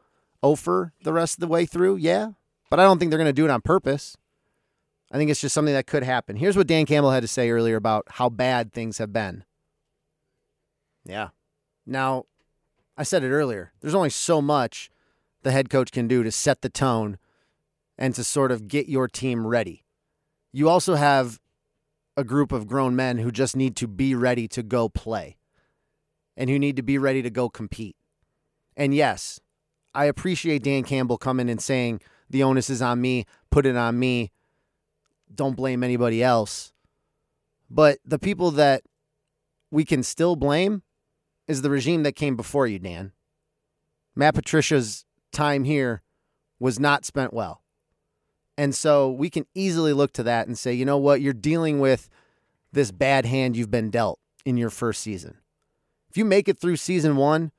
over 0.43 0.93
the 1.03 1.13
rest 1.13 1.37
of 1.37 1.41
the 1.41 1.49
way 1.49 1.67
through? 1.67 1.97
Yeah. 1.97 2.33
But 2.75 2.81
I 2.81 2.87
don't 2.87 2.99
think 2.99 3.13
they're 3.13 3.19
going 3.19 3.29
to 3.29 3.33
do 3.33 3.45
it 3.45 3.53
on 3.53 3.61
purpose. 3.61 4.17
I 5.13 5.17
think 5.17 5.31
it's 5.31 5.41
just 5.41 5.55
something 5.55 5.75
that 5.75 5.87
could 5.87 6.03
happen. 6.03 6.35
Here's 6.35 6.57
what 6.57 6.67
Dan 6.67 6.87
Campbell 6.87 7.13
had 7.13 7.23
to 7.23 7.29
say 7.29 7.51
earlier 7.51 7.77
about 7.77 8.05
how 8.09 8.29
bad 8.29 8.73
things 8.73 8.99
have 8.99 9.13
been. 9.13 9.45
Yeah. 11.05 11.29
Now, 11.87 12.25
I 12.97 13.05
said 13.05 13.23
it 13.23 13.31
earlier. 13.31 13.71
There's 13.81 13.95
only 13.95 14.11
so 14.11 14.43
much 14.43 14.91
the 15.45 15.53
head 15.53 15.71
coach 15.71 15.93
can 15.93 16.09
do 16.09 16.25
to 16.25 16.33
set 16.33 16.63
the 16.63 16.69
tone 16.69 17.19
and 17.97 18.13
to 18.17 18.25
sort 18.25 18.51
of 18.51 18.67
get 18.67 18.89
your 18.89 19.07
team 19.07 19.47
ready. 19.47 19.85
you 20.51 20.69
also 20.69 20.97
have 20.97 21.39
a 22.17 22.25
group 22.25 22.51
of 22.51 22.67
grown 22.67 22.97
men 22.97 23.19
who 23.19 23.31
just 23.31 23.55
need 23.55 23.77
to 23.77 23.87
be 23.87 24.17
ready 24.17 24.49
to 24.49 24.65
go 24.65 24.89
play 24.89 25.37
and 26.37 26.51
who 26.51 26.59
need 26.59 26.75
to 26.75 26.83
be 26.83 26.99
ready 26.99 27.23
to 27.23 27.31
go 27.31 27.49
compete. 27.49 27.95
And 28.77 28.93
yes, 28.93 29.39
I 29.95 30.07
appreciate 30.07 30.65
Dan 30.65 30.83
Campbell 30.83 31.19
coming 31.19 31.49
and 31.49 31.63
saying 31.63 32.01
the 32.35 32.43
onus 32.43 32.69
is 32.69 32.83
on 32.83 33.01
me, 33.01 33.27
put 33.51 33.65
it 33.65 33.77
on 33.77 33.97
me, 33.97 34.33
don't 35.33 35.55
blame 35.55 35.85
anybody 35.85 36.21
else. 36.21 36.73
But 37.71 37.99
the 38.05 38.19
people 38.19 38.51
that 38.51 38.83
we 39.71 39.85
can 39.85 40.03
still 40.03 40.35
blame 40.35 40.83
is 41.47 41.63
the 41.63 41.71
regime 41.71 42.03
that 42.03 42.17
came 42.17 42.35
before 42.35 42.67
you, 42.67 42.81
Dan. 42.81 43.13
Matt 44.17 44.35
Patricia's 44.35 45.05
time 45.31 45.63
here 45.63 46.03
was 46.59 46.81
not 46.81 47.05
spent 47.05 47.33
well. 47.33 47.63
And 48.59 48.75
so 48.75 49.13
we 49.13 49.31
can 49.31 49.47
easily 49.55 49.93
look 49.93 50.13
to 50.15 50.25
that 50.25 50.49
and 50.49 50.59
say, 50.59 50.75
you 50.75 50.85
know 50.85 50.99
what, 50.99 51.21
you're 51.21 51.33
dealing 51.33 51.79
with 51.79 52.09
this 52.73 52.91
bad 52.91 53.27
hand 53.27 53.57
you've 53.57 53.71
been 53.71 53.91
dealt 53.91 54.19
in 54.45 54.57
your 54.57 54.71
first 54.71 55.01
season. 55.01 55.37
If 56.11 56.17
you 56.17 56.25
make 56.25 56.49
it 56.49 56.59
through 56.59 56.77
season 56.77 57.15
one 57.15 57.53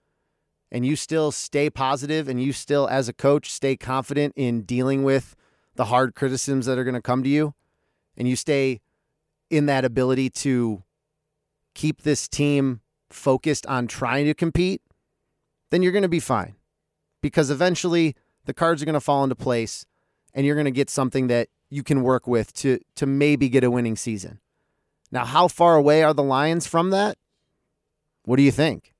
and 0.71 0.85
you 0.85 0.95
still 0.95 1.31
stay 1.31 1.69
positive 1.69 2.27
and 2.27 2.41
you 2.41 2.53
still, 2.53 2.87
as 2.87 3.07
a 3.07 3.13
coach, 3.13 3.51
stay 3.51 3.77
confident 3.77 4.33
in 4.35 4.63
dealing 4.63 5.03
with 5.03 5.35
the 5.75 5.85
hard 5.85 6.15
criticisms 6.15 6.65
that 6.65 6.77
are 6.77 6.83
going 6.83 6.95
to 6.95 7.01
come 7.01 7.23
to 7.23 7.29
you, 7.29 7.53
and 8.17 8.27
you 8.27 8.35
stay 8.35 8.81
in 9.49 9.65
that 9.67 9.85
ability 9.85 10.29
to 10.29 10.83
keep 11.73 12.01
this 12.01 12.27
team 12.27 12.81
focused 13.09 13.65
on 13.67 13.87
trying 13.87 14.25
to 14.25 14.33
compete, 14.33 14.81
then 15.71 15.83
you're 15.83 15.91
going 15.91 16.01
to 16.01 16.09
be 16.09 16.19
fine. 16.19 16.55
Because 17.21 17.49
eventually 17.49 18.15
the 18.45 18.53
cards 18.53 18.81
are 18.81 18.85
going 18.85 18.93
to 18.93 18.99
fall 18.99 19.23
into 19.23 19.35
place 19.35 19.85
and 20.33 20.45
you're 20.45 20.55
going 20.55 20.65
to 20.65 20.71
get 20.71 20.89
something 20.89 21.27
that 21.27 21.49
you 21.69 21.83
can 21.83 22.03
work 22.03 22.27
with 22.27 22.53
to 22.53 22.79
to 22.95 23.05
maybe 23.05 23.49
get 23.49 23.63
a 23.63 23.71
winning 23.71 23.95
season. 23.95 24.39
Now, 25.11 25.25
how 25.25 25.47
far 25.47 25.75
away 25.75 26.03
are 26.03 26.13
the 26.13 26.23
Lions 26.23 26.67
from 26.67 26.89
that? 26.91 27.17
What 28.23 28.37
do 28.37 28.43
you 28.43 28.51
think? 28.51 28.94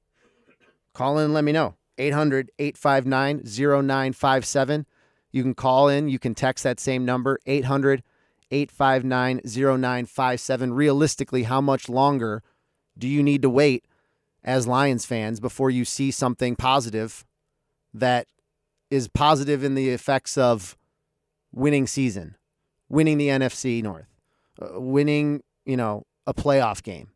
Call 0.96 1.20
in 1.20 1.26
and 1.26 1.34
let 1.34 1.44
me 1.44 1.52
know. 1.52 1.76
800 1.98 2.52
859 2.58 3.42
0957. 3.46 4.86
You 5.32 5.44
can 5.44 5.54
call 5.54 5.90
in, 5.90 6.08
you 6.08 6.18
can 6.18 6.34
text 6.34 6.64
that 6.64 6.80
same 6.80 7.06
number, 7.06 7.38
800 7.46 8.02
859 8.50 9.42
0957. 9.44 10.74
Realistically, 10.74 11.44
how 11.44 11.60
much 11.62 11.90
longer 11.90 12.42
do 12.98 13.08
you 13.08 13.22
need 13.22 13.42
to 13.42 13.50
wait 13.50 13.86
as 14.44 14.68
Lions 14.68 15.06
fans 15.06 15.40
before 15.40 15.70
you 15.70 15.84
see 15.84 16.12
something 16.12 16.56
positive 16.56 17.26
that 17.94 18.28
is 18.90 19.10
positive 19.10 19.64
in 19.64 19.76
the 19.76 19.90
effects 19.90 20.38
of 20.38 20.78
winning 21.52 21.88
season, 21.88 22.38
winning 22.88 23.18
the 23.18 23.28
NFC 23.28 23.84
North, 23.84 24.08
uh, 24.62 24.80
winning, 24.80 25.44
you 25.66 25.76
know, 25.76 26.06
a 26.26 26.34
playoff 26.34 26.82
game, 26.84 27.10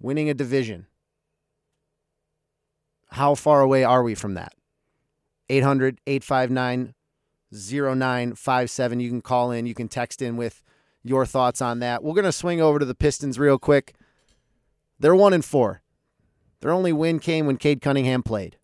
winning 0.00 0.30
a 0.30 0.34
division. 0.34 0.86
How 3.10 3.34
far 3.34 3.60
away 3.60 3.84
are 3.84 4.02
we 4.02 4.14
from 4.14 4.34
that? 4.34 4.52
800 5.48 6.00
859 6.06 6.94
0957. 7.52 9.00
You 9.00 9.08
can 9.08 9.22
call 9.22 9.50
in, 9.50 9.66
you 9.66 9.74
can 9.74 9.88
text 9.88 10.20
in 10.20 10.36
with 10.36 10.62
your 11.02 11.24
thoughts 11.24 11.62
on 11.62 11.78
that. 11.78 12.02
We're 12.02 12.14
going 12.14 12.24
to 12.24 12.32
swing 12.32 12.60
over 12.60 12.78
to 12.78 12.84
the 12.84 12.94
Pistons 12.94 13.38
real 13.38 13.58
quick. 13.58 13.94
They're 14.98 15.14
1 15.14 15.32
and 15.32 15.44
4. 15.44 15.82
Their 16.60 16.72
only 16.72 16.92
win 16.92 17.20
came 17.20 17.46
when 17.46 17.58
Cade 17.58 17.80
Cunningham 17.80 18.22
played. 18.22 18.58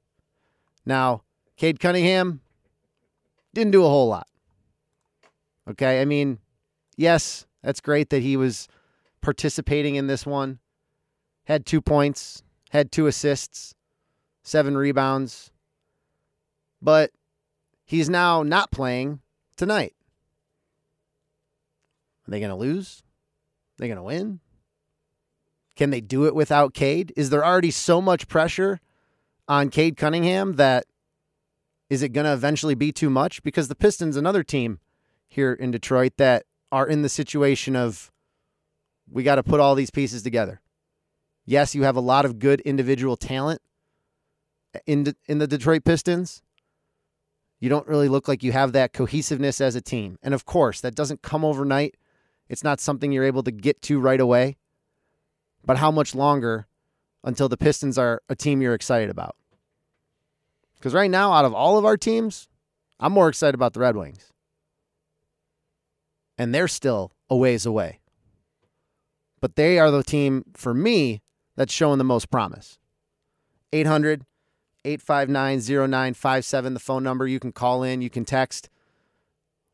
Now, 0.85 1.23
Cade 1.57 1.79
Cunningham 1.79 2.41
didn't 3.55 3.71
do 3.71 3.85
a 3.85 3.89
whole 3.89 4.09
lot. 4.09 4.27
Okay, 5.71 6.01
I 6.01 6.05
mean, 6.05 6.39
yes, 6.97 7.47
that's 7.63 7.81
great 7.81 8.11
that 8.11 8.23
he 8.23 8.37
was 8.37 8.67
participating 9.21 9.95
in 9.95 10.09
this 10.09 10.27
one. 10.27 10.59
Had 11.45 11.65
2 11.65 11.81
points, 11.81 12.43
had 12.71 12.91
2 12.91 13.07
assists, 13.07 13.75
7 14.43 14.77
rebounds. 14.77 15.51
But 16.81 17.11
he's 17.85 18.11
now 18.11 18.43
not 18.43 18.71
playing 18.71 19.21
tonight. 19.57 19.95
Are 22.27 22.31
they 22.31 22.41
going 22.41 22.51
to 22.51 22.57
lose? 22.57 23.03
Are 23.79 23.83
they 23.83 23.89
going 23.89 23.97
to 23.97 24.03
win? 24.03 24.41
Can 25.77 25.91
they 25.91 26.01
do 26.01 26.27
it 26.27 26.35
without 26.35 26.75
Cade? 26.75 27.13
Is 27.17 27.31
there 27.31 27.45
already 27.45 27.71
so 27.71 28.01
much 28.01 28.29
pressure 28.29 28.81
on 29.49 29.71
Cade 29.71 29.97
Cunningham 29.97 30.55
that 30.55 30.85
is 31.89 32.03
it 32.03 32.11
going 32.11 32.25
to 32.25 32.33
eventually 32.33 32.75
be 32.75 32.93
too 32.93 33.11
much? 33.11 33.43
Because 33.43 33.69
the 33.69 33.75
Pistons, 33.75 34.17
another 34.17 34.43
team 34.43 34.79
here 35.29 35.53
in 35.53 35.71
Detroit 35.71 36.13
that 36.19 36.45
are 36.71 36.87
in 36.87 37.03
the 37.03 37.09
situation 37.09 37.77
of 37.77 38.11
we 39.11 39.23
got 39.23 39.35
to 39.37 39.43
put 39.43 39.61
all 39.61 39.75
these 39.75 39.91
pieces 39.91 40.23
together. 40.23 40.61
Yes, 41.45 41.75
you 41.75 41.83
have 41.83 41.97
a 41.97 42.01
lot 42.01 42.25
of 42.25 42.39
good 42.39 42.61
individual 42.63 43.17
talent 43.17 43.61
in 44.87 45.15
in 45.27 45.39
the 45.39 45.47
Detroit 45.47 45.85
Pistons, 45.85 46.43
you 47.61 47.69
don't 47.69 47.87
really 47.87 48.09
look 48.09 48.27
like 48.27 48.43
you 48.43 48.53
have 48.53 48.73
that 48.73 48.93
cohesiveness 48.93 49.61
as 49.61 49.75
a 49.77 49.81
team. 49.81 50.19
And 50.23 50.35
of 50.35 50.45
course, 50.45 50.81
that 50.81 50.95
doesn't 50.95 51.23
come 51.23 51.45
overnight. 51.45 51.97
It's 52.49 52.65
not 52.65 52.81
something 52.81 53.13
you're 53.13 53.25
able 53.25 53.45
to 53.45 53.53
get 53.53 53.81
to 53.83 54.01
right 54.01 54.21
away. 54.21 54.57
But 55.65 55.79
how 55.79 55.91
much 55.91 56.15
longer 56.15 56.67
until 57.23 57.49
the 57.49 57.57
Pistons 57.57 57.99
are 57.99 58.21
a 58.29 58.35
team 58.35 58.61
you're 58.61 58.75
excited 58.75 59.11
about? 59.11 59.37
Because 60.75 60.93
right 60.93 61.11
now, 61.11 61.33
out 61.33 61.45
of 61.45 61.55
all 61.55 61.79
of 61.79 61.85
our 61.85 61.97
teams, 61.97 62.49
I'm 62.99 63.13
more 63.13 63.29
excited 63.29 63.55
about 63.55 63.75
the 63.75 63.81
Red 63.81 63.95
Wings. 63.95 64.33
And 66.37 66.53
they're 66.53 66.67
still 66.67 67.13
a 67.31 67.37
ways 67.37 67.65
away. 67.65 68.01
But 69.41 69.55
they 69.55 69.79
are 69.79 69.93
the 69.93 70.03
team, 70.03 70.45
for 70.55 70.75
me, 70.75 71.23
that's 71.55 71.73
showing 71.73 71.99
the 71.99 72.05
most 72.05 72.31
promise. 72.31 72.81
800 73.73 74.25
859 74.85 75.61
0957, 75.61 76.75
the 76.75 76.81
phone 76.81 77.03
number. 77.03 77.27
You 77.27 77.41
can 77.41 77.53
call 77.53 77.83
in, 77.83 78.03
you 78.03 78.11
can 78.11 78.25
text. 78.25 78.69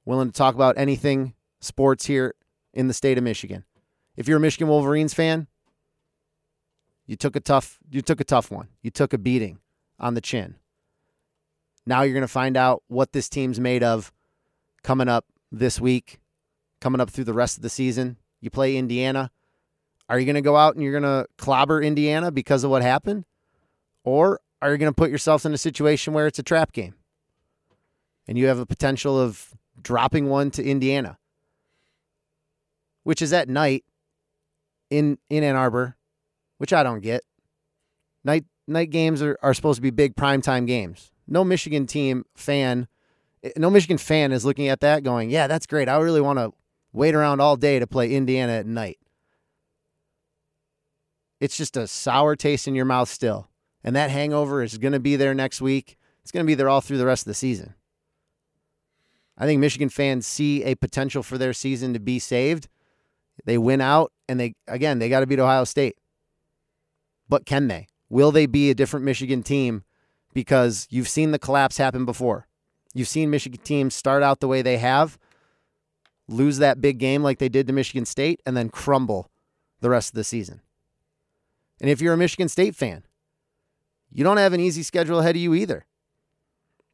Willing 0.05 0.29
to 0.29 0.33
talk 0.33 0.55
about 0.55 0.79
anything 0.79 1.35
sports 1.61 2.07
here 2.07 2.35
in 2.73 2.89
the 2.89 2.95
state 2.95 3.19
of 3.19 3.25
Michigan. 3.25 3.65
If 4.17 4.27
you're 4.27 4.39
a 4.39 4.41
Michigan 4.41 4.69
Wolverines 4.69 5.15
fan, 5.15 5.47
you 7.07 7.17
took 7.17 7.37
a 7.37 7.41
tough 7.41 7.79
you 7.91 8.03
took 8.03 8.21
a 8.21 8.25
tough 8.25 8.51
one. 8.51 8.69
You 8.83 8.91
took 8.91 9.13
a 9.13 9.19
beating 9.19 9.59
on 9.99 10.15
the 10.15 10.21
chin. 10.21 10.57
Now 11.87 12.03
you're 12.03 12.15
going 12.15 12.23
to 12.23 12.29
find 12.29 12.57
out 12.57 12.83
what 12.89 13.13
this 13.13 13.29
team's 13.29 13.59
made 13.59 13.83
of 13.83 14.13
coming 14.83 15.09
up 15.09 15.25
this 15.51 15.81
week, 15.81 16.21
coming 16.81 17.01
up 17.01 17.11
through 17.11 17.25
the 17.25 17.33
rest 17.33 17.57
of 17.57 17.63
the 17.63 17.71
season. 17.71 18.19
You 18.41 18.51
play 18.51 18.77
Indiana. 18.77 19.31
Are 20.09 20.19
you 20.19 20.27
going 20.27 20.35
to 20.35 20.43
go 20.43 20.57
out 20.57 20.75
and 20.75 20.83
you're 20.83 20.99
going 20.99 21.03
to 21.03 21.27
clobber 21.39 21.83
Indiana 21.83 22.31
because 22.31 22.63
of 22.63 22.71
what 22.71 22.83
happened? 22.83 23.25
Or 24.05 24.41
are 24.61 24.73
you 24.73 24.79
going 24.79 24.91
to 24.91 24.95
put 24.95 25.11
yourself 25.11 25.47
in 25.47 25.55
a 25.55 25.59
situation 25.59 26.13
where 26.13 26.27
it's 26.27 26.39
a 26.39 26.43
trap 26.43 26.73
game 26.73 26.95
and 28.27 28.37
you 28.37 28.47
have 28.47 28.59
a 28.59 28.67
potential 28.67 29.19
of 29.19 29.55
dropping 29.81 30.29
one 30.29 30.51
to 30.53 30.65
Indiana, 30.65 31.19
which 33.05 33.23
is 33.23 33.33
at 33.33 33.49
night 33.49 33.85
in 34.91 35.19
in 35.31 35.45
Ann 35.45 35.57
Arbor, 35.57 35.97
which 36.59 36.73
I 36.73 36.83
don't 36.83 37.01
get. 37.01 37.23
Night 38.25 38.45
night 38.67 38.91
games 38.91 39.23
are, 39.23 39.39
are 39.43 39.55
supposed 39.55 39.77
to 39.77 39.83
be 39.83 39.91
big 39.91 40.17
primetime 40.17 40.67
games. 40.67 41.13
No 41.27 41.45
Michigan 41.45 41.87
team 41.87 42.25
fan, 42.35 42.89
eh, 43.43 43.51
no 43.57 43.71
Michigan 43.71 43.99
fan 43.99 44.33
is 44.33 44.45
looking 44.45 44.69
at 44.69 44.81
that 44.81 45.03
going, 45.05 45.31
yeah, 45.31 45.47
that's 45.47 45.67
great. 45.67 45.89
I 45.89 45.99
really 45.99 46.21
want 46.21 46.39
to 46.39 46.53
wait 46.93 47.15
around 47.15 47.41
all 47.41 47.57
day 47.57 47.79
to 47.79 47.87
play 47.87 48.13
Indiana 48.13 48.53
at 48.53 48.67
night. 48.67 48.99
It's 51.41 51.57
just 51.57 51.77
a 51.77 51.87
sour 51.87 52.35
taste 52.35 52.67
in 52.67 52.75
your 52.75 52.85
mouth 52.85 53.09
still 53.09 53.48
and 53.83 53.95
that 53.97 54.11
hangover 54.11 54.63
is 54.63 54.79
going 54.79 54.93
to 54.93 55.01
be 55.01 55.17
there 55.17 55.35
next 55.35 55.61
week. 55.61 55.97
It's 56.23 56.33
going 56.33 56.45
to 56.45 56.47
be 56.47 56.55
there 56.55 56.69
all 56.69 56.81
through 56.81 56.99
the 56.99 57.07
rest 57.07 57.23
of 57.23 57.31
the 57.31 57.35
season. 57.35 57.75
I 59.37 59.47
think 59.47 59.61
Michigan 59.61 59.89
fans 59.89 60.27
see 60.27 60.65
a 60.65 60.75
potential 60.75 61.23
for 61.23 61.39
their 61.39 61.53
season 61.53 61.93
to 61.95 62.01
be 62.01 62.19
saved. 62.19 62.69
They 63.45 63.57
win 63.57 63.81
out, 63.81 64.13
and 64.29 64.39
they 64.41 64.55
again 64.67 64.99
they 64.99 65.09
got 65.09 65.21
to 65.21 65.27
beat 65.27 65.39
Ohio 65.39 65.65
State. 65.65 65.97
But 67.29 67.47
can 67.47 67.69
they? 67.69 67.87
Will 68.09 68.33
they 68.33 68.47
be 68.47 68.71
a 68.71 68.75
different 68.75 69.05
Michigan 69.05 69.43
team? 69.43 69.85
Because 70.35 70.87
you've 70.91 71.09
seen 71.09 71.31
the 71.31 71.39
collapse 71.39 71.79
happen 71.79 72.05
before. 72.05 72.47
You've 72.95 73.09
seen 73.09 73.31
Michigan 73.31 73.61
teams 73.63 73.95
start 73.95 74.23
out 74.23 74.41
the 74.41 74.49
way 74.49 74.63
they 74.63 74.79
have, 74.79 75.19
lose 76.27 76.59
that 76.59 76.81
big 76.81 76.99
game 76.99 77.23
like 77.23 77.39
they 77.39 77.49
did 77.49 77.67
to 77.67 77.73
Michigan 77.73 78.05
State, 78.05 78.41
and 78.45 78.57
then 78.57 78.71
crumble 78.71 79.31
the 79.81 79.91
rest 79.91 80.11
of 80.11 80.15
the 80.15 80.25
season. 80.25 80.63
And 81.81 81.89
if 81.89 82.01
you're 82.01 82.15
a 82.15 82.19
Michigan 82.19 82.49
State 82.49 82.75
fan, 82.75 83.05
you 84.11 84.25
don't 84.25 84.37
have 84.37 84.53
an 84.53 84.61
easy 84.61 84.83
schedule 84.83 85.21
ahead 85.21 85.37
of 85.37 85.43
you 85.43 85.55
either. 85.55 85.87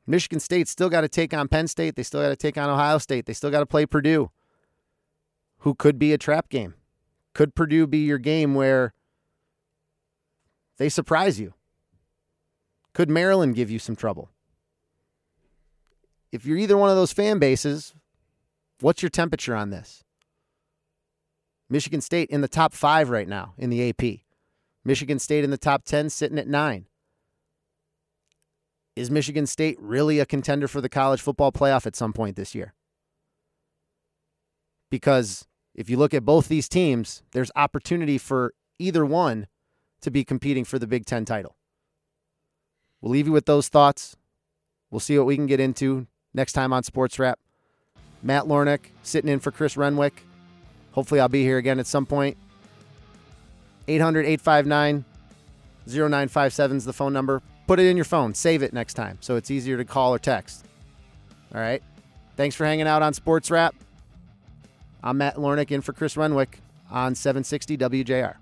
Michigan 0.07 0.41
State 0.41 0.69
still 0.69 0.91
got 0.91 1.01
to 1.01 1.09
take 1.09 1.33
on 1.33 1.49
Penn 1.49 1.67
State. 1.67 1.97
They 1.97 2.03
still 2.03 2.21
got 2.21 2.29
to 2.29 2.37
take 2.37 2.59
on 2.59 2.69
Ohio 2.69 2.99
State. 2.99 3.27
They 3.27 3.33
still 3.33 3.51
got 3.51 3.61
to 3.61 3.67
play 3.67 3.87
Purdue, 3.87 4.31
who 5.61 5.75
could 5.75 5.99
be 5.99 6.12
a 6.12 6.19
trap 6.19 6.49
game. 6.49 6.75
Could 7.33 7.55
Purdue 7.55 7.87
be 7.87 7.99
your 7.99 8.19
game 8.19 8.55
where 8.55 8.93
they 10.77 10.89
surprise 10.89 11.41
you? 11.41 11.55
Could 12.93 13.11
Maryland 13.11 13.55
give 13.55 13.71
you 13.71 13.79
some 13.79 13.97
trouble? 13.97 14.31
If 16.31 16.45
you're 16.45 16.59
either 16.59 16.77
one 16.77 16.91
of 16.91 16.97
those 16.97 17.12
fan 17.12 17.39
bases, 17.39 17.95
What's 18.81 19.03
your 19.03 19.11
temperature 19.11 19.55
on 19.55 19.71
this? 19.71 20.05
Michigan 21.71 22.01
State 22.01 22.29
in 22.31 22.41
the 22.41 22.49
top 22.49 22.75
five 22.75 23.09
right 23.09 23.29
now 23.29 23.55
in 23.57 23.71
the 23.71 23.89
AP. 23.89 24.21
Michigan 24.85 25.19
State 25.19 25.45
in 25.45 25.51
the 25.51 25.57
top 25.57 25.85
10, 25.85 26.11
sitting 26.11 26.39
at 26.39 26.47
nine. 26.47 26.87
Is 28.97 29.11
Michigan 29.11 29.47
State 29.47 29.76
really 29.80 30.20
a 30.20 30.26
contender 30.26 30.68
for 30.68 30.80
the 30.80 30.88
college 30.88 31.20
football 31.20 31.51
playoff 31.51 31.86
at 31.86 31.97
some 31.97 32.12
point 32.12 32.36
this 32.36 32.55
year? 32.55 32.74
Because 34.90 35.47
if 35.74 35.90
you 35.90 35.97
look 35.97 36.14
at 36.14 36.24
both 36.24 36.47
these 36.47 36.68
teams, 36.68 37.22
there's 37.32 37.51
opportunity 37.57 38.18
for 38.18 38.55
either 38.78 39.05
one 39.05 39.49
to 40.01 40.11
be 40.11 40.22
competing 40.22 40.64
for 40.64 40.78
the 40.78 40.86
Big 40.86 41.07
Ten 41.07 41.24
title. 41.24 41.57
We'll 43.01 43.11
leave 43.11 43.26
you 43.26 43.32
with 43.32 43.47
those 43.47 43.68
thoughts. 43.68 44.16
We'll 44.90 45.01
see 45.01 45.18
what 45.18 45.26
we 45.26 45.34
can 45.34 45.47
get 45.47 45.59
into 45.59 46.07
next 46.32 46.53
time 46.53 46.72
on 46.72 46.84
Sports 46.84 47.18
Wrap. 47.18 47.40
Matt 48.22 48.45
Lornick 48.45 48.90
sitting 49.03 49.30
in 49.30 49.40
for 49.40 49.51
Chris 49.51 49.76
Renwick. 49.76 50.24
Hopefully, 50.92 51.20
I'll 51.20 51.28
be 51.28 51.42
here 51.42 51.59
again 51.59 51.80
at 51.80 51.86
some 51.86 52.07
point. 52.07 52.36
800 53.88 54.20
859 54.20 55.05
0957 55.86 56.76
is 56.76 56.84
the 56.84 56.92
phone 56.92 57.12
number. 57.12 57.42
Put 57.67 57.81
it 57.81 57.87
in 57.87 57.97
your 57.97 58.05
phone. 58.05 58.35
Save 58.35 58.62
it 58.62 58.73
next 58.73 58.95
time 58.95 59.19
so 59.21 59.37
it's 59.37 59.51
easier 59.51 59.77
to 59.77 59.85
call 59.85 60.15
or 60.15 60.19
text. 60.19 60.67
All 61.55 61.61
right. 61.61 61.83
Thanks 62.37 62.57
for 62.57 62.65
hanging 62.65 62.87
out 62.87 63.03
on 63.03 63.15
Sports 63.15 63.51
Wrap. 63.51 63.75
I'm 65.03 65.19
Matt 65.19 65.37
Lornick 65.37 65.71
in 65.71 65.81
for 65.81 65.93
Chris 65.93 66.17
Renwick 66.17 66.61
on 66.91 67.15
760 67.15 67.77
WJR. 67.77 68.37